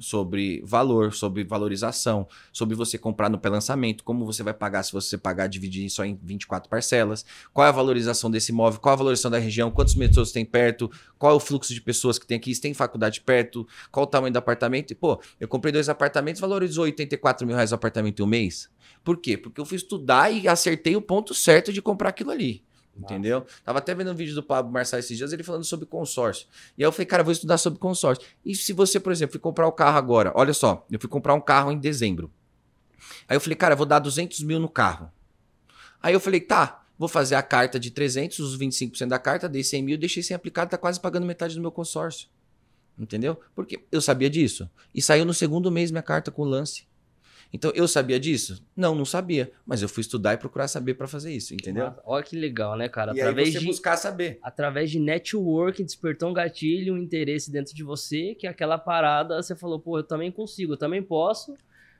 sobre 0.01 0.61
valor, 0.65 1.13
sobre 1.13 1.43
valorização, 1.43 2.27
sobre 2.51 2.75
você 2.75 2.97
comprar 2.97 3.29
no 3.29 3.39
pré-lançamento, 3.39 4.03
como 4.03 4.25
você 4.25 4.43
vai 4.43 4.53
pagar 4.53 4.83
se 4.83 4.91
você 4.91 5.17
pagar 5.17 5.47
dividir 5.47 5.89
só 5.89 6.03
em 6.03 6.19
24 6.21 6.69
parcelas, 6.69 7.25
qual 7.53 7.65
é 7.65 7.69
a 7.69 7.71
valorização 7.71 8.29
desse 8.29 8.51
imóvel, 8.51 8.79
qual 8.79 8.91
é 8.91 8.95
a 8.95 8.97
valorização 8.97 9.31
da 9.31 9.37
região, 9.37 9.71
quantos 9.71 9.95
metrôs 9.95 10.31
tem 10.31 10.43
perto, 10.43 10.91
qual 11.17 11.33
é 11.33 11.35
o 11.35 11.39
fluxo 11.39 11.73
de 11.73 11.81
pessoas 11.81 12.17
que 12.17 12.25
tem 12.25 12.37
aqui, 12.37 12.53
se 12.53 12.59
tem 12.59 12.73
faculdade 12.73 13.21
perto, 13.21 13.67
qual 13.91 14.05
o 14.05 14.07
tamanho 14.07 14.33
do 14.33 14.37
apartamento. 14.37 14.91
E, 14.91 14.95
pô, 14.95 15.21
eu 15.39 15.47
comprei 15.47 15.71
dois 15.71 15.87
apartamentos, 15.87 16.41
valorizou 16.41 16.83
84 16.85 17.45
mil 17.45 17.55
reais 17.55 17.71
o 17.71 17.75
apartamento 17.75 18.21
em 18.21 18.23
um 18.25 18.27
mês. 18.27 18.69
Por 19.03 19.17
quê? 19.17 19.37
Porque 19.37 19.61
eu 19.61 19.65
fui 19.65 19.77
estudar 19.77 20.31
e 20.31 20.47
acertei 20.47 20.95
o 20.95 21.01
ponto 21.01 21.33
certo 21.33 21.71
de 21.71 21.81
comprar 21.81 22.09
aquilo 22.09 22.31
ali. 22.31 22.63
Entendeu? 22.95 23.45
Tava 23.63 23.79
até 23.79 23.95
vendo 23.95 24.11
um 24.11 24.15
vídeo 24.15 24.35
do 24.35 24.43
Pablo 24.43 24.71
Marçal 24.71 24.99
esses 24.99 25.17
dias, 25.17 25.31
ele 25.31 25.43
falando 25.43 25.63
sobre 25.63 25.85
consórcio. 25.85 26.47
E 26.77 26.83
aí 26.83 26.87
eu 26.87 26.91
falei, 26.91 27.05
cara, 27.05 27.23
vou 27.23 27.31
estudar 27.31 27.57
sobre 27.57 27.79
consórcio. 27.79 28.25
E 28.45 28.55
se 28.55 28.73
você, 28.73 28.99
por 28.99 29.11
exemplo, 29.11 29.31
fui 29.31 29.39
comprar 29.39 29.67
o 29.67 29.71
carro 29.71 29.97
agora, 29.97 30.31
olha 30.35 30.53
só, 30.53 30.85
eu 30.91 30.99
fui 30.99 31.09
comprar 31.09 31.33
um 31.33 31.41
carro 31.41 31.71
em 31.71 31.79
dezembro. 31.79 32.31
Aí 33.27 33.35
eu 33.35 33.41
falei, 33.41 33.55
cara, 33.55 33.73
eu 33.73 33.77
vou 33.77 33.85
dar 33.85 33.99
200 33.99 34.41
mil 34.43 34.59
no 34.59 34.69
carro. 34.69 35.11
Aí 36.01 36.13
eu 36.13 36.19
falei, 36.19 36.41
tá, 36.41 36.83
vou 36.97 37.07
fazer 37.07 37.35
a 37.35 37.41
carta 37.41 37.79
de 37.79 37.91
300, 37.91 38.39
os 38.39 38.57
25% 38.57 39.07
da 39.07 39.17
carta, 39.17 39.47
dei 39.47 39.63
100 39.63 39.83
mil, 39.83 39.97
deixei 39.97 40.21
sem 40.21 40.35
aplicado, 40.35 40.71
tá 40.71 40.77
quase 40.77 40.99
pagando 40.99 41.25
metade 41.25 41.55
do 41.55 41.61
meu 41.61 41.71
consórcio. 41.71 42.27
Entendeu? 42.97 43.39
Porque 43.55 43.83
eu 43.91 44.01
sabia 44.01 44.29
disso. 44.29 44.69
E 44.93 45.01
saiu 45.01 45.25
no 45.25 45.33
segundo 45.33 45.71
mês 45.71 45.91
minha 45.91 46.03
carta 46.03 46.29
com 46.29 46.43
o 46.43 46.45
lance. 46.45 46.85
Então, 47.53 47.71
eu 47.75 47.87
sabia 47.87 48.19
disso? 48.19 48.65
Não, 48.75 48.95
não 48.95 49.03
sabia. 49.03 49.51
Mas 49.65 49.81
eu 49.81 49.89
fui 49.89 50.01
estudar 50.01 50.33
e 50.33 50.37
procurar 50.37 50.67
saber 50.67 50.93
para 50.93 51.07
fazer 51.07 51.33
isso, 51.33 51.53
entendeu? 51.53 51.85
Nossa, 51.85 52.01
olha 52.05 52.23
que 52.23 52.35
legal, 52.35 52.77
né, 52.77 52.87
cara? 52.87 53.13
E 53.13 53.19
através 53.19 53.47
aí 53.47 53.53
você 53.53 53.59
de 53.59 53.65
buscar 53.65 53.97
saber. 53.97 54.39
através 54.41 54.89
de 54.89 54.99
networking 54.99 55.83
despertou 55.83 56.29
um 56.29 56.33
gatilho, 56.33 56.93
um 56.93 56.97
interesse 56.97 57.51
dentro 57.51 57.75
de 57.75 57.83
você, 57.83 58.35
que 58.35 58.47
aquela 58.47 58.77
parada 58.77 59.41
você 59.41 59.55
falou, 59.55 59.79
pô, 59.79 59.99
eu 59.99 60.03
também 60.03 60.31
consigo, 60.31 60.73
eu 60.73 60.77
também 60.77 61.03
posso. 61.03 61.55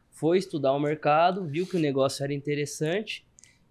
Foi 0.10 0.38
estudar 0.38 0.74
o 0.74 0.80
mercado, 0.80 1.46
viu 1.46 1.66
que 1.66 1.76
o 1.76 1.80
negócio 1.80 2.24
era 2.24 2.34
interessante. 2.34 3.26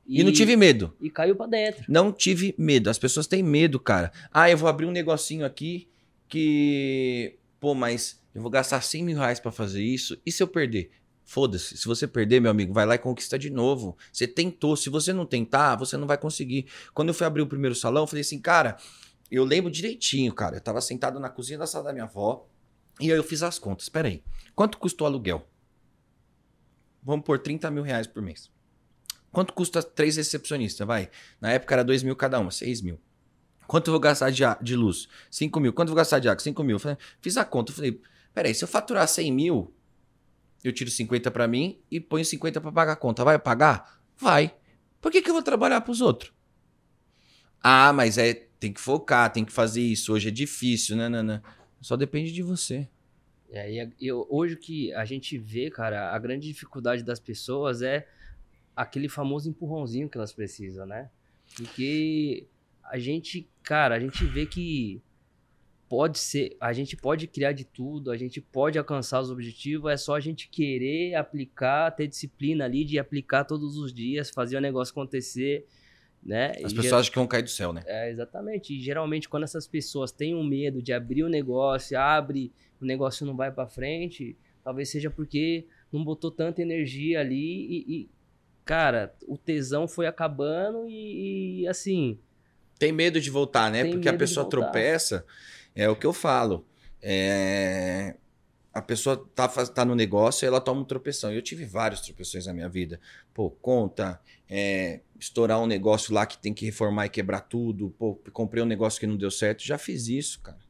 E, 0.07 0.25
não 0.25 0.33
tive 0.33 0.57
medo. 0.57 0.93
E 1.01 1.09
caiu 1.09 1.37
pra 1.37 1.47
dentro. 1.47 1.85
Não 1.89 2.13
tive 2.13 2.55
medo. 2.59 2.91
As 2.91 2.99
pessoas 2.99 3.27
têm 3.27 3.43
medo, 3.43 3.79
cara. 3.79 4.11
Ah, 4.33 4.51
eu 4.51 4.57
vou 4.57 4.69
abrir 4.69 4.87
um 4.87 4.91
negocinho 4.91 5.47
aqui 5.47 5.89
que. 6.29 7.37
Pô, 7.61 7.75
mas 7.75 8.21
eu 8.35 8.43
vou 8.43 8.51
gastar 8.51 8.81
100 8.81 9.05
mil 9.05 9.19
reais 9.19 9.39
pra 9.39 9.53
fazer 9.53 9.83
isso. 9.83 10.21
E 10.25 10.33
se 10.33 10.43
eu 10.43 10.49
perder? 10.49 10.91
Foda-se. 11.31 11.77
Se 11.77 11.87
você 11.87 12.09
perder, 12.09 12.41
meu 12.41 12.51
amigo, 12.51 12.75
vai 12.75 12.85
lá 12.85 12.97
e 12.97 12.99
conquista 12.99 13.39
de 13.39 13.51
novo. 13.51 13.97
Você 14.13 14.27
tentou. 14.27 14.75
Se 14.75 14.91
você 14.91 15.13
não 15.13 15.25
tentar, 15.25 15.77
você 15.77 15.97
não 15.97 16.05
vai 16.05 16.19
conseguir. 16.19 16.67
Quando 16.93 17.11
eu 17.11 17.15
fui 17.15 17.25
abrir 17.25 17.41
o 17.41 17.47
primeiro 17.47 17.73
salão, 17.73 18.03
eu 18.03 18.07
falei 18.09 18.23
assim, 18.23 18.41
cara, 18.41 18.77
eu 19.31 19.45
lembro 19.45 19.71
direitinho, 19.71 20.35
cara. 20.35 20.57
Eu 20.57 20.61
tava 20.61 20.81
sentado 20.81 21.21
na 21.21 21.29
cozinha 21.29 21.57
da 21.57 21.69
sala 21.69 21.85
da 21.85 21.93
minha 21.93 22.07
avó. 22.07 22.49
E 22.99 23.13
aí 23.13 23.17
eu 23.17 23.23
fiz 23.23 23.45
as 23.45 23.61
contas. 23.61 23.89
Pera 23.89 24.09
aí. 24.09 24.25
Quanto 24.57 24.77
custou 24.77 25.07
o 25.07 25.09
aluguel? 25.09 25.49
Vamos 27.01 27.25
por 27.25 27.39
30 27.39 27.71
mil 27.71 27.85
reais 27.85 28.09
por 28.09 28.21
mês. 28.21 28.51
Quanto 29.31 29.53
custa 29.53 29.85
três 29.85 30.17
recepcionistas? 30.17 30.85
Vai. 30.85 31.11
Na 31.41 31.53
época 31.53 31.77
era 31.77 31.85
2 31.85 32.03
mil 32.03 32.17
cada 32.17 32.41
uma, 32.41 32.51
6 32.51 32.83
mil. 32.83 32.99
Quanto 33.69 33.87
eu 33.87 33.93
vou 33.93 34.01
gastar 34.01 34.31
de, 34.31 34.43
de 34.61 34.75
luz? 34.75 35.07
5 35.31 35.61
mil. 35.61 35.73
Quanto 35.73 35.91
eu 35.91 35.95
vou 35.95 35.99
gastar 35.99 36.19
de 36.19 36.29
água? 36.29 36.43
5 36.43 36.61
mil. 36.65 36.77
Fiz 37.23 37.37
a 37.37 37.45
conta. 37.45 37.73
Falei, 37.73 38.03
peraí, 38.35 38.53
se 38.53 38.65
eu 38.65 38.69
faturar 38.69 39.07
100 39.07 39.33
mil, 39.33 39.73
eu 40.63 40.73
tiro 40.73 40.91
50 40.91 41.31
pra 41.31 41.49
mim 41.49 41.81
e 41.91 42.01
ponho 42.01 42.25
50 42.25 42.61
pra 42.61 42.73
pagar 42.73 42.93
a 42.93 42.97
conta. 42.97 43.25
Vai 43.25 43.39
pagar? 43.39 44.01
Vai. 44.17 44.55
Por 45.01 45.11
que, 45.11 45.23
que 45.23 45.31
eu 45.31 45.35
vou 45.35 45.43
trabalhar 45.43 45.81
pros 45.81 46.01
outros? 46.01 46.33
Ah, 47.63 47.93
mas 47.93 48.19
é 48.19 48.35
tem 48.35 48.73
que 48.73 48.81
focar, 48.81 49.33
tem 49.33 49.45
que 49.45 49.53
fazer 49.53 49.81
isso. 49.81 50.13
Hoje 50.13 50.29
é 50.29 50.31
difícil, 50.31 50.97
né, 50.97 51.09
Nana? 51.09 51.43
Só 51.81 51.97
depende 51.97 52.31
de 52.31 52.43
você. 52.43 52.87
E 53.51 53.59
aí, 53.59 53.91
eu, 54.01 54.27
hoje 54.31 54.55
que 54.57 54.93
a 54.93 55.05
gente 55.05 55.39
vê, 55.39 55.71
cara, 55.71 56.15
a 56.15 56.19
grande 56.19 56.47
dificuldade 56.47 57.03
das 57.03 57.19
pessoas 57.19 57.81
é 57.81 58.07
aquele 58.77 59.09
famoso 59.09 59.49
empurrãozinho 59.49 60.09
que 60.09 60.17
elas 60.17 60.33
precisam, 60.33 60.87
né? 60.87 61.11
Porque 61.57 62.47
a 62.85 62.99
gente, 62.99 63.49
cara, 63.63 63.95
a 63.95 64.01
gente 64.01 64.25
vê 64.25 64.47
que 64.47 65.03
pode 65.91 66.21
ser, 66.21 66.57
a 66.61 66.73
gente 66.73 66.97
pode 66.97 67.27
criar 67.27 67.51
de 67.51 67.65
tudo, 67.65 68.13
a 68.13 68.17
gente 68.17 68.41
pode 68.41 68.79
alcançar 68.79 69.21
os 69.21 69.29
objetivos, 69.29 69.91
é 69.91 69.97
só 69.97 70.15
a 70.15 70.21
gente 70.21 70.49
querer 70.49 71.17
aplicar, 71.17 71.91
ter 71.91 72.07
disciplina 72.07 72.65
ali 72.65 72.85
de 72.85 72.97
aplicar 72.97 73.43
todos 73.43 73.77
os 73.77 73.93
dias, 73.93 74.31
fazer 74.31 74.57
o 74.57 74.61
negócio 74.61 74.93
acontecer, 74.93 75.67
né? 76.23 76.53
As 76.65 76.71
E 76.71 76.77
pessoas 76.77 77.01
acham 77.01 77.11
que 77.13 77.19
vão 77.19 77.27
cair 77.27 77.43
do 77.43 77.51
céu, 77.51 77.73
né? 77.73 77.83
é, 77.87 78.09
exatamente. 78.09 78.73
E 78.73 78.81
geralmente 78.81 79.29
quando 79.29 79.43
essas 79.43 79.67
pessoas 79.67 80.13
têm 80.13 80.33
um 80.33 80.45
medo 80.45 80.81
de 80.81 80.93
abrir 80.93 81.25
o 81.25 81.29
negócio, 81.29 81.99
abre, 81.99 82.53
o 82.81 82.85
negócio 82.85 83.27
não 83.27 83.35
vai 83.37 83.51
pra 83.51 83.67
frente, 83.67 84.37
talvez 84.63 84.89
seja 84.91 85.11
porque 85.11 85.67
não 85.93 86.05
botou 86.05 86.31
tanta 86.31 86.63
energia 86.63 87.19
ali 87.19 87.67
e, 87.67 87.95
e, 88.03 88.09
cara, 88.65 89.13
o 89.27 89.37
tesão 89.37 89.89
foi 89.89 90.07
acabando 90.07 90.89
e, 90.89 91.63
e, 91.63 91.67
assim, 91.69 92.17
Tem 92.79 92.93
medo 92.93 93.21
de 93.21 93.29
voltar, 93.29 93.73
né? 93.73 93.83
Tem 93.83 93.91
Porque 93.91 94.09
a 94.09 94.17
pessoa 94.17 94.49
tropeça, 94.49 95.27
é 95.85 95.89
o 95.89 95.97
que 95.97 96.07
eu 96.07 96.13
falo. 96.13 96.67
É, 97.03 98.15
A 98.73 98.83
pessoa 98.83 99.17
tá, 99.35 99.49
tá 99.49 99.85
no 99.85 99.95
negócio 99.95 100.45
e 100.45 100.47
ela 100.47 100.61
toma 100.61 100.83
um 100.83 100.85
tropeção. 100.85 101.33
Eu 101.33 101.43
tive 101.43 101.65
vários 101.65 102.03
tropeções 102.03 102.47
na 102.47 102.53
minha 102.53 102.69
vida. 102.69 103.01
Pô, 103.33 103.51
conta, 103.51 104.21
é, 104.49 105.01
estourar 105.19 105.59
um 105.61 105.67
negócio 105.67 106.13
lá 106.13 106.27
que 106.27 106.39
tem 106.39 106.53
que 106.53 106.67
reformar 106.67 107.07
e 107.07 107.09
quebrar 107.09 107.41
tudo. 107.41 107.95
Pô, 107.99 108.15
comprei 108.33 108.63
um 108.63 108.67
negócio 108.67 109.01
que 109.01 109.07
não 109.07 109.17
deu 109.17 109.31
certo. 109.31 109.65
Já 109.65 109.79
fiz 109.79 110.07
isso, 110.09 110.41
cara. 110.41 110.61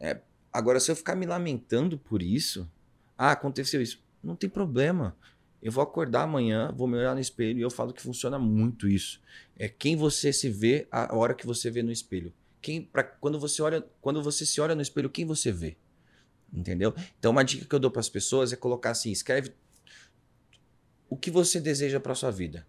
É, 0.00 0.20
agora, 0.52 0.80
se 0.80 0.90
eu 0.90 0.96
ficar 0.96 1.14
me 1.14 1.26
lamentando 1.26 1.96
por 1.96 2.20
isso, 2.20 2.68
ah, 3.16 3.32
aconteceu 3.32 3.80
isso. 3.80 4.02
Não 4.22 4.34
tem 4.34 4.50
problema. 4.50 5.16
Eu 5.62 5.70
vou 5.70 5.82
acordar 5.82 6.22
amanhã, 6.22 6.72
vou 6.76 6.88
me 6.88 6.96
olhar 6.96 7.14
no 7.14 7.20
espelho 7.20 7.58
e 7.58 7.62
eu 7.62 7.70
falo 7.70 7.92
que 7.92 8.02
funciona 8.02 8.38
muito 8.38 8.88
isso. 8.88 9.20
É 9.56 9.68
quem 9.68 9.94
você 9.94 10.32
se 10.32 10.48
vê 10.48 10.88
a 10.90 11.14
hora 11.14 11.34
que 11.34 11.46
você 11.46 11.70
vê 11.70 11.82
no 11.82 11.92
espelho. 11.92 12.32
Quem, 12.60 12.82
pra, 12.82 13.02
quando 13.02 13.38
você 13.38 13.62
olha, 13.62 13.84
quando 14.00 14.22
você 14.22 14.44
se 14.44 14.60
olha 14.60 14.74
no 14.74 14.82
espelho, 14.82 15.08
quem 15.08 15.24
você 15.24 15.50
vê? 15.50 15.76
Entendeu? 16.52 16.94
Então, 17.18 17.30
uma 17.30 17.44
dica 17.44 17.64
que 17.64 17.74
eu 17.74 17.78
dou 17.78 17.90
para 17.90 18.00
as 18.00 18.08
pessoas 18.08 18.52
é 18.52 18.56
colocar 18.56 18.90
assim: 18.90 19.10
escreve 19.10 19.52
o 21.08 21.16
que 21.16 21.30
você 21.30 21.60
deseja 21.60 21.98
para 21.98 22.14
sua 22.14 22.30
vida. 22.30 22.66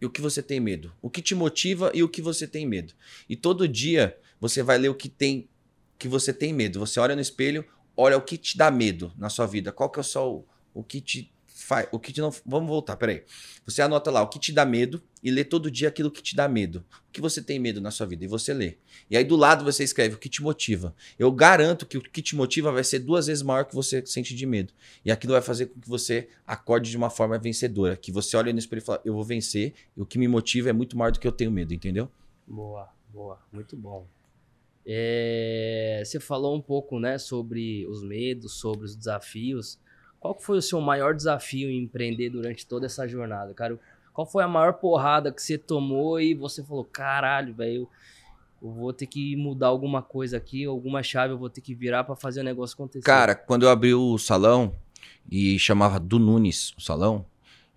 E 0.00 0.04
o 0.04 0.10
que 0.10 0.20
você 0.20 0.42
tem 0.42 0.60
medo. 0.60 0.92
O 1.00 1.08
que 1.08 1.22
te 1.22 1.34
motiva 1.34 1.90
e 1.94 2.02
o 2.02 2.08
que 2.08 2.20
você 2.20 2.46
tem 2.46 2.66
medo. 2.66 2.94
E 3.28 3.34
todo 3.34 3.66
dia 3.66 4.18
você 4.40 4.62
vai 4.62 4.76
ler 4.76 4.90
o 4.90 4.94
que 4.94 5.08
tem 5.08 5.48
que 5.98 6.08
você 6.08 6.32
tem 6.32 6.52
medo. 6.52 6.78
Você 6.78 7.00
olha 7.00 7.14
no 7.14 7.22
espelho, 7.22 7.64
olha 7.96 8.16
o 8.18 8.22
que 8.22 8.36
te 8.36 8.58
dá 8.58 8.70
medo 8.70 9.12
na 9.16 9.30
sua 9.30 9.46
vida. 9.46 9.72
Qual 9.72 9.88
que 9.88 9.98
é 9.98 10.18
o 10.18 10.44
o 10.74 10.84
que 10.84 11.00
te 11.00 11.32
faz, 11.66 11.88
o 11.90 11.98
que 11.98 12.12
te 12.12 12.20
não, 12.20 12.30
vamos 12.44 12.68
voltar, 12.68 12.96
peraí. 12.96 13.24
Você 13.64 13.82
anota 13.82 14.10
lá 14.10 14.22
o 14.22 14.28
que 14.28 14.38
te 14.38 14.52
dá 14.52 14.64
medo 14.64 15.02
e 15.22 15.30
lê 15.30 15.44
todo 15.44 15.70
dia 15.70 15.88
aquilo 15.88 16.10
que 16.10 16.22
te 16.22 16.36
dá 16.36 16.48
medo. 16.48 16.84
O 17.08 17.12
que 17.12 17.20
você 17.20 17.42
tem 17.42 17.58
medo 17.58 17.80
na 17.80 17.90
sua 17.90 18.06
vida 18.06 18.24
e 18.24 18.28
você 18.28 18.54
lê. 18.54 18.76
E 19.10 19.16
aí 19.16 19.24
do 19.24 19.36
lado 19.36 19.64
você 19.64 19.82
escreve 19.82 20.14
o 20.14 20.18
que 20.18 20.28
te 20.28 20.42
motiva. 20.42 20.94
Eu 21.18 21.32
garanto 21.32 21.84
que 21.84 21.98
o 21.98 22.00
que 22.00 22.22
te 22.22 22.36
motiva 22.36 22.70
vai 22.70 22.84
ser 22.84 23.00
duas 23.00 23.26
vezes 23.26 23.42
maior 23.42 23.64
que 23.64 23.74
você 23.74 24.04
sente 24.06 24.34
de 24.34 24.46
medo. 24.46 24.72
E 25.04 25.10
aquilo 25.10 25.32
vai 25.32 25.42
fazer 25.42 25.66
com 25.66 25.80
que 25.80 25.88
você 25.88 26.28
acorde 26.46 26.90
de 26.90 26.96
uma 26.96 27.10
forma 27.10 27.38
vencedora, 27.38 27.96
que 27.96 28.12
você 28.12 28.36
olha 28.36 28.52
no 28.52 28.58
espelho 28.58 28.80
e 28.80 28.84
fala, 28.84 29.00
eu 29.04 29.14
vou 29.14 29.24
vencer, 29.24 29.74
e 29.96 30.00
o 30.00 30.06
que 30.06 30.18
me 30.18 30.28
motiva 30.28 30.70
é 30.70 30.72
muito 30.72 30.96
maior 30.96 31.10
do 31.10 31.18
que 31.18 31.26
eu 31.26 31.32
tenho 31.32 31.50
medo, 31.50 31.74
entendeu? 31.74 32.10
boa, 32.46 32.88
boa, 33.12 33.38
muito 33.52 33.76
bom. 33.76 34.06
É, 34.86 36.00
você 36.04 36.20
falou 36.20 36.56
um 36.56 36.62
pouco, 36.62 37.00
né, 37.00 37.18
sobre 37.18 37.84
os 37.88 38.04
medos, 38.04 38.60
sobre 38.60 38.84
os 38.84 38.94
desafios. 38.94 39.80
Qual 40.20 40.38
foi 40.38 40.58
o 40.58 40.62
seu 40.62 40.80
maior 40.80 41.14
desafio 41.14 41.70
em 41.70 41.84
empreender 41.84 42.30
durante 42.30 42.66
toda 42.66 42.86
essa 42.86 43.06
jornada, 43.06 43.52
cara? 43.54 43.78
Qual 44.12 44.26
foi 44.26 44.42
a 44.42 44.48
maior 44.48 44.74
porrada 44.74 45.30
que 45.30 45.42
você 45.42 45.58
tomou 45.58 46.18
e 46.18 46.34
você 46.34 46.62
falou, 46.64 46.84
caralho, 46.84 47.54
velho, 47.54 47.88
eu, 48.62 48.70
vou 48.70 48.92
ter 48.92 49.06
que 49.06 49.36
mudar 49.36 49.66
alguma 49.66 50.00
coisa 50.02 50.38
aqui, 50.38 50.64
alguma 50.64 51.02
chave 51.02 51.34
eu 51.34 51.38
vou 51.38 51.50
ter 51.50 51.60
que 51.60 51.74
virar 51.74 52.02
pra 52.04 52.16
fazer 52.16 52.40
o 52.40 52.44
negócio 52.44 52.74
acontecer. 52.74 53.04
Cara, 53.04 53.34
quando 53.34 53.64
eu 53.64 53.68
abri 53.68 53.92
o 53.92 54.16
salão 54.16 54.74
e 55.30 55.58
chamava 55.58 56.00
do 56.00 56.18
Nunes 56.18 56.72
o 56.78 56.80
salão, 56.80 57.26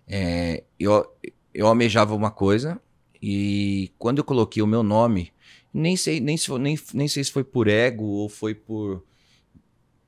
é, 0.08 0.64
eu, 0.78 1.06
eu 1.52 1.66
almejava 1.66 2.14
uma 2.14 2.30
coisa 2.30 2.80
e 3.20 3.92
quando 3.98 4.18
eu 4.18 4.24
coloquei 4.24 4.62
o 4.62 4.66
meu 4.66 4.82
nome, 4.82 5.32
nem 5.74 5.94
sei, 5.94 6.20
nem, 6.20 6.36
nem, 6.58 6.78
nem 6.94 7.08
sei 7.08 7.22
se 7.22 7.30
foi 7.30 7.44
por 7.44 7.68
ego 7.68 8.04
ou 8.04 8.28
foi 8.30 8.54
por 8.54 9.04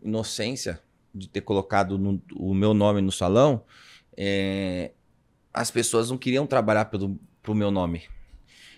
inocência 0.03 0.81
de 1.15 1.29
ter 1.29 1.41
colocado 1.43 1.99
no- 1.99 2.23
o 2.35 2.55
meu 2.55 2.75
nome 2.75 3.01
no 3.01 3.13
salão, 3.13 3.65
é, 4.17 4.93
as 5.53 5.71
pessoas 5.71 6.11
não 6.11 6.19
queriam 6.19 6.47
trabalhar 6.47 6.87
pelo, 6.87 7.19
pro 7.43 7.55
meu 7.55 7.71
nome. 7.71 8.03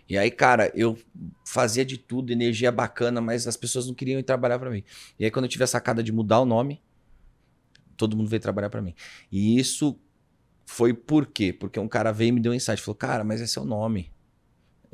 E 0.09 0.19
aí, 0.19 0.31
cara, 0.31 0.71
eu 0.75 0.99
fazia 1.47 1.85
de 1.85 1.97
tudo, 1.97 2.31
energia 2.33 2.71
bacana, 2.71 3.21
mas 3.21 3.47
as 3.47 3.57
pessoas 3.57 3.87
não 3.87 3.95
queriam 3.95 4.21
ir 4.21 4.23
trabalhar 4.23 4.59
pra 4.59 4.71
mim. 4.71 4.85
E 5.19 5.25
aí, 5.25 5.31
quando 5.31 5.47
eu 5.47 5.49
tive 5.51 5.65
a 5.65 5.67
sacada 5.67 6.03
de 6.03 6.13
mudar 6.13 6.41
o 6.41 6.45
nome, 6.45 6.83
todo 7.97 8.17
mundo 8.17 8.29
veio 8.29 8.41
trabalhar 8.41 8.71
pra 8.71 8.83
mim. 8.83 8.95
E 9.31 9.59
isso 9.59 9.99
foi 10.67 10.95
por 10.95 11.27
quê? 11.27 11.53
Porque 11.53 11.79
um 11.81 11.89
cara 11.89 12.13
veio 12.13 12.31
e 12.31 12.33
me 12.33 12.41
deu 12.41 12.53
um 12.53 12.55
insight. 12.55 12.83
Falou, 12.83 12.97
cara, 12.97 13.25
mas 13.25 13.41
é 13.41 13.47
seu 13.47 13.65
nome. 13.65 14.14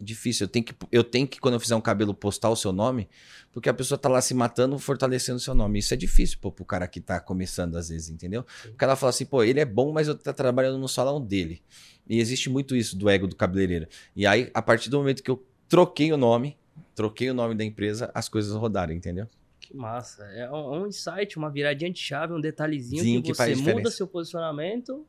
É 0.01 0.03
difícil. 0.03 0.45
Eu 0.45 0.49
tenho, 0.49 0.65
que, 0.65 0.75
eu 0.91 1.05
tenho 1.05 1.29
que, 1.29 1.39
quando 1.39 1.55
eu 1.55 1.61
fizer 1.61 1.77
um 1.77 1.81
cabelo, 1.81 2.15
postar 2.15 2.49
o 2.49 2.57
seu 2.57 2.73
nome, 2.73 3.07
porque 3.53 3.69
a 3.69 3.75
pessoa 3.75 3.99
tá 3.99 4.09
lá 4.09 4.21
se 4.23 4.33
matando, 4.33 4.79
fortalecendo 4.79 5.37
o 5.37 5.41
seu 5.41 5.55
nome. 5.55 5.79
Isso 5.79 5.93
é 5.93 5.97
difícil, 5.97 6.39
pô, 6.41 6.51
pro 6.51 6.65
cara 6.65 6.89
que 6.89 7.01
tá 7.01 7.21
começando, 7.21 7.77
às 7.77 7.91
vezes, 7.91 8.09
entendeu? 8.09 8.45
Porque 8.63 8.83
ela 8.83 8.97
fala 8.97 9.11
assim, 9.11 9.27
pô, 9.27 9.45
ele 9.45 9.61
é 9.61 9.65
bom, 9.67 9.93
mas 9.93 10.09
eu 10.09 10.17
tô 10.17 10.33
trabalhando 10.33 10.79
no 10.79 10.89
salão 10.89 11.21
dele. 11.21 11.63
E 12.09 12.19
existe 12.19 12.49
muito 12.49 12.75
isso 12.75 12.97
do 12.97 13.11
ego 13.11 13.27
do 13.27 13.37
cabeleireiro. 13.37 13.87
E 14.17 14.27
aí, 14.27 14.51
a 14.55 14.63
partir 14.63 14.89
do 14.89 14.97
momento 14.97 15.23
que 15.23 15.31
eu 15.31 15.45
troquei 15.69 16.11
o 16.13 16.17
nome, 16.17 16.57
troquei 16.95 17.31
o 17.31 17.35
nome 17.35 17.55
da 17.55 17.65
empresa, 17.65 18.11
as 18.15 18.27
coisas 18.27 18.55
rodaram, 18.57 18.95
entendeu? 18.95 19.29
Que 19.61 19.77
massa. 19.77 20.25
É 20.25 20.51
um 20.51 20.87
insight, 20.87 21.37
uma 21.37 21.51
viradinha 21.51 21.91
de 21.91 22.01
chave, 22.01 22.33
um 22.33 22.41
detalhezinho 22.41 23.03
Sim, 23.03 23.21
que 23.21 23.33
que 23.33 23.35
você 23.35 23.55
muda 23.55 23.91
seu 23.91 24.07
posicionamento 24.07 25.07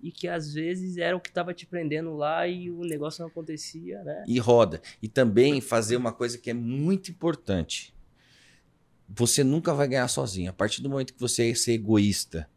e 0.00 0.10
que 0.10 0.28
às 0.28 0.52
vezes 0.52 0.96
era 0.96 1.16
o 1.16 1.20
que 1.20 1.32
tava 1.32 1.54
te 1.54 1.66
prendendo 1.66 2.14
lá 2.14 2.46
e 2.46 2.70
o 2.70 2.80
negócio 2.80 3.22
não 3.22 3.28
acontecia, 3.28 4.02
né? 4.02 4.24
e 4.26 4.38
roda. 4.38 4.80
E 5.02 5.08
também 5.08 5.60
fazer 5.60 5.96
uma 5.96 6.12
coisa 6.12 6.38
que 6.38 6.50
é 6.50 6.54
muito 6.54 7.10
importante. 7.10 7.94
Você 9.08 9.44
nunca 9.44 9.72
vai 9.72 9.88
ganhar 9.88 10.08
sozinho. 10.08 10.50
A 10.50 10.52
partir 10.52 10.82
do 10.82 10.90
momento 10.90 11.14
que 11.14 11.20
você 11.20 11.54
ser 11.54 11.72
egoísta 11.72 12.48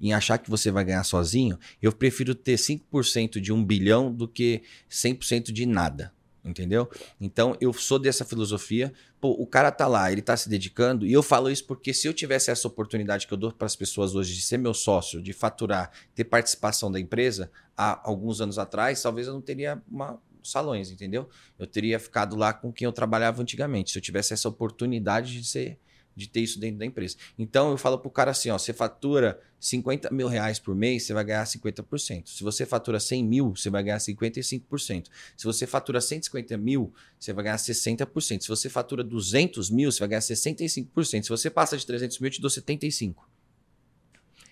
em 0.00 0.12
achar 0.12 0.36
que 0.38 0.50
você 0.50 0.70
vai 0.70 0.84
ganhar 0.84 1.04
sozinho, 1.04 1.58
eu 1.80 1.92
prefiro 1.92 2.34
ter 2.34 2.56
5% 2.56 3.40
de 3.40 3.52
um 3.52 3.64
bilhão 3.64 4.12
do 4.12 4.26
que 4.26 4.62
100% 4.90 5.52
de 5.52 5.64
nada. 5.64 6.12
Entendeu? 6.44 6.90
Então 7.20 7.56
eu 7.60 7.72
sou 7.72 7.98
dessa 7.98 8.24
filosofia. 8.24 8.92
Pô, 9.20 9.30
o 9.30 9.46
cara 9.46 9.70
tá 9.70 9.86
lá, 9.86 10.10
ele 10.10 10.22
tá 10.22 10.36
se 10.36 10.48
dedicando, 10.48 11.06
e 11.06 11.12
eu 11.12 11.22
falo 11.22 11.48
isso 11.48 11.64
porque 11.64 11.94
se 11.94 12.08
eu 12.08 12.12
tivesse 12.12 12.50
essa 12.50 12.66
oportunidade 12.66 13.28
que 13.28 13.32
eu 13.32 13.38
dou 13.38 13.52
para 13.52 13.66
as 13.66 13.76
pessoas 13.76 14.16
hoje 14.16 14.34
de 14.34 14.42
ser 14.42 14.58
meu 14.58 14.74
sócio, 14.74 15.22
de 15.22 15.32
faturar, 15.32 15.92
ter 16.14 16.24
participação 16.24 16.90
da 16.90 16.98
empresa, 16.98 17.48
há 17.76 18.00
alguns 18.08 18.40
anos 18.40 18.58
atrás, 18.58 19.00
talvez 19.00 19.28
eu 19.28 19.34
não 19.34 19.40
teria 19.40 19.80
uma, 19.88 20.20
salões, 20.42 20.90
entendeu? 20.90 21.28
Eu 21.58 21.66
teria 21.66 21.98
ficado 22.00 22.36
lá 22.36 22.52
com 22.52 22.72
quem 22.72 22.84
eu 22.84 22.92
trabalhava 22.92 23.40
antigamente, 23.40 23.92
se 23.92 23.98
eu 23.98 24.02
tivesse 24.02 24.32
essa 24.32 24.48
oportunidade 24.48 25.40
de 25.40 25.46
ser 25.46 25.78
de 26.14 26.28
ter 26.28 26.40
isso 26.40 26.58
dentro 26.58 26.78
da 26.78 26.86
empresa. 26.86 27.16
Então 27.38 27.70
eu 27.70 27.78
falo 27.78 27.98
pro 27.98 28.10
cara 28.10 28.30
assim, 28.30 28.50
ó, 28.50 28.58
você 28.58 28.72
fatura 28.72 29.40
50 29.58 30.10
mil 30.10 30.28
reais 30.28 30.58
por 30.58 30.74
mês, 30.74 31.04
você 31.04 31.14
vai 31.14 31.24
ganhar 31.24 31.44
50%. 31.44 32.22
Se 32.26 32.42
você 32.42 32.66
fatura 32.66 32.98
100 32.98 33.24
mil, 33.24 33.54
você 33.54 33.70
vai 33.70 33.82
ganhar 33.82 33.98
55%. 33.98 35.06
Se 35.36 35.44
você 35.44 35.66
fatura 35.66 36.00
150 36.00 36.56
mil, 36.56 36.92
você 37.18 37.32
vai 37.32 37.44
ganhar 37.44 37.56
60%. 37.56 38.42
Se 38.42 38.48
você 38.48 38.68
fatura 38.68 39.04
200 39.04 39.70
mil, 39.70 39.90
você 39.90 40.00
vai 40.00 40.08
ganhar 40.08 40.20
65%. 40.20 41.22
Se 41.22 41.28
você 41.28 41.48
passa 41.48 41.76
de 41.76 41.86
300 41.86 42.18
mil, 42.18 42.28
eu 42.28 42.32
te 42.32 42.40
dou 42.40 42.50
75%. 42.50 43.14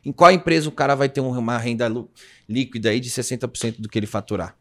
Em 0.03 0.13
qual 0.13 0.31
empresa 0.31 0.69
o 0.69 0.73
cara 0.73 0.95
vai 0.95 1.09
ter 1.09 1.21
uma 1.21 1.59
renda 1.59 1.87
líquida 2.49 2.91
aí 2.91 3.01
de 3.01 3.11
60% 3.11 3.81
do 3.81 3.89
que 3.89 3.99
ele 3.99 4.07
faturar? 4.07 4.57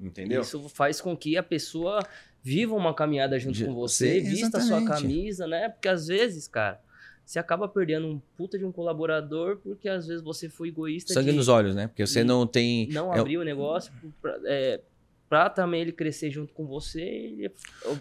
Entendeu? 0.00 0.42
Isso 0.42 0.68
faz 0.68 1.00
com 1.00 1.16
que 1.16 1.36
a 1.36 1.42
pessoa 1.42 2.00
viva 2.42 2.74
uma 2.74 2.92
caminhada 2.92 3.38
junto 3.38 3.54
De- 3.56 3.64
com 3.64 3.74
você, 3.74 4.20
Sim, 4.20 4.28
vista 4.30 4.58
a 4.58 4.60
sua 4.60 4.76
exatamente. 4.78 5.02
camisa, 5.02 5.46
né? 5.46 5.68
Porque 5.68 5.88
às 5.88 6.06
vezes, 6.08 6.46
cara, 6.48 6.80
você 7.24 7.38
acaba 7.38 7.66
perdendo 7.68 8.06
um 8.06 8.20
puta 8.36 8.58
de 8.58 8.64
um 8.64 8.72
colaborador 8.72 9.56
porque 9.62 9.88
às 9.88 10.06
vezes 10.06 10.22
você 10.22 10.48
foi 10.48 10.68
egoísta 10.68 11.14
Sangue 11.14 11.30
de 11.30 11.36
nos 11.36 11.48
olhos, 11.48 11.74
né? 11.74 11.86
Porque 11.86 12.06
você 12.06 12.22
não 12.24 12.46
tem. 12.46 12.88
não 12.90 13.14
é- 13.14 13.18
abrir 13.18 13.38
o 13.38 13.44
negócio 13.44 13.90
pra, 14.20 14.38
é, 14.44 14.80
pra 15.28 15.48
também 15.48 15.80
ele 15.80 15.92
crescer 15.92 16.30
junto 16.30 16.52
com 16.52 16.66
você 16.66 17.00
e 17.00 17.50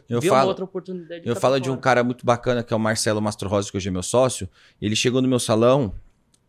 Eu 0.10 0.20
ver 0.20 0.30
uma 0.30 0.38
falo- 0.40 0.50
outra 0.50 0.66
oportunidade. 0.66 1.22
Eu 1.26 1.36
falo 1.38 1.58
de 1.60 1.70
um 1.72 1.78
cara 1.78 2.04
muito 2.04 2.26
bacana 2.26 2.64
que 2.64 2.74
é 2.74 2.76
o 2.76 2.80
Marcelo 2.80 3.22
Mastrohosi, 3.22 3.72
que 3.72 3.78
hoje 3.78 3.88
é 3.88 3.92
meu 3.92 4.04
sócio. 4.04 4.50
Ele 4.82 4.96
chegou 4.96 5.22
no 5.22 5.28
meu 5.28 5.40
salão 5.40 5.94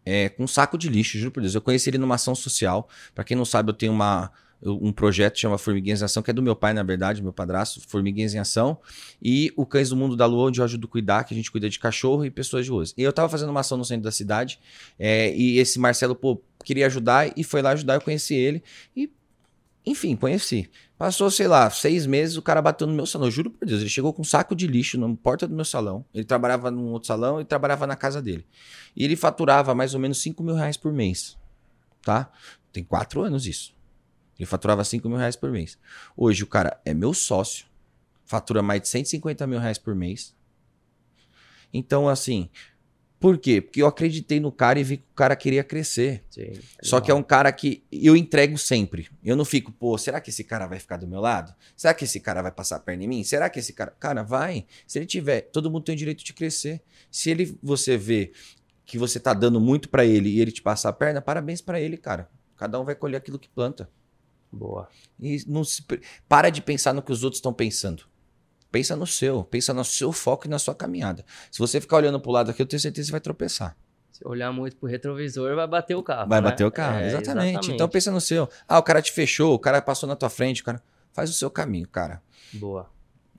é, 0.04 0.28
com 0.30 0.42
um 0.44 0.48
saco 0.48 0.76
de 0.76 0.88
lixo, 0.88 1.16
juro 1.16 1.30
por 1.30 1.40
Deus. 1.42 1.54
Eu 1.54 1.60
conheci 1.62 1.88
ele 1.90 1.98
numa 1.98 2.16
ação 2.16 2.34
social. 2.34 2.88
Pra 3.14 3.22
quem 3.24 3.36
não 3.36 3.44
sabe, 3.44 3.70
eu 3.70 3.74
tenho 3.74 3.92
uma, 3.92 4.30
um 4.64 4.92
projeto 4.92 5.34
que 5.34 5.40
chama 5.40 5.58
Formiguinhas 5.58 6.00
em 6.00 6.04
Ação, 6.04 6.22
que 6.22 6.30
é 6.30 6.34
do 6.34 6.42
meu 6.42 6.56
pai, 6.56 6.72
na 6.72 6.82
verdade, 6.82 7.22
meu 7.22 7.32
padrasto, 7.32 7.80
Formiguinhas 7.86 8.34
em 8.34 8.38
Ação. 8.38 8.78
E 9.22 9.52
o 9.56 9.66
Cães 9.66 9.90
do 9.90 9.96
Mundo 9.96 10.16
da 10.16 10.24
Lua, 10.26 10.48
onde 10.48 10.60
eu 10.60 10.64
ajudo 10.64 10.86
a 10.86 10.90
cuidar, 10.90 11.24
que 11.24 11.34
a 11.34 11.36
gente 11.36 11.50
cuida 11.50 11.68
de 11.68 11.78
cachorro 11.78 12.24
e 12.24 12.30
pessoas 12.30 12.64
de 12.64 12.70
ruas. 12.70 12.94
E 12.96 13.02
eu 13.02 13.12
tava 13.12 13.28
fazendo 13.28 13.50
uma 13.50 13.60
ação 13.60 13.76
no 13.76 13.84
centro 13.84 14.04
da 14.04 14.10
cidade. 14.10 14.58
é, 14.98 15.34
e 15.34 15.58
esse 15.58 15.78
Marcelo, 15.78 16.14
pô, 16.14 16.40
queria 16.64 16.86
ajudar 16.86 17.32
e 17.36 17.44
foi 17.44 17.60
lá 17.60 17.70
ajudar. 17.70 17.94
Eu 17.94 18.00
conheci 18.00 18.34
ele. 18.34 18.62
E, 18.96 19.10
enfim, 19.84 20.16
conheci. 20.16 20.70
Passou, 20.96 21.30
sei 21.30 21.46
lá, 21.46 21.68
seis 21.68 22.06
meses, 22.06 22.36
o 22.36 22.42
cara 22.42 22.62
bateu 22.62 22.86
no 22.86 22.94
meu 22.94 23.04
salão. 23.04 23.30
Juro 23.30 23.50
por 23.50 23.66
Deus, 23.66 23.80
ele 23.80 23.90
chegou 23.90 24.12
com 24.12 24.22
um 24.22 24.24
saco 24.24 24.54
de 24.54 24.66
lixo 24.66 24.98
na 24.98 25.14
porta 25.16 25.46
do 25.46 25.54
meu 25.54 25.64
salão. 25.64 26.04
Ele 26.14 26.24
trabalhava 26.24 26.70
num 26.70 26.92
outro 26.92 27.08
salão 27.08 27.40
e 27.40 27.44
trabalhava 27.44 27.86
na 27.86 27.96
casa 27.96 28.22
dele. 28.22 28.46
E 28.96 29.04
ele 29.04 29.16
faturava 29.16 29.74
mais 29.74 29.92
ou 29.92 30.00
menos 30.00 30.22
5 30.22 30.42
mil 30.42 30.54
reais 30.54 30.76
por 30.76 30.92
mês. 30.92 31.36
Tá? 32.02 32.30
Tem 32.72 32.82
quatro 32.84 33.22
anos 33.22 33.46
isso. 33.46 33.73
Ele 34.38 34.46
faturava 34.46 34.84
5 34.84 35.08
mil 35.08 35.18
reais 35.18 35.36
por 35.36 35.50
mês. 35.50 35.78
Hoje 36.16 36.42
o 36.42 36.46
cara 36.46 36.80
é 36.84 36.92
meu 36.92 37.14
sócio, 37.14 37.66
fatura 38.24 38.62
mais 38.62 38.82
de 38.82 38.88
150 38.88 39.46
mil 39.46 39.58
reais 39.58 39.78
por 39.78 39.94
mês. 39.94 40.34
Então, 41.72 42.08
assim, 42.08 42.48
por 43.24 43.38
quê? 43.38 43.60
Porque 43.60 43.80
eu 43.80 43.86
acreditei 43.86 44.38
no 44.38 44.52
cara 44.52 44.78
e 44.78 44.84
vi 44.84 44.98
que 44.98 45.04
o 45.10 45.14
cara 45.14 45.34
queria 45.34 45.64
crescer. 45.64 46.22
Sim, 46.28 46.52
Só 46.82 47.00
que 47.00 47.10
é 47.10 47.14
um 47.14 47.22
cara 47.22 47.50
que 47.50 47.82
eu 47.90 48.14
entrego 48.14 48.58
sempre. 48.58 49.08
Eu 49.24 49.34
não 49.34 49.46
fico, 49.46 49.72
pô, 49.72 49.96
será 49.96 50.20
que 50.20 50.28
esse 50.28 50.44
cara 50.44 50.66
vai 50.66 50.78
ficar 50.78 50.98
do 50.98 51.06
meu 51.06 51.20
lado? 51.20 51.54
Será 51.74 51.94
que 51.94 52.04
esse 52.04 52.20
cara 52.20 52.42
vai 52.42 52.52
passar 52.52 52.76
a 52.76 52.80
perna 52.80 53.04
em 53.04 53.08
mim? 53.08 53.24
Será 53.24 53.48
que 53.48 53.58
esse 53.58 53.72
cara. 53.72 53.92
Cara, 53.98 54.22
vai. 54.22 54.66
Se 54.86 54.98
ele 54.98 55.06
tiver, 55.06 55.40
todo 55.40 55.70
mundo 55.70 55.84
tem 55.84 55.94
o 55.94 55.98
direito 55.98 56.22
de 56.22 56.34
crescer. 56.34 56.82
Se 57.10 57.30
ele 57.30 57.58
você 57.62 57.96
vê 57.96 58.30
que 58.84 58.98
você 58.98 59.18
tá 59.18 59.32
dando 59.32 59.58
muito 59.58 59.88
pra 59.88 60.04
ele 60.04 60.28
e 60.28 60.40
ele 60.40 60.52
te 60.52 60.60
passar 60.60 60.90
a 60.90 60.92
perna, 60.92 61.22
parabéns 61.22 61.62
pra 61.62 61.80
ele, 61.80 61.96
cara. 61.96 62.28
Cada 62.58 62.78
um 62.78 62.84
vai 62.84 62.94
colher 62.94 63.16
aquilo 63.16 63.38
que 63.38 63.48
planta. 63.48 63.88
Boa. 64.54 64.88
E 65.20 65.42
não 65.46 65.64
se 65.64 65.82
pre- 65.82 66.00
para 66.28 66.50
de 66.50 66.62
pensar 66.62 66.92
no 66.92 67.02
que 67.02 67.12
os 67.12 67.24
outros 67.24 67.38
estão 67.38 67.52
pensando. 67.52 68.04
Pensa 68.70 68.96
no 68.96 69.06
seu, 69.06 69.44
pensa 69.44 69.72
no 69.72 69.84
seu 69.84 70.12
foco 70.12 70.46
e 70.46 70.50
na 70.50 70.58
sua 70.58 70.74
caminhada. 70.74 71.24
Se 71.50 71.58
você 71.58 71.80
ficar 71.80 71.96
olhando 71.96 72.18
pro 72.20 72.32
lado 72.32 72.50
aqui, 72.50 72.60
eu 72.62 72.66
tenho 72.66 72.80
certeza 72.80 73.04
que 73.04 73.06
você 73.06 73.12
vai 73.12 73.20
tropeçar. 73.20 73.76
Se 74.10 74.26
olhar 74.26 74.52
muito 74.52 74.76
pro 74.76 74.88
retrovisor, 74.88 75.54
vai 75.56 75.66
bater 75.66 75.94
o 75.96 76.02
carro. 76.02 76.28
Vai 76.28 76.40
né? 76.40 76.50
bater 76.50 76.64
o 76.64 76.70
carro, 76.70 76.98
É, 76.98 77.06
exatamente. 77.08 77.70
Então 77.72 77.88
pensa 77.88 78.10
no 78.10 78.20
seu. 78.20 78.48
Ah, 78.68 78.78
o 78.78 78.82
cara 78.82 79.00
te 79.02 79.12
fechou, 79.12 79.54
o 79.54 79.58
cara 79.58 79.80
passou 79.82 80.08
na 80.08 80.16
tua 80.16 80.30
frente, 80.30 80.62
o 80.62 80.64
cara 80.64 80.82
faz 81.12 81.30
o 81.30 81.32
seu 81.32 81.50
caminho, 81.50 81.88
cara. 81.88 82.22
Boa. 82.52 82.90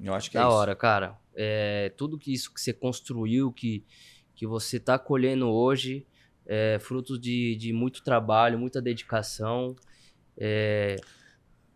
Eu 0.01 0.13
acho 0.13 0.29
que 0.29 0.37
é 0.37 0.41
Da 0.41 0.47
isso. 0.47 0.55
hora, 0.55 0.75
cara. 0.75 1.17
É, 1.33 1.91
tudo 1.97 2.17
que 2.17 2.33
isso 2.33 2.53
que 2.53 2.59
você 2.61 2.71
construiu, 2.73 3.51
que, 3.51 3.85
que 4.35 4.45
você 4.47 4.79
tá 4.79 4.97
colhendo 4.99 5.49
hoje, 5.49 6.05
é 6.45 6.77
fruto 6.79 7.17
de, 7.19 7.55
de 7.57 7.73
muito 7.73 8.03
trabalho, 8.03 8.59
muita 8.59 8.81
dedicação. 8.81 9.75
É 10.37 10.95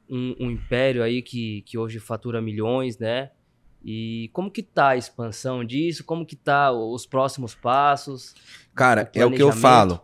um, 0.09 0.35
um 0.39 0.51
império 0.51 1.03
aí 1.03 1.21
que, 1.21 1.61
que 1.61 1.77
hoje 1.77 1.99
fatura 1.99 2.41
milhões, 2.41 2.97
né? 2.97 3.31
E 3.83 4.29
como 4.33 4.51
que 4.51 4.61
tá 4.61 4.89
a 4.89 4.97
expansão 4.97 5.63
disso? 5.63 6.03
Como 6.03 6.25
que 6.25 6.35
tá 6.35 6.71
os 6.71 7.05
próximos 7.05 7.55
passos? 7.55 8.33
Cara, 8.75 9.09
o 9.15 9.19
é 9.19 9.25
o 9.25 9.31
que 9.31 9.41
eu 9.41 9.51
falo. 9.51 10.01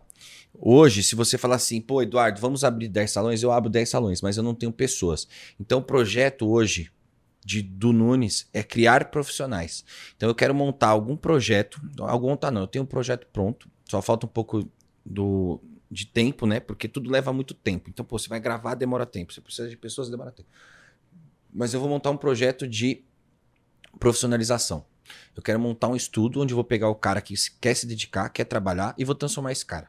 Hoje, 0.58 1.02
se 1.02 1.14
você 1.14 1.36
falar 1.36 1.56
assim, 1.56 1.82
pô, 1.82 2.00
Eduardo, 2.00 2.40
vamos 2.40 2.64
abrir 2.64 2.88
10 2.88 3.10
salões, 3.10 3.42
eu 3.42 3.52
abro 3.52 3.68
10 3.68 3.88
salões, 3.90 4.22
mas 4.22 4.38
eu 4.38 4.42
não 4.42 4.54
tenho 4.54 4.72
pessoas. 4.72 5.28
Então, 5.60 5.80
o 5.80 5.82
projeto 5.82 6.48
hoje 6.48 6.90
de, 7.44 7.60
do 7.60 7.92
Nunes 7.92 8.48
é 8.54 8.62
criar 8.62 9.10
profissionais. 9.10 9.84
Então, 10.16 10.30
eu 10.30 10.34
quero 10.34 10.54
montar 10.54 10.88
algum 10.88 11.14
projeto, 11.14 11.78
algum 12.00 12.28
montar 12.28 12.50
não, 12.50 12.62
eu 12.62 12.66
tenho 12.66 12.84
um 12.84 12.88
projeto 12.88 13.26
pronto, 13.30 13.68
só 13.84 14.00
falta 14.00 14.24
um 14.24 14.30
pouco 14.30 14.66
do, 15.04 15.60
de 15.90 16.06
tempo, 16.06 16.46
né? 16.46 16.60
Porque 16.60 16.88
tudo 16.88 17.10
leva 17.10 17.32
muito 17.32 17.54
tempo. 17.54 17.88
Então, 17.90 18.04
pô, 18.04 18.18
você 18.18 18.28
vai 18.28 18.40
gravar, 18.40 18.74
demora 18.74 19.06
tempo. 19.06 19.32
Você 19.32 19.40
precisa 19.40 19.68
de 19.68 19.76
pessoas, 19.76 20.08
demora 20.08 20.32
tempo. 20.32 20.48
Mas 21.52 21.72
eu 21.72 21.80
vou 21.80 21.88
montar 21.88 22.10
um 22.10 22.16
projeto 22.16 22.66
de 22.66 23.04
profissionalização. 23.98 24.84
Eu 25.34 25.42
quero 25.42 25.58
montar 25.58 25.88
um 25.88 25.96
estudo 25.96 26.40
onde 26.40 26.52
eu 26.52 26.56
vou 26.56 26.64
pegar 26.64 26.88
o 26.88 26.94
cara 26.94 27.20
que 27.20 27.34
quer 27.60 27.74
se 27.74 27.86
dedicar, 27.86 28.28
quer 28.28 28.44
trabalhar 28.44 28.94
e 28.98 29.04
vou 29.04 29.14
transformar 29.14 29.52
esse 29.52 29.64
cara. 29.64 29.88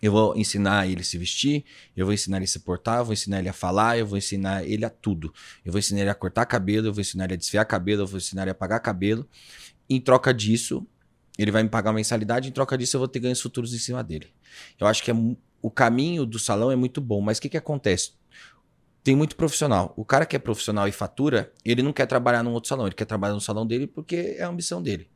Eu 0.00 0.10
vou 0.10 0.36
ensinar 0.36 0.88
ele 0.88 1.00
a 1.00 1.04
se 1.04 1.16
vestir, 1.16 1.64
eu 1.96 2.04
vou 2.04 2.12
ensinar 2.12 2.38
ele 2.38 2.44
a 2.44 2.48
se 2.48 2.58
portar, 2.58 2.98
eu 2.98 3.04
vou 3.04 3.12
ensinar 3.12 3.38
ele 3.38 3.48
a 3.48 3.52
falar, 3.52 3.98
eu 3.98 4.06
vou 4.06 4.18
ensinar 4.18 4.64
ele 4.64 4.84
a 4.84 4.90
tudo. 4.90 5.32
Eu 5.64 5.70
vou 5.70 5.78
ensinar 5.78 6.00
ele 6.00 6.10
a 6.10 6.14
cortar 6.14 6.44
cabelo, 6.44 6.88
eu 6.88 6.92
vou 6.92 7.00
ensinar 7.00 7.26
ele 7.26 7.34
a 7.34 7.36
desfiar 7.36 7.64
cabelo, 7.64 8.02
eu 8.02 8.06
vou 8.06 8.18
ensinar 8.18 8.42
ele 8.42 8.50
a 8.50 8.54
pagar 8.54 8.80
cabelo. 8.80 9.28
Em 9.88 10.00
troca 10.00 10.34
disso, 10.34 10.84
ele 11.38 11.50
vai 11.50 11.62
me 11.62 11.68
pagar 11.68 11.90
uma 11.90 11.96
mensalidade, 11.96 12.48
em 12.48 12.52
troca 12.52 12.76
disso 12.76 12.96
eu 12.96 13.00
vou 13.00 13.08
ter 13.08 13.20
ganhos 13.20 13.40
futuros 13.40 13.72
em 13.74 13.78
cima 13.78 14.02
dele. 14.02 14.32
Eu 14.78 14.86
acho 14.86 15.02
que 15.02 15.10
é 15.10 15.14
o 15.62 15.70
caminho 15.70 16.26
do 16.26 16.38
salão 16.38 16.70
é 16.70 16.76
muito 16.76 17.00
bom, 17.00 17.20
mas 17.20 17.38
o 17.38 17.42
que, 17.42 17.48
que 17.48 17.56
acontece? 17.56 18.12
Tem 19.02 19.16
muito 19.16 19.36
profissional. 19.36 19.92
O 19.96 20.04
cara 20.04 20.26
que 20.26 20.36
é 20.36 20.38
profissional 20.38 20.86
e 20.86 20.92
fatura, 20.92 21.52
ele 21.64 21.82
não 21.82 21.92
quer 21.92 22.06
trabalhar 22.06 22.42
num 22.42 22.52
outro 22.52 22.68
salão, 22.68 22.86
ele 22.86 22.94
quer 22.94 23.04
trabalhar 23.04 23.34
no 23.34 23.40
salão 23.40 23.66
dele 23.66 23.86
porque 23.86 24.36
é 24.38 24.42
a 24.42 24.48
ambição 24.48 24.82
dele. 24.82 25.08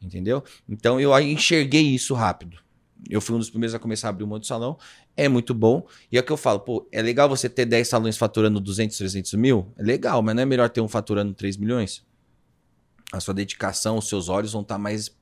Entendeu? 0.00 0.42
Então 0.68 1.00
eu 1.00 1.16
enxerguei 1.18 1.82
isso 1.82 2.14
rápido. 2.14 2.58
Eu 3.08 3.20
fui 3.20 3.34
um 3.34 3.38
dos 3.38 3.50
primeiros 3.50 3.74
a 3.74 3.78
começar 3.78 4.08
a 4.08 4.10
abrir 4.10 4.24
um 4.24 4.28
monte 4.28 4.42
de 4.42 4.48
salão. 4.48 4.76
É 5.16 5.28
muito 5.28 5.54
bom. 5.54 5.86
E 6.10 6.16
é 6.16 6.20
o 6.20 6.24
que 6.24 6.32
eu 6.32 6.36
falo, 6.36 6.60
pô, 6.60 6.88
é 6.90 7.00
legal 7.02 7.28
você 7.28 7.48
ter 7.48 7.64
10 7.64 7.86
salões 7.86 8.16
faturando 8.16 8.60
200, 8.60 8.96
300 8.96 9.34
mil? 9.34 9.72
É 9.76 9.82
legal, 9.82 10.22
mas 10.22 10.34
não 10.34 10.42
é 10.42 10.46
melhor 10.46 10.68
ter 10.68 10.80
um 10.80 10.88
faturando 10.88 11.32
3 11.34 11.56
milhões? 11.56 12.04
A 13.12 13.20
sua 13.20 13.34
dedicação, 13.34 13.98
os 13.98 14.08
seus 14.08 14.28
olhos 14.28 14.52
vão 14.52 14.62
estar 14.62 14.78
mais 14.78 15.16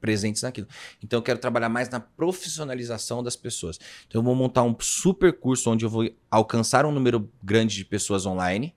presentes 0.00 0.42
naquilo. 0.42 0.66
Então 1.02 1.18
eu 1.18 1.22
quero 1.22 1.38
trabalhar 1.38 1.68
mais 1.68 1.88
na 1.88 2.00
profissionalização 2.00 3.22
das 3.22 3.36
pessoas. 3.36 3.78
Então 4.06 4.20
eu 4.20 4.24
vou 4.24 4.34
montar 4.34 4.62
um 4.62 4.74
super 4.80 5.32
curso 5.32 5.70
onde 5.70 5.84
eu 5.84 5.90
vou 5.90 6.08
alcançar 6.30 6.84
um 6.86 6.92
número 6.92 7.30
grande 7.42 7.76
de 7.76 7.84
pessoas 7.84 8.26
online 8.26 8.74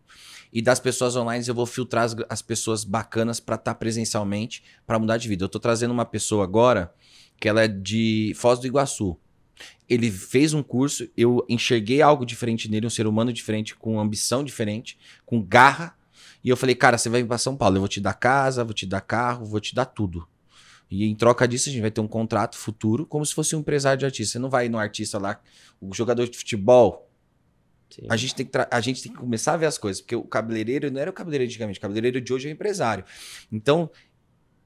E 0.51 0.61
das 0.61 0.79
pessoas 0.79 1.15
online 1.15 1.43
eu 1.47 1.55
vou 1.55 1.65
filtrar 1.65 2.03
as, 2.03 2.15
as 2.29 2.41
pessoas 2.41 2.83
bacanas 2.83 3.39
para 3.39 3.55
estar 3.55 3.73
tá 3.73 3.75
presencialmente, 3.75 4.63
para 4.85 4.99
mudar 4.99 5.17
de 5.17 5.27
vida. 5.27 5.45
Eu 5.45 5.49
tô 5.49 5.59
trazendo 5.59 5.91
uma 5.91 6.05
pessoa 6.05 6.43
agora 6.43 6.93
que 7.39 7.49
ela 7.49 7.63
é 7.63 7.67
de 7.67 8.33
Foz 8.35 8.59
do 8.59 8.67
Iguaçu. 8.67 9.17
Ele 9.87 10.09
fez 10.09 10.53
um 10.53 10.63
curso, 10.63 11.07
eu 11.15 11.45
enxerguei 11.49 12.01
algo 12.01 12.25
diferente 12.25 12.69
nele, 12.69 12.87
um 12.87 12.89
ser 12.89 13.07
humano 13.07 13.33
diferente, 13.33 13.75
com 13.75 13.99
ambição 13.99 14.43
diferente, 14.43 14.97
com 15.25 15.41
garra. 15.41 15.95
E 16.43 16.49
eu 16.49 16.57
falei, 16.57 16.75
cara, 16.75 16.97
você 16.97 17.09
vai 17.09 17.21
vir 17.21 17.27
para 17.27 17.37
São 17.37 17.55
Paulo, 17.55 17.77
eu 17.77 17.81
vou 17.81 17.87
te 17.87 18.01
dar 18.01 18.13
casa, 18.13 18.63
vou 18.63 18.73
te 18.73 18.85
dar 18.85 19.01
carro, 19.01 19.45
vou 19.45 19.59
te 19.59 19.73
dar 19.73 19.85
tudo. 19.85 20.27
E 20.93 21.05
em 21.05 21.15
troca 21.15 21.47
disso, 21.47 21.69
a 21.69 21.71
gente 21.71 21.81
vai 21.81 21.89
ter 21.89 22.01
um 22.01 22.07
contrato 22.07 22.55
futuro, 22.55 23.03
como 23.03 23.25
se 23.25 23.33
fosse 23.33 23.55
um 23.55 23.61
empresário 23.61 23.97
de 23.97 24.05
artista. 24.05 24.33
Você 24.33 24.39
não 24.39 24.47
vai 24.47 24.69
no 24.69 24.77
artista 24.77 25.17
lá, 25.17 25.41
o 25.81 25.91
jogador 25.91 26.29
de 26.29 26.37
futebol. 26.37 27.09
A 28.07 28.15
gente, 28.15 28.35
tem 28.35 28.45
que 28.45 28.51
a 28.69 28.79
gente 28.79 29.01
tem 29.01 29.11
que 29.11 29.17
começar 29.17 29.53
a 29.53 29.57
ver 29.57 29.65
as 29.65 29.79
coisas, 29.79 30.01
porque 30.01 30.15
o 30.15 30.21
cabeleireiro 30.21 30.91
não 30.91 31.01
era 31.01 31.09
o 31.09 31.13
cabeleireiro 31.13 31.49
antigamente, 31.49 31.79
o 31.79 31.81
cabeleireiro 31.81 32.21
de 32.21 32.31
hoje 32.31 32.47
é 32.47 32.51
o 32.51 32.53
empresário. 32.53 33.03
Então, 33.51 33.89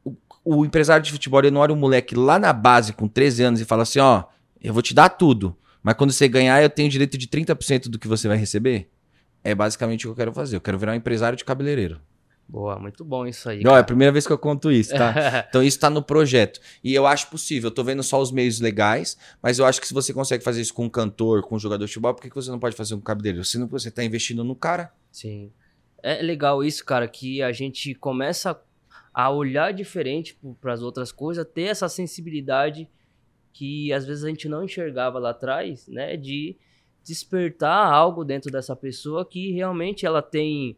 o, 0.03 0.13
o 0.43 0.65
empresário 0.65 1.01
de 1.01 1.13
futebol, 1.13 1.39
ele 1.39 1.51
não 1.51 1.61
olha 1.61 1.71
o 1.71 1.77
moleque 1.77 2.13
lá 2.13 2.37
na 2.37 2.51
base 2.51 2.91
com 2.91 3.07
13 3.07 3.43
anos 3.43 3.61
e 3.61 3.65
fala 3.65 3.83
assim: 3.83 3.99
ó, 3.99 4.25
eu 4.61 4.73
vou 4.73 4.81
te 4.81 4.93
dar 4.93 5.07
tudo, 5.07 5.55
mas 5.81 5.95
quando 5.95 6.11
você 6.11 6.27
ganhar, 6.27 6.61
eu 6.61 6.69
tenho 6.69 6.89
direito 6.89 7.17
de 7.17 7.27
30% 7.27 7.87
do 7.87 7.97
que 7.97 8.07
você 8.07 8.27
vai 8.27 8.35
receber. 8.37 8.89
É 9.45 9.55
basicamente 9.55 10.05
o 10.05 10.09
que 10.09 10.11
eu 10.11 10.15
quero 10.15 10.33
fazer. 10.33 10.57
Eu 10.57 10.61
quero 10.61 10.77
virar 10.77 10.91
um 10.91 10.95
empresário 10.95 11.37
de 11.37 11.45
cabeleireiro. 11.45 12.01
Boa, 12.49 12.79
muito 12.79 13.03
bom 13.03 13.27
isso 13.27 13.49
aí. 13.49 13.57
Não, 13.57 13.71
cara. 13.71 13.77
é 13.77 13.81
a 13.81 13.83
primeira 13.83 14.11
vez 14.11 14.25
que 14.25 14.31
eu 14.31 14.37
conto 14.37 14.71
isso, 14.71 14.91
tá? 14.91 15.13
então 15.49 15.61
isso 15.61 15.79
tá 15.79 15.89
no 15.89 16.01
projeto. 16.01 16.61
E 16.81 16.93
eu 16.93 17.05
acho 17.05 17.29
possível. 17.29 17.67
Eu 17.67 17.73
tô 17.73 17.83
vendo 17.83 18.01
só 18.01 18.21
os 18.21 18.31
meios 18.31 18.61
legais, 18.61 19.17
mas 19.41 19.59
eu 19.59 19.65
acho 19.65 19.81
que 19.81 19.87
se 19.87 19.93
você 19.93 20.13
consegue 20.13 20.43
fazer 20.43 20.61
isso 20.61 20.73
com 20.73 20.85
um 20.85 20.89
cantor, 20.89 21.41
com 21.41 21.55
um 21.55 21.59
jogador 21.59 21.85
de 21.85 21.91
futebol, 21.91 22.13
por 22.13 22.21
que, 22.21 22.33
você 22.33 22.49
não 22.49 22.59
pode 22.59 22.75
fazer 22.75 22.93
com 22.93 23.01
um 23.01 23.03
cabeleireiro? 23.03 23.43
Se 23.43 23.57
não 23.57 23.67
você 23.67 23.91
tá 23.91 24.03
investindo 24.03 24.45
no 24.45 24.55
cara. 24.55 24.93
Sim. 25.11 25.51
É 26.01 26.21
legal 26.21 26.63
isso, 26.63 26.85
cara, 26.85 27.07
que 27.07 27.41
a 27.41 27.51
gente 27.51 27.93
começa 27.95 28.57
a 29.13 29.29
olhar 29.29 29.73
diferente 29.73 30.39
para 30.61 30.71
as 30.71 30.81
outras 30.81 31.11
coisas, 31.11 31.45
ter 31.53 31.63
essa 31.63 31.89
sensibilidade 31.89 32.87
que 33.51 33.91
às 33.91 34.05
vezes 34.05 34.23
a 34.23 34.29
gente 34.29 34.47
não 34.47 34.63
enxergava 34.63 35.19
lá 35.19 35.31
atrás, 35.31 35.87
né? 35.87 36.15
De 36.15 36.55
despertar 37.03 37.91
algo 37.91 38.23
dentro 38.23 38.51
dessa 38.51 38.75
pessoa 38.75 39.25
que 39.25 39.51
realmente 39.51 40.05
ela 40.05 40.21
tem 40.21 40.77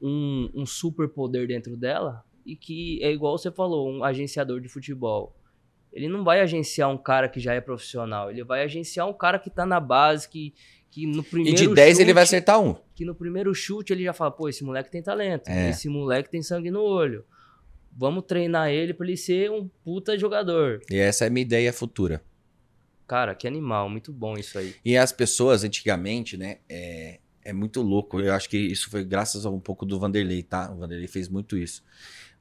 um, 0.00 0.50
um 0.54 0.66
super 0.66 1.08
poder 1.08 1.46
dentro 1.48 1.76
dela 1.76 2.24
e 2.44 2.56
que 2.56 2.98
é 3.02 3.12
igual 3.12 3.36
você 3.36 3.50
falou, 3.50 3.90
um 3.90 4.02
agenciador 4.02 4.60
de 4.60 4.68
futebol. 4.68 5.36
Ele 5.92 6.08
não 6.08 6.24
vai 6.24 6.40
agenciar 6.40 6.90
um 6.90 6.96
cara 6.96 7.28
que 7.28 7.40
já 7.40 7.54
é 7.54 7.60
profissional, 7.60 8.30
ele 8.30 8.42
vai 8.44 8.62
agenciar 8.62 9.06
um 9.08 9.12
cara 9.12 9.38
que 9.38 9.50
tá 9.50 9.66
na 9.66 9.80
base, 9.80 10.28
que, 10.28 10.54
que 10.90 11.06
no 11.06 11.22
primeiro 11.22 11.58
E 11.58 11.66
de 11.66 11.74
10 11.74 11.90
chute, 11.90 12.02
ele 12.02 12.14
vai 12.14 12.22
acertar 12.22 12.60
um. 12.60 12.74
Que 12.94 13.04
no 13.04 13.14
primeiro 13.14 13.54
chute 13.54 13.92
ele 13.92 14.04
já 14.04 14.12
fala, 14.12 14.30
pô, 14.30 14.48
esse 14.48 14.64
moleque 14.64 14.90
tem 14.90 15.02
talento, 15.02 15.48
é. 15.48 15.70
esse 15.70 15.88
moleque 15.88 16.30
tem 16.30 16.42
sangue 16.42 16.70
no 16.70 16.82
olho. 16.82 17.24
Vamos 17.96 18.24
treinar 18.24 18.70
ele 18.70 18.94
para 18.94 19.06
ele 19.06 19.16
ser 19.16 19.50
um 19.50 19.68
puta 19.84 20.16
jogador. 20.16 20.80
E 20.90 20.96
essa 20.96 21.24
é 21.24 21.28
a 21.28 21.30
minha 21.30 21.42
ideia 21.42 21.72
futura. 21.72 22.22
Cara, 23.06 23.34
que 23.34 23.46
animal, 23.46 23.88
muito 23.88 24.12
bom 24.12 24.34
isso 24.34 24.58
aí. 24.58 24.74
E 24.84 24.96
as 24.96 25.12
pessoas 25.12 25.64
antigamente, 25.64 26.36
né, 26.36 26.58
é, 26.68 27.18
é 27.48 27.52
muito 27.52 27.80
louco. 27.80 28.20
Eu 28.20 28.34
acho 28.34 28.48
que 28.48 28.58
isso 28.58 28.90
foi 28.90 29.02
graças 29.02 29.46
a 29.46 29.50
um 29.50 29.58
pouco 29.58 29.86
do 29.86 29.98
Vanderlei, 29.98 30.42
tá? 30.42 30.70
O 30.70 30.76
Vanderlei 30.76 31.08
fez 31.08 31.28
muito 31.28 31.56
isso. 31.56 31.82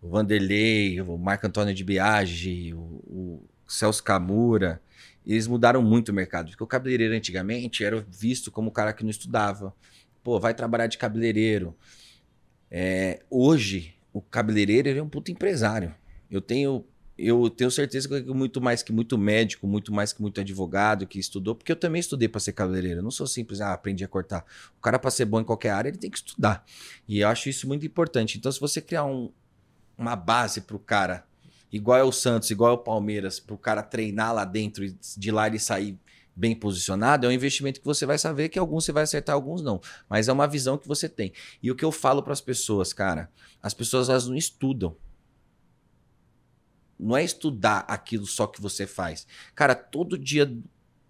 O 0.02 0.10
Vanderlei, 0.10 1.00
o 1.00 1.18
Marco 1.18 1.48
Antônio 1.48 1.74
de 1.74 1.84
Biagi, 1.84 2.74
o, 2.74 2.80
o 3.08 3.50
Celso 3.66 4.04
Camura, 4.04 4.82
eles 5.26 5.48
mudaram 5.48 5.82
muito 5.82 6.10
o 6.10 6.14
mercado. 6.14 6.50
Porque 6.50 6.64
o 6.64 6.68
cabeleireiro 6.68 7.14
antigamente 7.16 7.86
era 7.86 8.06
visto 8.10 8.52
como 8.52 8.68
o 8.68 8.72
cara 8.72 8.92
que 8.92 9.04
não 9.04 9.10
estudava. 9.10 9.74
Pô, 10.22 10.42
vai 10.42 10.54
trabalhar 10.54 10.88
de 10.88 10.98
cabeleireiro. 10.98 11.74
É, 12.70 13.24
hoje, 13.30 13.96
o 14.12 14.22
cabeleireiro 14.22 14.90
é 14.90 15.02
um 15.02 15.08
puto 15.08 15.32
empresário. 15.32 15.96
Eu 16.30 16.42
tenho 16.42 16.84
eu 17.18 17.50
tenho 17.50 17.72
certeza 17.72 18.08
que 18.08 18.32
muito 18.32 18.62
mais 18.62 18.84
que 18.84 18.94
muito 18.94 19.18
médico, 19.18 19.66
muito 19.66 19.92
mais 19.92 20.14
que 20.14 20.22
muito 20.22 20.40
advogado 20.40 21.08
que 21.08 21.18
estudou, 21.18 21.56
porque 21.56 21.72
eu 21.72 21.76
também 21.76 22.00
estudei 22.00 22.28
para 22.28 22.40
ser 22.40 22.54
cabeleireiro. 22.54 23.02
Não 23.02 23.10
sou 23.10 23.26
simples, 23.26 23.60
ah, 23.60 23.74
aprendi 23.74 24.04
a 24.04 24.08
cortar. 24.08 24.46
O 24.78 24.82
cara, 24.82 25.00
para 25.00 25.10
ser 25.10 25.26
bom 25.26 25.42
em 25.42 25.44
qualquer 25.44 25.72
área, 25.72 25.90
ele 25.90 25.98
tem 25.98 26.12
que 26.12 26.18
estudar. 26.18 26.64
E 27.08 27.20
eu 27.20 27.28
acho 27.28 27.50
isso 27.50 27.68
muito 27.68 27.86
importante. 27.86 28.38
Então, 28.38 28.52
se 28.52 28.60
você 28.60 28.80
criar 28.80 29.06
um, 29.06 29.32
uma 29.98 30.16
base 30.16 30.62
para 30.62 30.76
o 30.76 30.80
cara, 30.80 31.26
igual 31.72 31.98
é 31.98 32.04
o 32.04 32.12
Santos, 32.12 32.52
igual 32.52 32.72
é 32.72 32.74
o 32.76 32.78
Palmeiras, 32.78 33.40
para 33.40 33.56
o 33.56 33.58
cara 33.58 33.82
treinar 33.82 34.34
lá 34.34 34.46
dentro 34.46 34.86
e 34.86 34.96
de 35.18 35.32
lá 35.32 35.48
ele 35.48 35.58
sair 35.58 35.98
bem 36.36 36.54
posicionado, 36.54 37.26
é 37.26 37.30
um 37.30 37.32
investimento 37.32 37.80
que 37.80 37.86
você 37.86 38.06
vai 38.06 38.20
saber 38.20 38.50
que 38.50 38.60
alguns 38.60 38.86
você 38.86 38.92
vai 38.92 39.02
acertar, 39.02 39.34
alguns 39.34 39.64
não. 39.64 39.82
Mas 40.08 40.28
é 40.28 40.32
uma 40.32 40.48
visão 40.48 40.78
que 40.78 40.88
você 40.88 41.10
tem. 41.10 41.34
E 41.64 41.72
o 41.72 41.76
que 41.76 41.84
eu 41.84 41.92
falo 41.92 42.22
para 42.22 42.34
as 42.34 42.42
pessoas, 42.42 42.94
cara, 42.94 43.32
as 43.60 43.74
pessoas 43.74 44.08
elas 44.08 44.28
não 44.28 44.36
estudam 44.36 44.96
não 47.00 47.16
é 47.16 47.24
estudar 47.24 47.80
aquilo 47.88 48.26
só 48.26 48.48
que 48.48 48.62
você 48.62 48.88
faz. 48.88 49.28
Cara, 49.54 49.76
todo 49.76 50.18
dia 50.18 50.52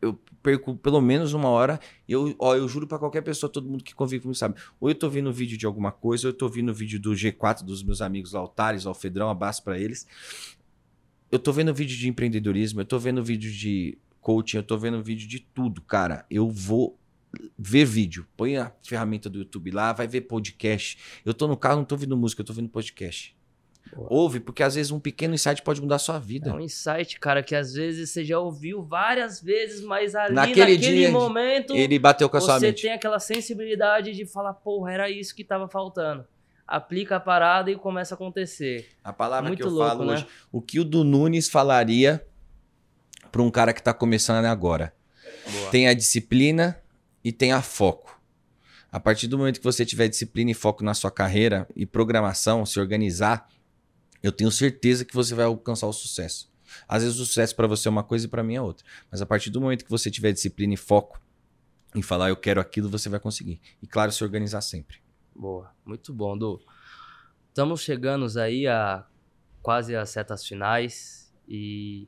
eu 0.01 0.19
perco 0.43 0.75
pelo 0.75 1.01
menos 1.01 1.33
uma 1.33 1.49
hora. 1.49 1.79
Eu, 2.07 2.35
ó, 2.39 2.55
eu 2.55 2.67
juro 2.67 2.87
para 2.87 2.99
qualquer 2.99 3.21
pessoa, 3.21 3.51
todo 3.51 3.69
mundo 3.69 3.83
que 3.83 3.95
convive 3.95 4.21
comigo 4.21 4.37
sabe. 4.37 4.59
Ou 4.79 4.89
eu 4.89 4.95
tô 4.95 5.09
vendo 5.09 5.31
vídeo 5.31 5.57
de 5.57 5.65
alguma 5.65 5.91
coisa, 5.91 6.27
ou 6.27 6.33
eu 6.33 6.37
tô 6.37 6.47
vendo 6.47 6.73
vídeo 6.73 6.99
do 6.99 7.11
G4 7.11 7.63
dos 7.63 7.83
meus 7.83 8.01
amigos 8.01 8.35
Altares, 8.35 8.85
Alfedrão, 8.85 9.29
abraço 9.29 9.63
para 9.63 9.79
eles. 9.79 10.07
Eu 11.31 11.39
tô 11.39 11.51
vendo 11.51 11.73
vídeo 11.73 11.97
de 11.97 12.07
empreendedorismo, 12.07 12.81
eu 12.81 12.85
tô 12.85 12.97
vendo 12.97 13.23
vídeo 13.23 13.51
de 13.51 13.97
coaching, 14.21 14.57
eu 14.57 14.63
tô 14.63 14.77
vendo 14.77 15.03
vídeo 15.03 15.27
de 15.27 15.39
tudo, 15.39 15.81
cara. 15.81 16.25
Eu 16.29 16.49
vou 16.49 16.97
ver 17.57 17.85
vídeo. 17.85 18.25
Põe 18.35 18.57
a 18.57 18.71
ferramenta 18.83 19.29
do 19.29 19.39
YouTube 19.39 19.71
lá, 19.71 19.93
vai 19.93 20.07
ver 20.07 20.21
podcast. 20.21 20.97
Eu 21.25 21.33
tô 21.33 21.47
no 21.47 21.57
carro, 21.57 21.77
não 21.77 21.85
tô 21.85 21.95
ouvindo 21.95 22.15
música, 22.15 22.41
eu 22.41 22.45
tô 22.45 22.53
vendo 22.53 22.69
podcast. 22.69 23.36
Boa. 23.95 24.07
Ouve, 24.09 24.39
porque 24.39 24.63
às 24.63 24.75
vezes 24.75 24.91
um 24.91 24.99
pequeno 24.99 25.33
insight 25.33 25.61
pode 25.61 25.81
mudar 25.81 25.95
a 25.95 25.99
sua 25.99 26.19
vida. 26.19 26.49
É 26.49 26.53
um 26.53 26.59
insight, 26.59 27.19
cara, 27.19 27.41
que 27.43 27.55
às 27.55 27.73
vezes 27.73 28.09
você 28.09 28.23
já 28.23 28.39
ouviu 28.39 28.83
várias 28.83 29.41
vezes, 29.41 29.81
mas 29.81 30.15
ali 30.15 30.33
naquele, 30.33 30.59
naquele 30.73 30.77
dia, 30.77 31.11
momento. 31.11 31.75
Ele 31.75 31.97
bateu 31.99 32.29
com 32.29 32.37
a 32.37 32.41
sua 32.41 32.59
mente. 32.59 32.79
Você 32.79 32.87
tem 32.87 32.95
aquela 32.95 33.19
sensibilidade 33.19 34.13
de 34.13 34.25
falar, 34.25 34.53
porra, 34.53 34.91
era 34.91 35.09
isso 35.09 35.35
que 35.35 35.43
tava 35.43 35.67
faltando. 35.67 36.25
Aplica 36.67 37.15
a 37.15 37.19
parada 37.19 37.71
e 37.71 37.75
começa 37.75 38.13
a 38.13 38.15
acontecer. 38.15 38.89
A 39.03 39.13
palavra 39.13 39.47
Muito 39.47 39.59
que 39.59 39.65
eu 39.65 39.71
louco, 39.71 39.87
falo 39.87 40.05
né? 40.05 40.13
hoje. 40.13 40.27
O 40.51 40.61
que 40.61 40.79
o 40.79 40.83
do 40.83 41.03
Nunes 41.03 41.47
falaria 41.47 42.25
para 43.31 43.41
um 43.41 43.49
cara 43.49 43.73
que 43.73 43.81
tá 43.81 43.93
começando 43.93 44.45
agora? 44.45 44.93
Boa. 45.49 45.71
Tem 45.71 45.87
a 45.87 45.93
disciplina 45.93 46.77
e 47.23 47.31
tem 47.31 47.53
a 47.53 47.61
foco. 47.61 48.17
A 48.91 48.99
partir 48.99 49.27
do 49.27 49.37
momento 49.37 49.59
que 49.59 49.63
você 49.63 49.85
tiver 49.85 50.07
disciplina 50.07 50.51
e 50.51 50.53
foco 50.53 50.83
na 50.83 50.93
sua 50.93 51.11
carreira 51.11 51.67
e 51.75 51.85
programação, 51.85 52.65
se 52.65 52.79
organizar, 52.79 53.47
eu 54.21 54.31
tenho 54.31 54.51
certeza 54.51 55.05
que 55.05 55.13
você 55.13 55.33
vai 55.33 55.45
alcançar 55.45 55.87
o 55.87 55.93
sucesso. 55.93 56.51
Às 56.87 57.03
vezes 57.03 57.19
o 57.19 57.25
sucesso 57.25 57.55
para 57.55 57.67
você 57.67 57.87
é 57.87 57.91
uma 57.91 58.03
coisa 58.03 58.25
e 58.25 58.29
para 58.29 58.43
mim 58.43 58.55
é 58.55 58.61
outra. 58.61 58.85
Mas 59.11 59.21
a 59.21 59.25
partir 59.25 59.49
do 59.49 59.61
momento 59.61 59.85
que 59.85 59.91
você 59.91 60.11
tiver 60.11 60.31
disciplina 60.31 60.73
e 60.73 60.77
foco 60.77 61.21
em 61.95 62.01
falar 62.01 62.29
eu 62.29 62.35
quero 62.35 62.59
aquilo, 62.59 62.89
você 62.89 63.09
vai 63.09 63.19
conseguir. 63.19 63.61
E 63.81 63.87
claro, 63.87 64.11
se 64.11 64.23
organizar 64.23 64.61
sempre. 64.61 64.97
Boa, 65.35 65.71
muito 65.85 66.13
bom, 66.13 66.37
Du. 66.37 66.59
Estamos 67.49 67.81
chegando 67.81 68.27
aí 68.39 68.67
a 68.67 69.05
quase 69.61 69.95
as 69.95 70.09
setas 70.09 70.45
finais 70.45 71.33
e 71.47 72.07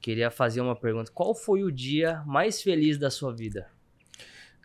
queria 0.00 0.30
fazer 0.30 0.60
uma 0.60 0.74
pergunta. 0.74 1.10
Qual 1.12 1.34
foi 1.34 1.62
o 1.62 1.70
dia 1.70 2.22
mais 2.26 2.62
feliz 2.62 2.98
da 2.98 3.10
sua 3.10 3.34
vida? 3.34 3.70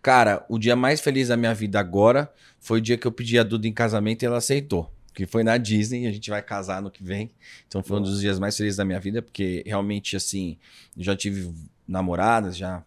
Cara, 0.01 0.45
o 0.49 0.57
dia 0.57 0.75
mais 0.75 0.99
feliz 0.99 1.27
da 1.27 1.37
minha 1.37 1.53
vida 1.53 1.79
agora 1.79 2.33
foi 2.59 2.79
o 2.79 2.81
dia 2.81 2.97
que 2.97 3.05
eu 3.05 3.11
pedi 3.11 3.37
a 3.37 3.43
Duda 3.43 3.67
em 3.67 3.73
casamento 3.73 4.23
e 4.23 4.25
ela 4.25 4.37
aceitou 4.37 4.91
que 5.13 5.25
foi 5.25 5.43
na 5.43 5.57
Disney, 5.57 6.07
a 6.07 6.11
gente 6.11 6.29
vai 6.29 6.41
casar 6.41 6.81
no 6.81 6.89
que 6.89 7.03
vem. 7.03 7.31
Então 7.67 7.83
foi 7.83 7.97
um 7.97 8.01
dos 8.01 8.21
dias 8.21 8.39
mais 8.39 8.55
felizes 8.55 8.77
da 8.77 8.85
minha 8.85 8.99
vida, 8.99 9.21
porque 9.21 9.63
realmente, 9.65 10.15
assim, 10.15 10.57
já 10.97 11.15
tive 11.15 11.53
namoradas, 11.87 12.55
já 12.55 12.83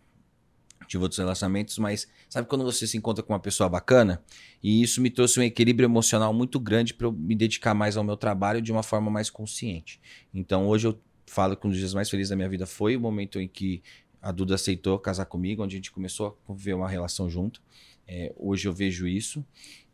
tive 0.86 1.02
outros 1.02 1.18
relacionamentos, 1.18 1.78
mas 1.78 2.06
sabe 2.28 2.46
quando 2.48 2.64
você 2.64 2.86
se 2.86 2.96
encontra 2.96 3.22
com 3.22 3.32
uma 3.32 3.40
pessoa 3.40 3.68
bacana? 3.68 4.22
E 4.62 4.82
isso 4.82 5.00
me 5.00 5.10
trouxe 5.10 5.40
um 5.40 5.42
equilíbrio 5.42 5.86
emocional 5.86 6.32
muito 6.32 6.60
grande 6.60 6.94
para 6.94 7.06
eu 7.06 7.12
me 7.12 7.34
dedicar 7.34 7.74
mais 7.74 7.96
ao 7.96 8.04
meu 8.04 8.16
trabalho 8.16 8.60
de 8.60 8.70
uma 8.72 8.82
forma 8.82 9.10
mais 9.10 9.30
consciente. 9.30 10.00
Então 10.32 10.66
hoje 10.66 10.86
eu 10.86 11.00
falo 11.26 11.56
que 11.56 11.66
um 11.66 11.70
dos 11.70 11.78
dias 11.78 11.94
mais 11.94 12.08
felizes 12.08 12.30
da 12.30 12.36
minha 12.36 12.48
vida 12.48 12.66
foi 12.66 12.96
o 12.96 13.00
momento 13.00 13.40
em 13.40 13.48
que 13.48 13.82
a 14.20 14.32
Duda 14.32 14.54
aceitou 14.54 14.98
casar 14.98 15.26
comigo, 15.26 15.62
onde 15.62 15.76
a 15.76 15.78
gente 15.78 15.92
começou 15.92 16.28
a 16.28 16.32
conviver 16.46 16.74
uma 16.74 16.88
relação 16.88 17.28
junto. 17.28 17.60
É, 18.06 18.32
hoje 18.36 18.66
eu 18.66 18.72
vejo 18.72 19.06
isso. 19.06 19.44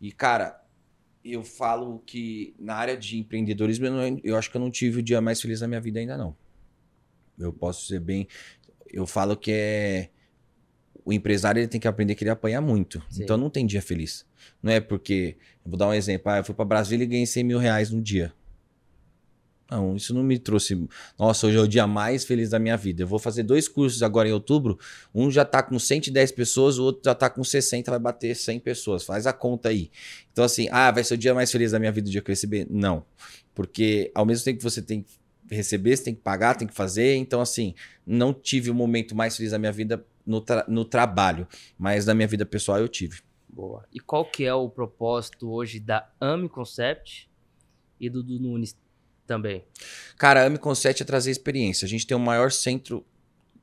E, 0.01 0.12
cara, 0.12 0.61
eu 1.25 1.43
falo 1.43 1.99
que 2.07 2.55
na 2.59 2.75
área 2.75 2.97
de 2.97 3.18
empreendedorismo 3.18 3.87
eu, 3.87 3.93
não, 3.93 4.21
eu, 4.25 4.37
acho 4.37 4.51
que 4.51 4.57
eu 4.57 4.61
não 4.61 4.71
tive 4.71 5.01
o 5.01 5.03
dia 5.03 5.21
mais 5.21 5.41
feliz 5.41 5.61
da 5.61 5.68
minha 5.68 5.81
vida 5.81 6.01
ainda 6.01 6.16
não. 6.16 6.37
Eu 7.39 7.53
posso 7.53 7.87
ser 7.87 8.01
bem, 8.01 8.27
eu 8.87 9.07
falo 9.07 9.37
que 9.37 9.51
é 9.53 10.11
o 11.05 11.12
empresário 11.12 11.61
ele 11.61 11.68
tem 11.68 11.81
que 11.81 11.89
aprender 11.89 12.14
que 12.14 12.23
ele 12.23 12.31
apanha 12.31 12.61
muito. 12.61 13.03
Sim. 13.09 13.23
Então 13.25 13.37
não 13.37 13.51
tem 13.51 13.66
dia 13.66 13.83
feliz. 13.83 14.27
Não 14.62 14.73
é 14.73 14.81
porque, 14.81 15.37
vou 15.64 15.77
dar 15.77 15.89
um 15.89 15.95
exemplo, 15.95 16.31
ah, 16.31 16.39
eu 16.39 16.45
fui 16.45 16.55
para 16.55 16.64
Brasília 16.64 17.05
e 17.05 17.07
ganhei 17.07 17.27
100 17.27 17.45
mil 17.45 17.59
reais 17.59 17.91
no 17.91 18.01
dia. 18.01 18.33
Não, 19.71 19.95
isso 19.95 20.12
não 20.12 20.23
me 20.23 20.37
trouxe. 20.39 20.89
Nossa, 21.16 21.47
hoje 21.47 21.57
é 21.57 21.61
o 21.61 21.68
dia 21.68 21.87
mais 21.87 22.25
feliz 22.25 22.51
da 22.51 22.59
minha 22.59 22.77
vida. 22.77 23.03
Eu 23.03 23.07
vou 23.07 23.21
fazer 23.21 23.45
dois 23.45 23.68
cursos 23.68 24.03
agora 24.03 24.29
em 24.29 24.33
outubro. 24.33 24.79
Um 25.14 25.31
já 25.31 25.45
tá 25.45 25.62
com 25.62 25.79
110 25.79 26.33
pessoas, 26.33 26.79
o 26.79 26.85
outro 26.85 27.03
já 27.05 27.14
tá 27.14 27.31
com 27.31 27.45
60, 27.45 27.91
vai 27.91 28.01
bater 28.01 28.35
100 28.35 28.59
pessoas. 28.61 29.05
Faz 29.05 29.27
a 29.29 29.33
conta 29.33 29.68
aí. 29.68 29.91
Então, 30.33 30.45
assim, 30.45 30.68
ah, 30.73 30.91
vai 30.91 31.05
ser 31.05 31.14
o 31.14 31.18
dia 31.18 31.33
mais 31.33 31.53
feliz 31.53 31.71
da 31.71 31.79
minha 31.79 31.93
vida 31.93 32.09
o 32.09 32.11
dia 32.11 32.21
que 32.21 32.31
eu 32.31 32.33
receber? 32.33 32.66
Não. 32.68 33.05
Porque 33.55 34.11
ao 34.12 34.27
mesmo 34.27 34.45
tempo 34.45 34.59
que 34.59 34.64
você 34.64 34.83
tem 34.83 35.03
que 35.03 35.21
receber, 35.55 35.97
você 35.97 36.05
tem 36.05 36.14
que 36.14 36.21
pagar, 36.21 36.57
tem 36.57 36.66
que 36.66 36.75
fazer. 36.75 37.14
Então, 37.14 37.41
assim, 37.41 37.75
não 38.05 38.35
tive 38.35 38.71
o 38.71 38.75
momento 38.75 39.14
mais 39.14 39.37
feliz 39.37 39.53
da 39.53 39.59
minha 39.59 39.73
vida 39.73 40.05
no, 40.27 40.41
tra 40.41 40.64
no 40.68 40.85
trabalho, 40.85 41.47
mas 41.79 42.07
na 42.07 42.14
minha 42.14 42.27
vida 42.27 42.45
pessoal 42.45 42.79
eu 42.79 42.89
tive. 42.89 43.21
Boa. 43.49 43.85
E 43.93 44.01
qual 44.01 44.25
que 44.25 44.45
é 44.45 44.55
o 44.55 44.68
propósito 44.68 45.51
hoje 45.51 45.79
da 45.79 46.09
AMI 46.21 46.49
Concept 46.49 47.29
e 48.01 48.09
do, 48.09 48.23
do 48.23 48.39
Nunes 48.39 48.77
também? 49.31 49.62
Cara, 50.18 50.43
a 50.43 50.47
Ami 50.47 50.59
Concept 50.59 51.05
é 51.05 51.07
trazer 51.07 51.31
experiência. 51.31 51.87
A 51.87 51.89
gente 51.89 52.05
tem 52.05 52.16
o 52.16 52.20
maior 52.20 52.51
centro 52.51 53.07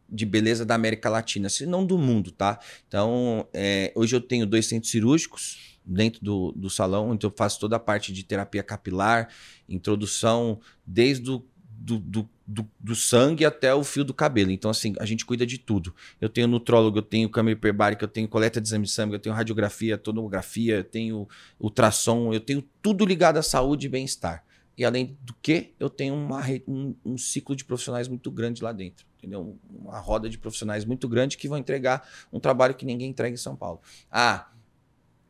de 0.10 0.26
beleza 0.26 0.66
da 0.66 0.76
América 0.76 1.10
Latina, 1.10 1.50
se 1.50 1.66
não 1.66 1.86
do 1.86 1.98
mundo, 1.98 2.32
tá? 2.32 2.58
Então, 2.88 3.46
é, 3.54 3.92
hoje 3.94 4.16
eu 4.16 4.22
tenho 4.22 4.46
dois 4.46 4.66
centros 4.66 4.90
cirúrgicos 4.90 5.78
dentro 5.86 6.24
do, 6.24 6.54
do 6.54 6.70
salão, 6.70 7.14
então 7.14 7.30
eu 7.30 7.34
faço 7.36 7.60
toda 7.60 7.76
a 7.76 7.80
parte 7.80 8.14
de 8.14 8.24
terapia 8.24 8.64
capilar, 8.64 9.28
introdução, 9.68 10.62
desde 10.86 11.32
o 11.32 11.46
do, 11.70 12.00
do, 12.00 12.30
do, 12.48 12.72
do, 12.80 12.96
sangue 12.96 13.44
até 13.44 13.74
o 13.76 13.84
fio 13.84 14.06
do 14.06 14.14
cabelo. 14.14 14.50
Então, 14.50 14.72
assim, 14.72 14.96
a 15.00 15.06
gente 15.06 15.26
cuida 15.26 15.46
de 15.46 15.58
tudo. 15.58 15.94
Eu 16.20 16.30
tenho 16.30 16.48
nutrólogo, 16.48 17.00
eu 17.00 17.04
tenho 17.04 17.30
câmera 17.30 17.58
hiperbárica, 17.58 18.06
eu 18.06 18.08
tenho 18.08 18.28
coleta 18.28 18.60
de 18.62 18.68
exame 18.68 18.86
de 18.86 18.92
sangue, 18.92 19.16
eu 19.16 19.20
tenho 19.20 19.36
radiografia, 19.36 19.98
tomografia, 19.98 20.78
eu 20.78 20.84
tenho 20.84 21.28
ultrassom, 21.60 22.34
eu 22.34 22.40
tenho 22.40 22.64
tudo 22.82 23.06
ligado 23.06 23.38
à 23.38 23.44
saúde 23.44 23.86
e 23.86 23.90
bem-estar. 23.90 24.47
E 24.78 24.86
além 24.86 25.18
do 25.22 25.34
que, 25.42 25.74
eu 25.80 25.90
tenho 25.90 26.14
uma, 26.14 26.42
um, 26.68 26.96
um, 27.04 27.18
ciclo 27.18 27.56
de 27.56 27.66
profissionais 27.66 28.08
muito 28.08 28.30
grande 28.30 28.64
lá 28.64 28.72
dentro. 28.72 29.06
Entendeu? 29.18 29.58
Uma 29.70 30.00
roda 30.00 30.30
de 30.30 30.38
profissionais 30.38 30.86
muito 30.86 31.10
grande 31.10 31.36
que 31.36 31.48
vão 31.48 31.58
entregar 31.58 32.08
um 32.32 32.40
trabalho 32.40 32.76
que 32.76 32.86
ninguém 32.86 33.10
entrega 33.10 33.34
em 33.34 33.38
São 33.38 33.56
Paulo. 33.56 33.82
Ah, 34.12 34.52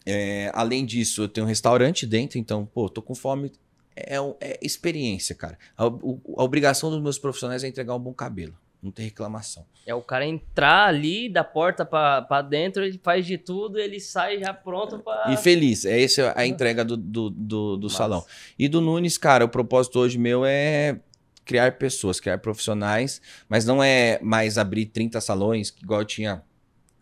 é, 0.06 0.52
além 0.54 0.86
disso, 0.86 1.24
eu 1.24 1.30
tenho 1.30 1.46
um 1.46 1.48
restaurante 1.48 2.06
dentro, 2.06 2.38
então, 2.38 2.66
pô, 2.66 2.90
tô 2.90 3.02
com 3.02 3.16
fome. 3.16 3.54
É, 3.96 4.18
é 4.42 4.60
experiência, 4.62 5.34
cara. 5.34 5.58
A, 5.78 5.86
a 5.86 6.44
obrigação 6.44 6.90
dos 6.90 7.02
meus 7.02 7.18
profissionais 7.18 7.64
é 7.64 7.68
entregar 7.68 7.96
um 7.96 8.00
bom 8.00 8.14
cabelo. 8.14 8.56
Não 8.88 8.92
tem 8.92 9.06
reclamação. 9.06 9.66
É 9.86 9.94
o 9.94 10.02
cara 10.02 10.26
entrar 10.26 10.88
ali 10.88 11.30
da 11.30 11.44
porta 11.44 11.86
para 11.86 12.42
dentro, 12.42 12.84
ele 12.84 13.00
faz 13.04 13.26
de 13.26 13.38
tudo, 13.38 13.78
ele 13.78 14.00
sai 14.00 14.40
já 14.40 14.54
pronto 14.54 15.00
para. 15.00 15.32
E 15.32 15.38
feliz. 15.38 15.84
É 15.84 16.02
essa 16.02 16.34
a 16.36 16.46
entrega 16.46 16.86
do, 16.86 16.96
do, 16.96 17.30
do, 17.30 17.78
do 17.78 17.90
salão. 17.90 18.26
E 18.58 18.68
do 18.70 18.80
Nunes, 18.80 19.18
cara, 19.18 19.44
o 19.44 19.50
propósito 19.50 20.00
hoje 20.00 20.18
meu 20.18 20.46
é 20.46 21.00
criar 21.44 21.78
pessoas, 21.78 22.20
criar 22.20 22.38
profissionais, 22.38 23.22
mas 23.50 23.66
não 23.66 23.84
é 23.84 24.20
mais 24.22 24.58
abrir 24.58 24.86
30 24.88 25.20
salões, 25.22 25.74
igual 25.82 26.02
eu 26.02 26.06
tinha 26.06 26.44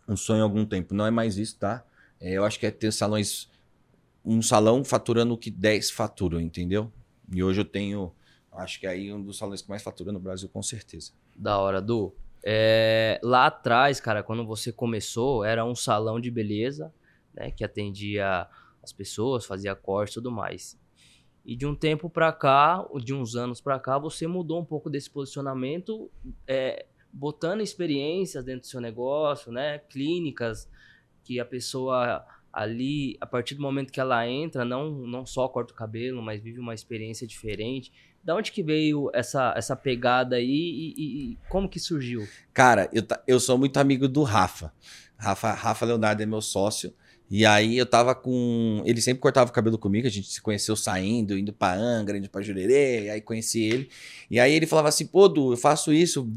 um 0.08 0.16
sonho 0.16 0.42
há 0.42 0.44
algum 0.44 0.66
tempo. 0.66 0.94
Não 0.94 1.06
é 1.06 1.12
mais 1.12 1.38
isso, 1.38 1.58
tá? 1.58 1.84
É, 2.20 2.34
eu 2.34 2.46
acho 2.46 2.60
que 2.60 2.66
é 2.66 2.72
ter 2.72 2.92
salões. 2.92 3.48
Um 4.24 4.42
salão 4.42 4.84
faturando 4.84 5.36
o 5.36 5.38
que 5.38 5.52
10 5.52 5.92
faturam, 5.92 6.42
entendeu? 6.42 6.92
E 7.32 7.44
hoje 7.44 7.62
eu 7.62 7.66
tenho. 7.66 8.12
Acho 8.58 8.80
que 8.80 8.88
é 8.88 8.90
aí 8.92 9.12
um 9.12 9.22
dos 9.22 9.38
salões 9.38 9.62
que 9.62 9.70
mais 9.70 9.84
fatura 9.84 10.12
no 10.12 10.20
Brasil, 10.20 10.50
com 10.50 10.62
certeza. 10.62 11.12
Da 11.36 11.58
hora, 11.58 11.82
Du. 11.82 12.14
É, 12.44 13.20
lá 13.24 13.48
atrás, 13.48 14.00
cara, 14.00 14.22
quando 14.22 14.46
você 14.46 14.72
começou, 14.72 15.44
era 15.44 15.66
um 15.66 15.76
salão 15.76 16.20
de 16.20 16.30
beleza, 16.30 16.94
né? 17.34 17.52
Que 17.52 17.64
atendia 17.64 18.48
as 18.84 18.94
pessoas, 18.94 19.46
fazia 19.46 19.76
corte 19.76 20.12
e 20.12 20.14
tudo 20.16 20.32
mais. 20.32 20.80
E 21.44 21.56
de 21.56 21.66
um 21.66 21.76
tempo 21.76 22.10
pra 22.10 22.32
cá, 22.32 22.84
de 23.04 23.14
uns 23.14 23.36
anos 23.36 23.62
pra 23.62 23.80
cá, 23.80 23.98
você 23.98 24.28
mudou 24.28 24.60
um 24.60 24.66
pouco 24.66 24.90
desse 24.90 25.10
posicionamento, 25.10 26.10
é, 26.48 26.86
botando 27.12 27.62
experiências 27.62 28.44
dentro 28.44 28.62
do 28.62 28.68
seu 28.68 28.82
negócio, 28.82 29.52
né? 29.52 29.80
Clínicas 29.80 30.70
que 31.24 31.40
a 31.40 31.46
pessoa 31.46 32.26
ali, 32.54 33.18
a 33.20 33.26
partir 33.26 33.56
do 33.56 33.62
momento 33.62 33.92
que 33.92 34.00
ela 34.00 34.28
entra, 34.28 34.64
não, 34.64 34.90
não 34.92 35.26
só 35.26 35.48
corta 35.48 35.74
o 35.74 35.76
cabelo, 35.76 36.22
mas 36.22 36.42
vive 36.42 36.60
uma 36.60 36.74
experiência 36.74 37.28
diferente. 37.28 37.92
Da 38.26 38.36
onde 38.36 38.52
que 38.52 38.64
veio 38.64 39.12
essa, 39.14 39.54
essa 39.56 39.76
pegada 39.76 40.36
aí 40.36 40.48
e, 40.48 40.94
e, 40.98 41.38
como 41.48 41.70
que 41.70 41.80
surgiu? 41.80 42.28
Cara, 42.52 42.90
eu, 42.92 43.04
eu 43.28 43.40
sou 43.40 43.56
muito 43.56 43.78
amigo 43.78 44.08
do 44.08 44.24
Rafa. 44.24 44.74
Rafa, 45.16 45.54
Rafa 45.54 45.86
Leonardo 45.86 46.24
é 46.24 46.26
meu 46.26 46.42
sócio. 46.42 46.92
E 47.30 47.46
aí 47.46 47.78
eu 47.78 47.86
tava 47.86 48.16
com. 48.16 48.82
Ele 48.84 49.00
sempre 49.00 49.22
cortava 49.22 49.50
o 49.50 49.54
cabelo 49.54 49.78
comigo, 49.78 50.08
a 50.08 50.12
gente 50.12 50.28
se 50.28 50.42
conheceu 50.42 50.76
saindo, 50.76 51.38
indo 51.38 51.54
pra 51.54 51.76
Angra, 51.76 52.18
indo 52.18 52.30
pra 52.30 52.42
Jurerê, 52.42 53.10
aí 53.10 53.22
conheci 53.22 53.62
ele. 53.64 53.90
E 54.30 54.40
aí 54.40 54.54
ele 54.54 54.66
falava 54.66 54.90
assim: 54.90 55.06
pô, 55.06 55.28
Du, 55.28 55.54
eu 55.54 55.58
faço 55.58 55.94
isso, 55.94 56.28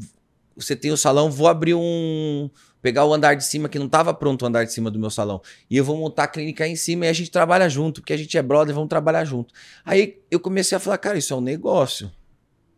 você 0.55 0.75
tem 0.75 0.91
o 0.91 0.97
salão, 0.97 1.31
vou 1.31 1.47
abrir 1.47 1.73
um, 1.73 2.49
pegar 2.81 3.05
o 3.05 3.13
andar 3.13 3.35
de 3.35 3.43
cima, 3.43 3.67
que 3.67 3.77
não 3.77 3.85
estava 3.85 4.13
pronto 4.13 4.43
o 4.43 4.45
andar 4.45 4.63
de 4.63 4.73
cima 4.73 4.89
do 4.89 4.99
meu 4.99 5.09
salão, 5.09 5.41
e 5.69 5.77
eu 5.77 5.83
vou 5.83 5.97
montar 5.97 6.23
a 6.23 6.27
clínica 6.27 6.63
aí 6.63 6.71
em 6.71 6.75
cima 6.75 7.05
e 7.05 7.09
a 7.09 7.13
gente 7.13 7.31
trabalha 7.31 7.69
junto, 7.69 8.01
porque 8.01 8.13
a 8.13 8.17
gente 8.17 8.37
é 8.37 8.41
brother, 8.41 8.73
vamos 8.73 8.89
trabalhar 8.89 9.25
junto. 9.25 9.53
Aí 9.85 10.19
eu 10.31 10.39
comecei 10.39 10.75
a 10.75 10.79
falar, 10.79 10.97
cara, 10.97 11.17
isso 11.17 11.33
é 11.33 11.37
um 11.37 11.41
negócio. 11.41 12.11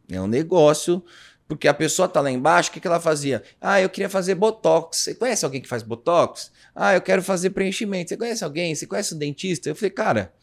É 0.09 0.19
um 0.19 0.27
negócio, 0.27 1.03
porque 1.47 1.67
a 1.67 1.73
pessoa 1.73 2.07
tá 2.07 2.19
lá 2.21 2.31
embaixo, 2.31 2.69
o 2.69 2.73
que, 2.73 2.79
que 2.79 2.87
ela 2.87 2.99
fazia? 2.99 3.43
Ah, 3.59 3.81
eu 3.81 3.89
queria 3.89 4.09
fazer 4.09 4.35
botox. 4.35 4.97
Você 4.97 5.15
conhece 5.15 5.45
alguém 5.45 5.61
que 5.61 5.67
faz 5.67 5.83
botox? 5.83 6.51
Ah, 6.75 6.93
eu 6.93 7.01
quero 7.01 7.21
fazer 7.21 7.51
preenchimento. 7.51 8.09
Você 8.09 8.17
conhece 8.17 8.43
alguém? 8.43 8.73
Você 8.73 8.87
conhece 8.87 9.13
o 9.13 9.17
dentista? 9.17 9.69
Eu 9.69 9.75
falei, 9.75 9.91
cara, 9.91 10.33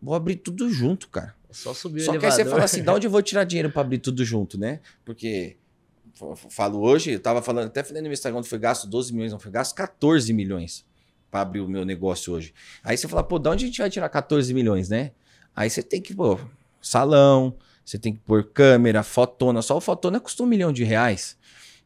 vou 0.00 0.14
abrir 0.14 0.36
tudo 0.36 0.70
junto, 0.70 1.08
cara. 1.08 1.34
É 1.48 1.54
só 1.54 1.74
subir 1.74 2.00
Só 2.00 2.12
o 2.12 2.18
que 2.18 2.26
aí 2.26 2.32
você 2.32 2.44
fala 2.44 2.64
assim, 2.64 2.82
de 2.82 2.90
onde 2.90 3.06
eu 3.06 3.10
vou 3.10 3.22
tirar 3.22 3.44
dinheiro 3.44 3.70
para 3.70 3.82
abrir 3.82 3.98
tudo 3.98 4.24
junto, 4.24 4.58
né? 4.58 4.80
Porque 5.04 5.56
falo 6.50 6.80
hoje, 6.80 7.12
eu 7.12 7.20
tava 7.20 7.42
falando, 7.42 7.66
até 7.66 7.82
falando 7.82 8.02
no 8.02 8.08
meu 8.08 8.12
Instagram, 8.12 8.42
foi 8.42 8.58
gasto 8.58 8.86
12 8.86 9.12
milhões, 9.12 9.32
não 9.32 9.38
foi 9.38 9.50
gasto 9.50 9.74
14 9.74 10.32
milhões 10.32 10.84
para 11.30 11.40
abrir 11.40 11.60
o 11.60 11.68
meu 11.68 11.84
negócio 11.84 12.32
hoje. 12.32 12.52
Aí 12.84 12.96
você 12.96 13.08
fala, 13.08 13.22
pô, 13.22 13.38
de 13.38 13.48
onde 13.48 13.64
a 13.64 13.66
gente 13.68 13.80
vai 13.80 13.90
tirar 13.90 14.08
14 14.08 14.52
milhões, 14.52 14.88
né? 14.88 15.12
Aí 15.54 15.68
você 15.68 15.82
tem 15.82 16.00
que, 16.00 16.14
pô, 16.14 16.38
salão, 16.80 17.56
você 17.84 17.98
tem 17.98 18.12
que 18.12 18.20
pôr 18.20 18.44
câmera, 18.44 19.02
fotona, 19.02 19.62
só 19.62 19.76
o 19.76 19.80
fotona 19.80 20.20
custa 20.20 20.42
um 20.42 20.46
milhão 20.46 20.72
de 20.72 20.84
reais. 20.84 21.36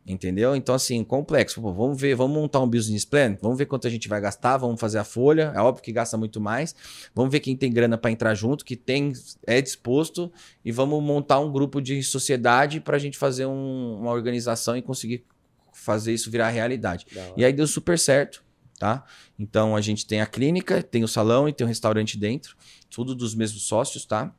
Entendeu? 0.08 0.54
Então, 0.54 0.72
assim, 0.72 1.02
complexo. 1.02 1.60
Pô, 1.60 1.72
vamos 1.72 2.00
ver, 2.00 2.14
vamos 2.14 2.36
montar 2.36 2.60
um 2.60 2.68
business 2.68 3.04
plan, 3.04 3.36
vamos 3.42 3.58
ver 3.58 3.66
quanto 3.66 3.88
a 3.88 3.90
gente 3.90 4.08
vai 4.08 4.20
gastar, 4.20 4.56
vamos 4.56 4.80
fazer 4.80 4.98
a 4.98 5.04
folha. 5.04 5.52
É 5.52 5.60
óbvio 5.60 5.82
que 5.82 5.90
gasta 5.90 6.16
muito 6.16 6.40
mais. 6.40 6.76
Vamos 7.12 7.32
ver 7.32 7.40
quem 7.40 7.56
tem 7.56 7.72
grana 7.72 7.98
para 7.98 8.12
entrar 8.12 8.32
junto, 8.34 8.64
que 8.64 8.76
tem 8.76 9.12
é 9.46 9.60
disposto, 9.60 10.32
e 10.64 10.70
vamos 10.70 11.02
montar 11.02 11.40
um 11.40 11.50
grupo 11.50 11.80
de 11.80 12.04
sociedade 12.04 12.78
para 12.78 12.96
a 12.96 13.00
gente 13.00 13.18
fazer 13.18 13.46
um, 13.46 13.98
uma 14.00 14.12
organização 14.12 14.76
e 14.76 14.82
conseguir 14.82 15.24
fazer 15.72 16.14
isso 16.14 16.30
virar 16.30 16.50
realidade. 16.50 17.04
E 17.36 17.44
aí 17.44 17.52
deu 17.52 17.66
super 17.66 17.98
certo, 17.98 18.44
tá? 18.78 19.04
Então 19.36 19.74
a 19.74 19.80
gente 19.80 20.06
tem 20.06 20.20
a 20.20 20.26
clínica, 20.26 20.84
tem 20.84 21.02
o 21.02 21.08
salão 21.08 21.48
e 21.48 21.52
tem 21.52 21.64
o 21.64 21.68
restaurante 21.68 22.16
dentro, 22.16 22.56
tudo 22.88 23.12
dos 23.12 23.34
mesmos 23.34 23.66
sócios, 23.66 24.04
tá? 24.04 24.32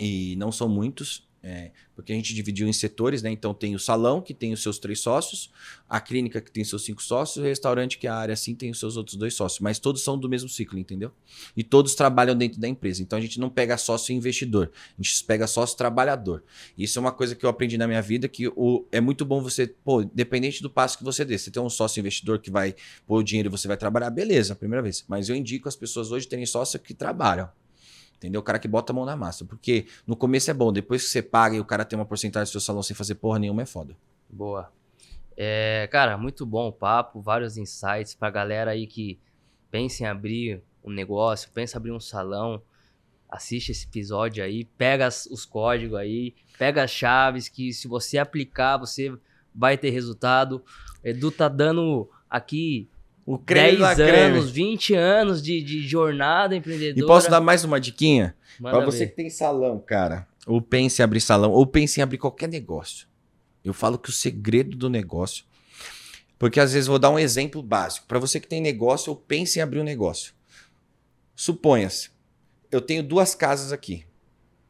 E 0.00 0.34
não 0.36 0.50
são 0.50 0.68
muitos, 0.68 1.28
é, 1.46 1.72
porque 1.94 2.10
a 2.10 2.16
gente 2.16 2.34
dividiu 2.34 2.66
em 2.66 2.72
setores, 2.72 3.22
né? 3.22 3.30
Então 3.30 3.52
tem 3.52 3.74
o 3.74 3.78
salão, 3.78 4.22
que 4.22 4.32
tem 4.32 4.54
os 4.54 4.62
seus 4.62 4.78
três 4.78 5.00
sócios, 5.00 5.50
a 5.86 6.00
clínica, 6.00 6.40
que 6.40 6.50
tem 6.50 6.64
seus 6.64 6.84
cinco 6.86 7.02
sócios, 7.02 7.36
o 7.36 7.46
restaurante, 7.46 7.98
que 7.98 8.06
é 8.06 8.10
a 8.10 8.16
área 8.16 8.32
assim, 8.32 8.54
tem 8.54 8.70
os 8.70 8.80
seus 8.80 8.96
outros 8.96 9.14
dois 9.14 9.34
sócios. 9.34 9.60
Mas 9.60 9.78
todos 9.78 10.02
são 10.02 10.18
do 10.18 10.26
mesmo 10.26 10.48
ciclo, 10.48 10.78
entendeu? 10.78 11.12
E 11.54 11.62
todos 11.62 11.94
trabalham 11.94 12.34
dentro 12.34 12.58
da 12.58 12.66
empresa. 12.66 13.02
Então 13.02 13.18
a 13.18 13.22
gente 13.22 13.38
não 13.38 13.50
pega 13.50 13.76
sócio 13.76 14.14
investidor, 14.14 14.72
a 14.98 15.02
gente 15.02 15.22
pega 15.24 15.46
sócio 15.46 15.76
trabalhador. 15.76 16.42
Isso 16.78 16.98
é 16.98 17.00
uma 17.00 17.12
coisa 17.12 17.34
que 17.34 17.44
eu 17.44 17.50
aprendi 17.50 17.76
na 17.76 17.86
minha 17.86 18.00
vida, 18.00 18.26
que 18.26 18.48
o, 18.48 18.86
é 18.90 19.00
muito 19.00 19.26
bom 19.26 19.42
você, 19.42 19.66
pô, 19.66 20.02
dependente 20.02 20.62
do 20.62 20.70
passo 20.70 20.96
que 20.96 21.04
você 21.04 21.26
dê, 21.26 21.36
você 21.36 21.50
tem 21.50 21.62
um 21.62 21.68
sócio 21.68 22.00
investidor 22.00 22.38
que 22.38 22.50
vai 22.50 22.74
pôr 23.06 23.18
o 23.18 23.22
dinheiro 23.22 23.48
e 23.48 23.50
você 23.50 23.68
vai 23.68 23.76
trabalhar, 23.76 24.08
beleza, 24.08 24.56
primeira 24.56 24.82
vez. 24.82 25.04
Mas 25.06 25.28
eu 25.28 25.36
indico 25.36 25.68
as 25.68 25.76
pessoas 25.76 26.10
hoje 26.10 26.26
terem 26.26 26.46
sócio 26.46 26.80
que 26.80 26.94
trabalham. 26.94 27.50
Entendeu? 28.24 28.40
O 28.40 28.44
cara 28.44 28.58
que 28.58 28.66
bota 28.66 28.90
a 28.90 28.94
mão 28.94 29.04
na 29.04 29.14
massa. 29.14 29.44
Porque 29.44 29.86
no 30.06 30.16
começo 30.16 30.50
é 30.50 30.54
bom, 30.54 30.72
depois 30.72 31.04
que 31.04 31.10
você 31.10 31.20
paga 31.20 31.56
e 31.56 31.60
o 31.60 31.64
cara 31.64 31.84
tem 31.84 31.98
uma 31.98 32.06
porcentagem 32.06 32.48
do 32.48 32.52
seu 32.52 32.60
salão 32.60 32.82
sem 32.82 32.96
fazer 32.96 33.16
porra 33.16 33.38
nenhuma, 33.38 33.60
é 33.60 33.66
foda. 33.66 33.94
Boa. 34.30 34.72
É, 35.36 35.86
cara, 35.92 36.16
muito 36.16 36.46
bom 36.46 36.68
o 36.68 36.72
papo, 36.72 37.20
vários 37.20 37.58
insights 37.58 38.14
pra 38.14 38.30
galera 38.30 38.70
aí 38.70 38.86
que 38.86 39.20
pensa 39.70 40.04
em 40.04 40.06
abrir 40.06 40.62
um 40.82 40.90
negócio, 40.90 41.50
pensa 41.52 41.76
em 41.76 41.78
abrir 41.78 41.92
um 41.92 42.00
salão. 42.00 42.62
Assiste 43.28 43.72
esse 43.72 43.84
episódio 43.84 44.42
aí, 44.42 44.64
pega 44.64 45.06
os 45.06 45.44
códigos 45.44 45.98
aí, 45.98 46.34
pega 46.58 46.82
as 46.82 46.90
chaves 46.90 47.46
que 47.46 47.74
se 47.74 47.86
você 47.86 48.16
aplicar, 48.16 48.78
você 48.78 49.14
vai 49.54 49.76
ter 49.76 49.90
resultado. 49.90 50.64
Edu 51.04 51.30
tá 51.30 51.46
dando 51.46 52.08
aqui 52.30 52.88
o 53.26 53.38
10 53.38 53.80
anos, 53.80 53.94
creme. 53.94 54.40
20 54.40 54.94
anos 54.94 55.42
de, 55.42 55.62
de 55.62 55.86
jornada 55.86 56.54
empreendedora. 56.54 57.04
E 57.04 57.06
posso 57.06 57.30
dar 57.30 57.40
mais 57.40 57.64
uma 57.64 57.80
diquinha? 57.80 58.34
Para 58.60 58.84
você 58.84 59.06
que 59.06 59.16
tem 59.16 59.30
salão, 59.30 59.78
cara, 59.78 60.26
ou 60.46 60.60
pense 60.60 61.00
em 61.00 61.04
abrir 61.04 61.20
salão, 61.20 61.50
ou 61.52 61.66
pense 61.66 61.98
em 61.98 62.02
abrir 62.02 62.18
qualquer 62.18 62.48
negócio. 62.48 63.08
Eu 63.64 63.72
falo 63.72 63.98
que 63.98 64.10
o 64.10 64.12
segredo 64.12 64.76
do 64.76 64.90
negócio. 64.90 65.44
Porque 66.38 66.60
às 66.60 66.72
vezes 66.74 66.86
vou 66.86 66.98
dar 66.98 67.10
um 67.10 67.18
exemplo 67.18 67.62
básico. 67.62 68.06
Para 68.06 68.18
você 68.18 68.38
que 68.38 68.46
tem 68.46 68.60
negócio, 68.60 69.10
ou 69.10 69.16
pense 69.16 69.58
em 69.58 69.62
abrir 69.62 69.80
um 69.80 69.84
negócio. 69.84 70.34
Suponha-se, 71.34 72.10
eu 72.70 72.80
tenho 72.80 73.02
duas 73.02 73.34
casas 73.34 73.72
aqui. 73.72 74.04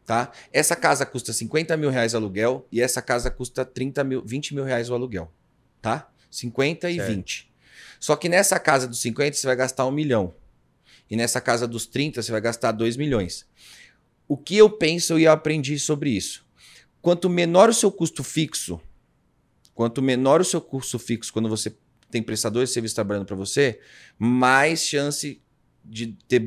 tá? 0.06 0.30
Essa 0.52 0.76
casa 0.76 1.04
custa 1.04 1.32
50 1.32 1.76
mil 1.76 1.90
reais 1.90 2.14
aluguel 2.14 2.66
e 2.70 2.80
essa 2.80 3.02
casa 3.02 3.30
custa 3.30 3.64
30 3.64 4.04
mil, 4.04 4.22
20 4.24 4.54
mil 4.54 4.62
reais 4.64 4.90
o 4.90 4.94
aluguel, 4.94 5.32
tá? 5.82 6.08
50 6.30 6.90
e 6.90 6.96
Certo. 6.96 7.10
20. 7.10 7.53
Só 7.98 8.16
que 8.16 8.28
nessa 8.28 8.58
casa 8.58 8.86
dos 8.86 9.00
50 9.00 9.36
você 9.36 9.46
vai 9.46 9.56
gastar 9.56 9.86
um 9.86 9.90
milhão. 9.90 10.34
E 11.10 11.16
nessa 11.16 11.40
casa 11.40 11.66
dos 11.66 11.86
30 11.86 12.22
você 12.22 12.32
vai 12.32 12.40
gastar 12.40 12.72
2 12.72 12.96
milhões. 12.96 13.46
O 14.26 14.36
que 14.36 14.56
eu 14.56 14.70
penso 14.70 15.18
e 15.18 15.24
eu 15.24 15.32
aprendi 15.32 15.78
sobre 15.78 16.10
isso? 16.10 16.44
Quanto 17.02 17.28
menor 17.28 17.68
o 17.68 17.74
seu 17.74 17.92
custo 17.92 18.24
fixo, 18.24 18.80
quanto 19.74 20.00
menor 20.00 20.40
o 20.40 20.44
seu 20.44 20.60
custo 20.60 20.98
fixo 20.98 21.32
quando 21.32 21.48
você 21.48 21.76
tem 22.10 22.22
prestadores 22.22 22.70
de 22.70 22.74
serviço 22.74 22.94
trabalhando 22.94 23.26
para 23.26 23.36
você, 23.36 23.80
mais 24.18 24.82
chance 24.84 25.42
de 25.84 26.16
ter 26.26 26.42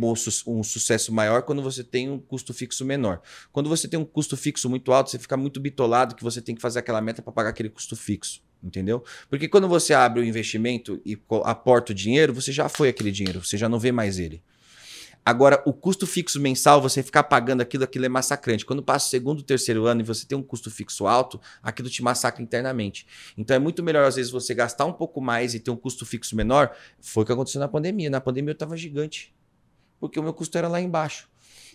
um 0.47 0.63
sucesso 0.63 1.13
maior 1.13 1.43
quando 1.43 1.61
você 1.61 1.83
tem 1.83 2.09
um 2.09 2.17
custo 2.17 2.53
fixo 2.53 2.83
menor. 2.83 3.21
Quando 3.51 3.69
você 3.69 3.87
tem 3.87 3.99
um 3.99 4.05
custo 4.05 4.35
fixo 4.35 4.67
muito 4.67 4.91
alto, 4.91 5.11
você 5.11 5.19
fica 5.19 5.37
muito 5.37 5.59
bitolado 5.59 6.15
que 6.15 6.23
você 6.23 6.41
tem 6.41 6.55
que 6.55 6.61
fazer 6.61 6.79
aquela 6.79 7.01
meta 7.01 7.21
para 7.21 7.31
pagar 7.31 7.49
aquele 7.49 7.69
custo 7.69 7.95
fixo. 7.95 8.41
Entendeu? 8.67 9.03
Porque 9.29 9.47
quando 9.47 9.67
você 9.67 9.93
abre 9.93 10.21
o 10.21 10.25
investimento 10.25 11.01
e 11.05 11.17
aporta 11.45 11.93
o 11.93 11.95
dinheiro, 11.95 12.33
você 12.33 12.51
já 12.51 12.67
foi 12.67 12.89
aquele 12.89 13.11
dinheiro, 13.11 13.43
você 13.43 13.57
já 13.57 13.69
não 13.69 13.79
vê 13.79 13.91
mais 13.91 14.19
ele. 14.19 14.43
Agora, 15.25 15.61
o 15.65 15.73
custo 15.73 16.07
fixo 16.07 16.39
mensal, 16.39 16.81
você 16.81 17.03
ficar 17.03 17.23
pagando 17.23 17.59
aquilo, 17.61 17.83
aquilo 17.83 18.05
é 18.05 18.09
massacrante. 18.09 18.65
Quando 18.65 18.81
passa 18.81 19.07
o 19.07 19.09
segundo, 19.09 19.43
terceiro 19.43 19.85
ano 19.85 19.99
e 20.01 20.03
você 20.03 20.25
tem 20.25 20.37
um 20.37 20.41
custo 20.41 20.71
fixo 20.71 21.05
alto, 21.05 21.39
aquilo 21.61 21.89
te 21.89 22.01
massacra 22.01 22.41
internamente. 22.41 23.05
Então 23.37 23.55
é 23.55 23.59
muito 23.59 23.83
melhor, 23.83 24.05
às 24.05 24.15
vezes, 24.15 24.31
você 24.31 24.53
gastar 24.53 24.85
um 24.85 24.93
pouco 24.93 25.19
mais 25.19 25.53
e 25.53 25.59
ter 25.59 25.71
um 25.71 25.75
custo 25.75 26.05
fixo 26.05 26.35
menor. 26.35 26.73
Foi 27.01 27.23
o 27.23 27.25
que 27.25 27.31
aconteceu 27.33 27.59
na 27.59 27.67
pandemia. 27.67 28.09
Na 28.09 28.21
pandemia 28.21 28.51
eu 28.51 28.53
estava 28.53 28.77
gigante. 28.77 29.33
Porque 29.99 30.17
o 30.17 30.23
meu 30.23 30.33
custo 30.33 30.57
era 30.57 30.69
lá 30.69 30.79
embaixo. 30.79 31.27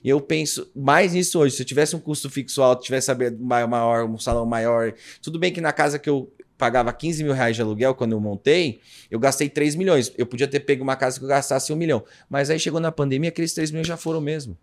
E 0.03 0.09
eu 0.09 0.21
penso 0.21 0.71
mais 0.75 1.13
nisso 1.13 1.39
hoje. 1.39 1.55
Se 1.55 1.63
eu 1.63 1.67
tivesse 1.67 1.95
um 1.95 2.01
custo 2.01 2.31
fixo 2.31 2.63
alto, 2.63 2.83
tivesse 2.83 3.07
saber 3.07 3.37
ma- 3.39 3.67
maior, 3.67 4.05
um 4.05 4.19
salão 4.19 4.47
maior. 4.47 4.95
Tudo 5.21 5.39
bem 5.39 5.53
que 5.53 5.61
na 5.61 5.73
casa 5.73 5.99
que 5.99 6.09
eu 6.09 6.33
pagava 6.57 6.93
15 6.93 7.25
mil 7.25 7.33
reais 7.33 7.57
de 7.57 7.63
aluguel 7.63 7.95
quando 7.95 8.13
eu 8.13 8.21
montei, 8.21 8.81
eu 9.11 9.19
gastei 9.19 9.49
3 9.49 9.75
milhões. 9.75 10.13
Eu 10.17 10.27
podia 10.27 10.47
ter 10.47 10.61
pego 10.61 10.83
uma 10.83 10.97
casa 10.97 11.19
que 11.19 11.25
eu 11.25 11.29
gastasse 11.29 11.73
um 11.73 11.77
milhão. 11.77 12.05
Mas 12.29 12.51
aí 12.51 12.59
chegou 12.59 12.81
na 12.81 12.93
pandemia, 12.93 13.31
aqueles 13.31 13.53
3 13.53 13.71
milhões 13.71 13.87
já 13.87 13.97
foram 13.97 14.21
mesmo. 14.21 14.57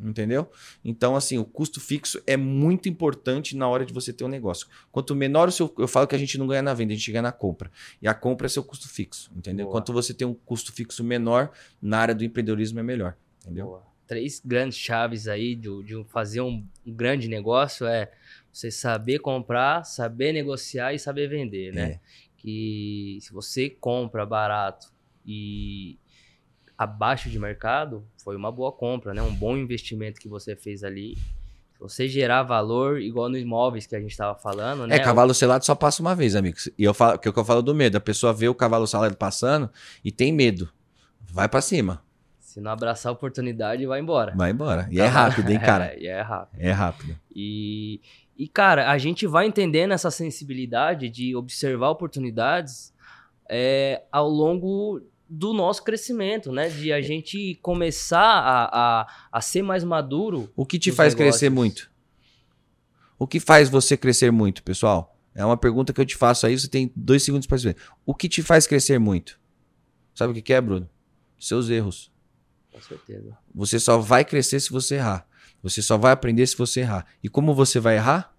Entendeu? 0.00 0.48
Então, 0.84 1.16
assim, 1.16 1.38
o 1.38 1.44
custo 1.44 1.80
fixo 1.80 2.22
é 2.24 2.36
muito 2.36 2.88
importante 2.88 3.56
na 3.56 3.66
hora 3.68 3.84
de 3.84 3.92
você 3.92 4.12
ter 4.12 4.24
um 4.24 4.28
negócio. 4.28 4.68
Quanto 4.92 5.14
menor 5.14 5.48
o 5.48 5.52
seu. 5.52 5.72
Eu 5.76 5.88
falo 5.88 6.06
que 6.06 6.14
a 6.14 6.18
gente 6.18 6.38
não 6.38 6.46
ganha 6.46 6.62
na 6.62 6.72
venda, 6.72 6.92
a 6.92 6.96
gente 6.96 7.10
ganha 7.10 7.22
na 7.22 7.32
compra. 7.32 7.70
E 8.00 8.06
a 8.06 8.14
compra 8.14 8.46
é 8.46 8.48
seu 8.48 8.62
custo 8.62 8.88
fixo. 8.88 9.28
Entendeu? 9.36 9.66
Boa. 9.66 9.76
Quanto 9.76 9.92
você 9.92 10.14
tem 10.14 10.26
um 10.26 10.34
custo 10.34 10.72
fixo 10.72 11.02
menor, 11.02 11.50
na 11.82 11.98
área 11.98 12.14
do 12.14 12.24
empreendedorismo 12.24 12.78
é 12.78 12.82
melhor. 12.82 13.16
Entendeu? 13.42 13.66
Boa. 13.66 13.82
Três 14.06 14.40
grandes 14.44 14.78
chaves 14.78 15.26
aí 15.26 15.56
de, 15.56 15.82
de 15.82 16.04
fazer 16.08 16.42
um, 16.42 16.64
um 16.86 16.94
grande 16.94 17.28
negócio 17.28 17.84
é 17.84 18.10
você 18.52 18.70
saber 18.70 19.18
comprar, 19.20 19.84
saber 19.84 20.32
negociar 20.32 20.92
e 20.92 20.98
saber 20.98 21.28
vender, 21.28 21.72
né? 21.72 21.82
É. 21.82 22.00
Que 22.36 23.18
se 23.20 23.32
você 23.32 23.68
compra 23.68 24.24
barato 24.24 24.92
e 25.26 25.98
abaixo 26.76 27.28
de 27.28 27.38
mercado, 27.38 28.06
foi 28.22 28.36
uma 28.36 28.52
boa 28.52 28.70
compra, 28.70 29.12
né? 29.12 29.20
Um 29.20 29.34
bom 29.34 29.56
investimento 29.56 30.20
que 30.20 30.28
você 30.28 30.54
fez 30.54 30.84
ali. 30.84 31.16
Se 31.72 31.80
você 31.80 32.08
gerar 32.08 32.44
valor, 32.44 33.00
igual 33.00 33.28
nos 33.28 33.40
imóveis 33.40 33.86
que 33.86 33.96
a 33.96 34.00
gente 34.00 34.10
estava 34.10 34.38
falando, 34.38 34.86
né? 34.86 34.96
É, 34.96 34.98
cavalo 35.00 35.34
selado 35.34 35.64
só 35.64 35.74
passa 35.74 36.00
uma 36.00 36.14
vez, 36.14 36.36
amigos. 36.36 36.70
E 36.78 36.84
eu 36.84 36.94
falo, 36.94 37.18
que 37.18 37.26
é 37.26 37.30
o 37.30 37.34
que 37.34 37.38
eu 37.40 37.44
falo 37.44 37.62
do 37.62 37.74
medo. 37.74 37.96
A 37.96 38.00
pessoa 38.00 38.32
vê 38.32 38.48
o 38.48 38.54
cavalo 38.54 38.86
selado 38.86 39.16
passando 39.16 39.68
e 40.04 40.12
tem 40.12 40.32
medo. 40.32 40.68
Vai 41.30 41.48
pra 41.48 41.60
cima. 41.60 42.02
Se 42.38 42.60
não 42.60 42.70
abraçar 42.70 43.10
a 43.10 43.12
oportunidade, 43.12 43.84
vai 43.86 44.00
embora. 44.00 44.32
Vai 44.34 44.50
embora. 44.50 44.88
E 44.90 45.00
é 45.00 45.06
rápido, 45.06 45.50
hein, 45.50 45.60
cara? 45.60 45.92
É, 45.94 46.00
e 46.00 46.06
é 46.06 46.20
rápido. 46.20 46.60
É 46.60 46.70
rápido. 46.70 47.18
E, 47.34 48.00
e, 48.38 48.46
cara, 48.46 48.88
a 48.88 48.96
gente 48.98 49.26
vai 49.26 49.46
entendendo 49.46 49.92
essa 49.92 50.12
sensibilidade 50.12 51.10
de 51.10 51.34
observar 51.34 51.90
oportunidades 51.90 52.94
é, 53.50 54.04
ao 54.12 54.28
longo 54.28 55.02
do 55.28 55.52
nosso 55.52 55.82
crescimento, 55.82 56.52
né? 56.52 56.68
De 56.68 56.92
a 56.92 57.00
gente 57.00 57.56
começar 57.60 58.20
a, 58.20 59.00
a, 59.00 59.06
a 59.32 59.40
ser 59.40 59.62
mais 59.62 59.82
maduro. 59.82 60.48
O 60.54 60.64
que 60.64 60.78
te 60.78 60.92
faz 60.92 61.14
negócios. 61.14 61.40
crescer 61.40 61.50
muito? 61.50 61.90
O 63.18 63.26
que 63.26 63.40
faz 63.40 63.68
você 63.68 63.96
crescer 63.96 64.30
muito, 64.30 64.62
pessoal? 64.62 65.18
É 65.34 65.44
uma 65.44 65.56
pergunta 65.56 65.92
que 65.92 66.00
eu 66.00 66.06
te 66.06 66.16
faço 66.16 66.46
aí, 66.46 66.56
você 66.56 66.68
tem 66.68 66.92
dois 66.94 67.24
segundos 67.24 67.46
para 67.46 67.56
responder. 67.56 67.76
O 68.06 68.14
que 68.14 68.28
te 68.28 68.40
faz 68.40 68.68
crescer 68.68 69.00
muito? 69.00 69.38
Sabe 70.14 70.38
o 70.38 70.42
que 70.42 70.52
é, 70.52 70.60
Bruno? 70.60 70.88
Seus 71.38 71.68
erros. 71.68 72.12
Com 72.72 72.80
certeza. 72.80 73.36
Você 73.52 73.80
só 73.80 73.98
vai 73.98 74.24
crescer 74.24 74.60
se 74.60 74.70
você 74.70 74.94
errar. 74.94 75.27
Você 75.62 75.82
só 75.82 75.96
vai 75.98 76.12
aprender 76.12 76.46
se 76.46 76.56
você 76.56 76.80
errar. 76.80 77.06
E 77.22 77.28
como 77.28 77.54
você 77.54 77.80
vai 77.80 77.96
errar? 77.96 78.34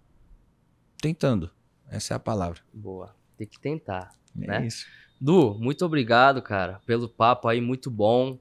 Tentando. 1.01 1.49
Essa 1.89 2.13
é 2.13 2.15
a 2.15 2.19
palavra. 2.19 2.59
Boa. 2.73 3.15
Tem 3.37 3.47
que 3.47 3.59
tentar. 3.59 4.11
É 4.41 4.47
Né? 4.47 4.67
isso. 4.67 4.85
Du, 5.19 5.55
muito 5.59 5.85
obrigado, 5.85 6.41
cara, 6.41 6.79
pelo 6.85 7.09
papo 7.09 7.47
aí, 7.47 7.59
muito 7.59 7.91
bom. 7.91 8.39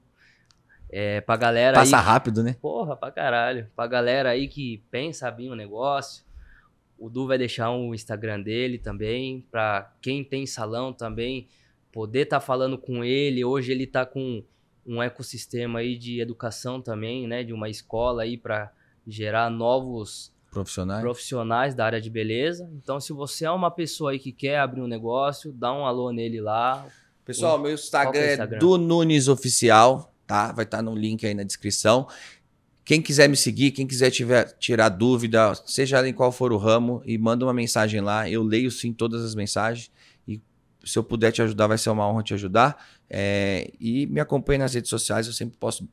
É, 0.91 1.21
pra 1.21 1.37
galera 1.37 1.77
Passa 1.77 1.99
aí. 1.99 2.05
rápido, 2.05 2.43
né? 2.43 2.57
Porra, 2.61 2.97
pra 2.97 3.11
caralho. 3.11 3.69
Pra 3.75 3.87
galera 3.87 4.31
aí 4.31 4.49
que 4.49 4.83
pensa 4.91 5.29
abrir 5.29 5.51
um 5.51 5.55
negócio, 5.55 6.25
o 6.99 7.11
Du 7.11 7.27
vai 7.27 7.37
deixar 7.37 7.71
o 7.71 7.95
Instagram 7.95 8.41
dele 8.41 8.79
também. 8.79 9.47
Pra 9.51 9.93
quem 10.01 10.23
tem 10.25 10.47
salão 10.47 10.93
também, 10.93 11.49
poder 11.93 12.21
estar 12.23 12.41
falando 12.41 12.79
com 12.79 13.05
ele. 13.05 13.45
Hoje 13.45 13.73
ele 13.73 13.87
tá 13.87 14.07
com 14.07 14.43
um 14.89 15.03
ecossistema 15.03 15.81
aí 15.81 15.99
de 15.99 16.21
educação 16.21 16.81
também, 16.81 17.29
né? 17.29 17.45
De 17.45 17.53
uma 17.53 17.69
escola 17.69 18.23
aí 18.23 18.39
pra 18.39 18.73
gerar 19.07 19.51
novos 19.51 20.33
Profissionais. 20.51 21.03
profissionais 21.03 21.75
da 21.75 21.85
área 21.85 22.01
de 22.01 22.09
beleza. 22.09 22.69
Então, 22.73 22.99
se 22.99 23.13
você 23.13 23.45
é 23.45 23.51
uma 23.51 23.71
pessoa 23.71 24.13
aí 24.13 24.19
que 24.19 24.33
quer 24.33 24.59
abrir 24.59 24.81
um 24.81 24.87
negócio, 24.87 25.53
dá 25.53 25.73
um 25.73 25.85
alô 25.85 26.11
nele 26.11 26.41
lá. 26.41 26.87
Pessoal, 27.25 27.59
meu 27.59 27.73
Instagram, 27.73 28.19
é 28.19 28.23
o 28.23 28.25
é 28.25 28.33
Instagram? 28.33 28.59
do 28.59 28.79
Nunes 28.79 29.29
Oficial, 29.29 30.13
tá? 30.27 30.51
Vai 30.53 30.65
estar 30.65 30.81
no 30.81 30.95
link 30.95 31.27
aí 31.27 31.35
na 31.35 31.43
descrição. 31.43 32.09
Quem 32.83 33.03
quiser 33.03 33.29
me 33.29 33.37
seguir, 33.37 33.73
quem 33.73 33.87
quiser 33.87 34.11
tiver, 34.11 34.57
tirar 34.59 34.89
dúvida, 34.89 35.55
seja 35.67 36.09
em 36.09 36.15
qual 36.15 36.33
for 36.33 36.51
o 36.51 36.57
ramo, 36.57 37.03
e 37.05 37.19
manda 37.19 37.45
uma 37.45 37.53
mensagem 37.53 38.01
lá. 38.01 38.29
Eu 38.31 38.43
leio 38.43 38.71
sim 38.71 38.95
todas 38.95 39.23
as 39.23 39.35
mensagens. 39.35 39.93
E 40.27 40.41
se 40.83 40.99
eu 40.99 41.05
puder 41.05 41.31
te 41.31 41.43
ajudar, 41.43 41.67
vai 41.67 41.77
ser 41.77 41.91
uma 41.91 42.09
honra 42.09 42.23
te 42.23 42.33
ajudar. 42.33 42.83
É, 43.11 43.71
e 43.81 44.07
me 44.07 44.21
acompanhe 44.21 44.59
nas 44.59 44.75
redes 44.75 44.91
sociais, 44.91 45.27
eu 45.27 45.33
sempre 45.33 45.57
posto 45.57 45.89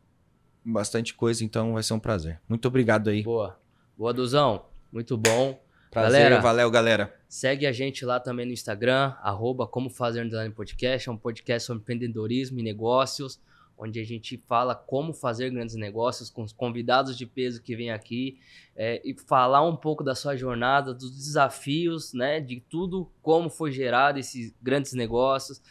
bastante 0.63 1.13
coisa, 1.13 1.43
então 1.43 1.73
vai 1.73 1.83
ser 1.83 1.93
um 1.93 1.99
prazer. 1.99 2.41
Muito 2.47 2.67
obrigado 2.67 3.09
aí. 3.09 3.23
Boa. 3.23 3.57
Boa, 3.97 4.13
Duzão. 4.13 4.65
Muito 4.91 5.15
bom. 5.17 5.59
Prazer, 5.91 6.23
Galera. 6.23 6.41
valeu, 6.41 6.69
galera. 6.69 7.15
Segue 7.29 7.65
a 7.65 7.71
gente 7.71 8.03
lá 8.03 8.19
também 8.19 8.45
no 8.45 8.51
Instagram, 8.51 9.13
arroba 9.21 9.65
Como 9.65 9.89
Fazer 9.89 10.21
Underline 10.21 10.53
Podcast. 10.53 11.07
É 11.07 11.11
um 11.11 11.17
podcast 11.17 11.67
sobre 11.67 11.81
empreendedorismo 11.81 12.59
e 12.59 12.63
negócios, 12.63 13.39
onde 13.77 14.01
a 14.01 14.03
gente 14.03 14.37
fala 14.45 14.75
como 14.75 15.13
fazer 15.13 15.49
grandes 15.51 15.75
negócios 15.75 16.29
com 16.29 16.43
os 16.43 16.51
convidados 16.51 17.17
de 17.17 17.25
peso 17.25 17.61
que 17.61 17.75
vêm 17.77 17.91
aqui 17.91 18.39
é, 18.75 19.01
e 19.05 19.13
falar 19.13 19.61
um 19.61 19.75
pouco 19.75 20.03
da 20.03 20.15
sua 20.15 20.35
jornada, 20.35 20.93
dos 20.93 21.15
desafios, 21.15 22.13
né, 22.13 22.41
de 22.41 22.59
tudo, 22.59 23.09
como 23.21 23.49
foi 23.49 23.71
gerado 23.71 24.19
esses 24.19 24.53
grandes 24.61 24.91
negócios, 24.93 25.61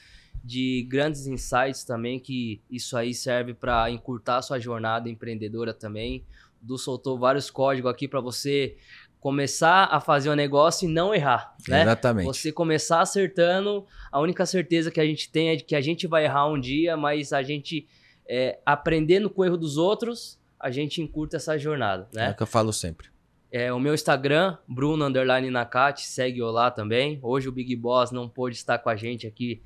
de 0.45 0.87
grandes 0.91 1.27
insights 1.27 1.85
também, 1.85 2.21
que 2.21 2.61
isso 2.71 2.99
aí 2.99 3.15
serve 3.15 3.55
para 3.55 3.91
encurtar 3.91 4.37
a 4.37 4.43
sua 4.43 4.59
jornada 4.59 5.09
empreendedora 5.09 5.73
também. 5.73 6.23
O 6.63 6.67
Du 6.67 6.77
soltou 6.79 7.19
vários 7.19 7.51
códigos 7.51 7.91
aqui 7.91 8.07
para 8.07 8.21
você 8.21 8.77
começar 9.19 9.85
a 9.91 10.01
fazer 10.01 10.29
um 10.29 10.35
negócio 10.35 10.87
e 10.87 10.93
não 10.93 11.15
errar, 11.15 11.57
né? 11.67 11.81
Exatamente. 11.81 12.27
Você 12.27 12.53
começar 12.53 13.01
acertando, 13.01 13.87
a 14.13 14.21
única 14.21 14.45
certeza 14.45 14.91
que 14.91 15.01
a 15.01 15.07
gente 15.07 15.33
tem 15.33 15.49
é 15.49 15.57
de 15.57 15.65
que 15.65 15.75
a 15.75 15.81
gente 15.81 16.07
vai 16.07 16.27
errar 16.27 16.47
um 16.47 16.61
dia, 16.61 16.95
mas 16.95 17.33
a 17.33 17.43
gente 17.43 17.89
é, 18.29 18.59
aprendendo 18.67 19.31
com 19.31 19.41
o 19.41 19.45
erro 19.47 19.57
dos 19.57 19.79
outros, 19.79 20.39
a 20.61 20.71
gente 20.71 21.01
encurta 21.01 21.39
essa 21.39 21.57
jornada, 21.57 22.07
É 22.13 22.17
né? 22.17 22.31
o 22.33 22.37
que 22.37 22.43
eu 22.43 22.47
falo 22.47 22.71
sempre. 22.71 23.09
É, 23.51 23.73
o 23.73 23.81
meu 23.81 23.95
Instagram, 23.95 24.59
Bruno 24.69 25.07
Underline 25.07 25.49
Nakati, 25.49 26.03
segue 26.03 26.41
eu 26.41 26.51
lá 26.51 26.71
também. 26.71 27.19
Hoje 27.23 27.49
o 27.49 27.53
Big 27.53 27.75
Boss 27.77 28.11
não 28.11 28.29
pôde 28.29 28.57
estar 28.57 28.79
com 28.79 28.91
a 28.91 28.97
gente 28.97 29.27
aqui 29.27 29.63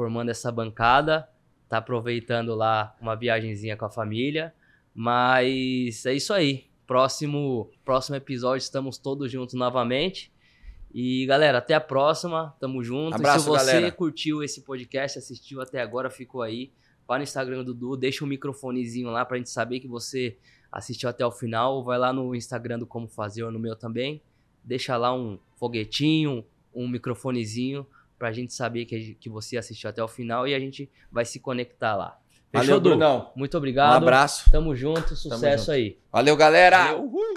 formando 0.00 0.30
essa 0.30 0.50
bancada, 0.50 1.28
tá 1.68 1.76
aproveitando 1.76 2.54
lá 2.54 2.96
uma 3.02 3.14
viagenzinha 3.14 3.76
com 3.76 3.84
a 3.84 3.90
família, 3.90 4.54
mas 4.94 6.06
é 6.06 6.14
isso 6.14 6.32
aí. 6.32 6.70
Próximo, 6.86 7.70
próximo 7.84 8.16
episódio 8.16 8.62
estamos 8.62 8.96
todos 8.96 9.30
juntos 9.30 9.54
novamente. 9.54 10.32
E 10.90 11.26
galera, 11.26 11.58
até 11.58 11.74
a 11.74 11.80
próxima. 11.82 12.56
Tamo 12.58 12.82
junto. 12.82 13.14
Abraço, 13.14 13.40
e 13.40 13.42
se 13.42 13.48
você 13.48 13.72
galera. 13.72 13.92
curtiu 13.92 14.42
esse 14.42 14.62
podcast, 14.62 15.18
assistiu 15.18 15.60
até 15.60 15.82
agora, 15.82 16.08
ficou 16.08 16.40
aí, 16.40 16.72
vai 17.06 17.18
no 17.18 17.24
Instagram 17.24 17.62
do 17.62 17.74
Dudu, 17.74 17.94
deixa 17.98 18.24
um 18.24 18.28
microfonezinho 18.28 19.10
lá 19.10 19.26
pra 19.26 19.36
gente 19.36 19.50
saber 19.50 19.80
que 19.80 19.86
você 19.86 20.38
assistiu 20.72 21.10
até 21.10 21.26
o 21.26 21.30
final. 21.30 21.84
Vai 21.84 21.98
lá 21.98 22.10
no 22.10 22.34
Instagram 22.34 22.78
do 22.78 22.86
Como 22.86 23.06
Fazer 23.06 23.42
ou 23.42 23.52
no 23.52 23.58
meu 23.58 23.76
também. 23.76 24.22
Deixa 24.64 24.96
lá 24.96 25.14
um 25.14 25.38
foguetinho, 25.56 26.42
um 26.74 26.88
microfonezinho 26.88 27.86
pra 28.20 28.30
gente 28.32 28.52
saber 28.52 28.84
que, 28.84 29.14
que 29.14 29.30
você 29.30 29.56
assistiu 29.56 29.88
até 29.88 30.04
o 30.04 30.06
final 30.06 30.46
e 30.46 30.54
a 30.54 30.58
gente 30.60 30.90
vai 31.10 31.24
se 31.24 31.40
conectar 31.40 31.96
lá. 31.96 32.18
Fechou, 32.52 32.66
Valeu? 32.66 32.80
Brunão. 32.80 33.32
Muito 33.34 33.54
Um 33.54 33.58
obrigado. 33.58 33.94
abraço. 33.96 34.50
Tamo 34.50 34.76
junto, 34.76 35.16
sucesso 35.16 35.64
junto. 35.64 35.70
aí. 35.72 35.98
Valeu, 36.12 36.36
galera. 36.36 36.84
Valeu. 36.92 37.04
Uhul. 37.04 37.34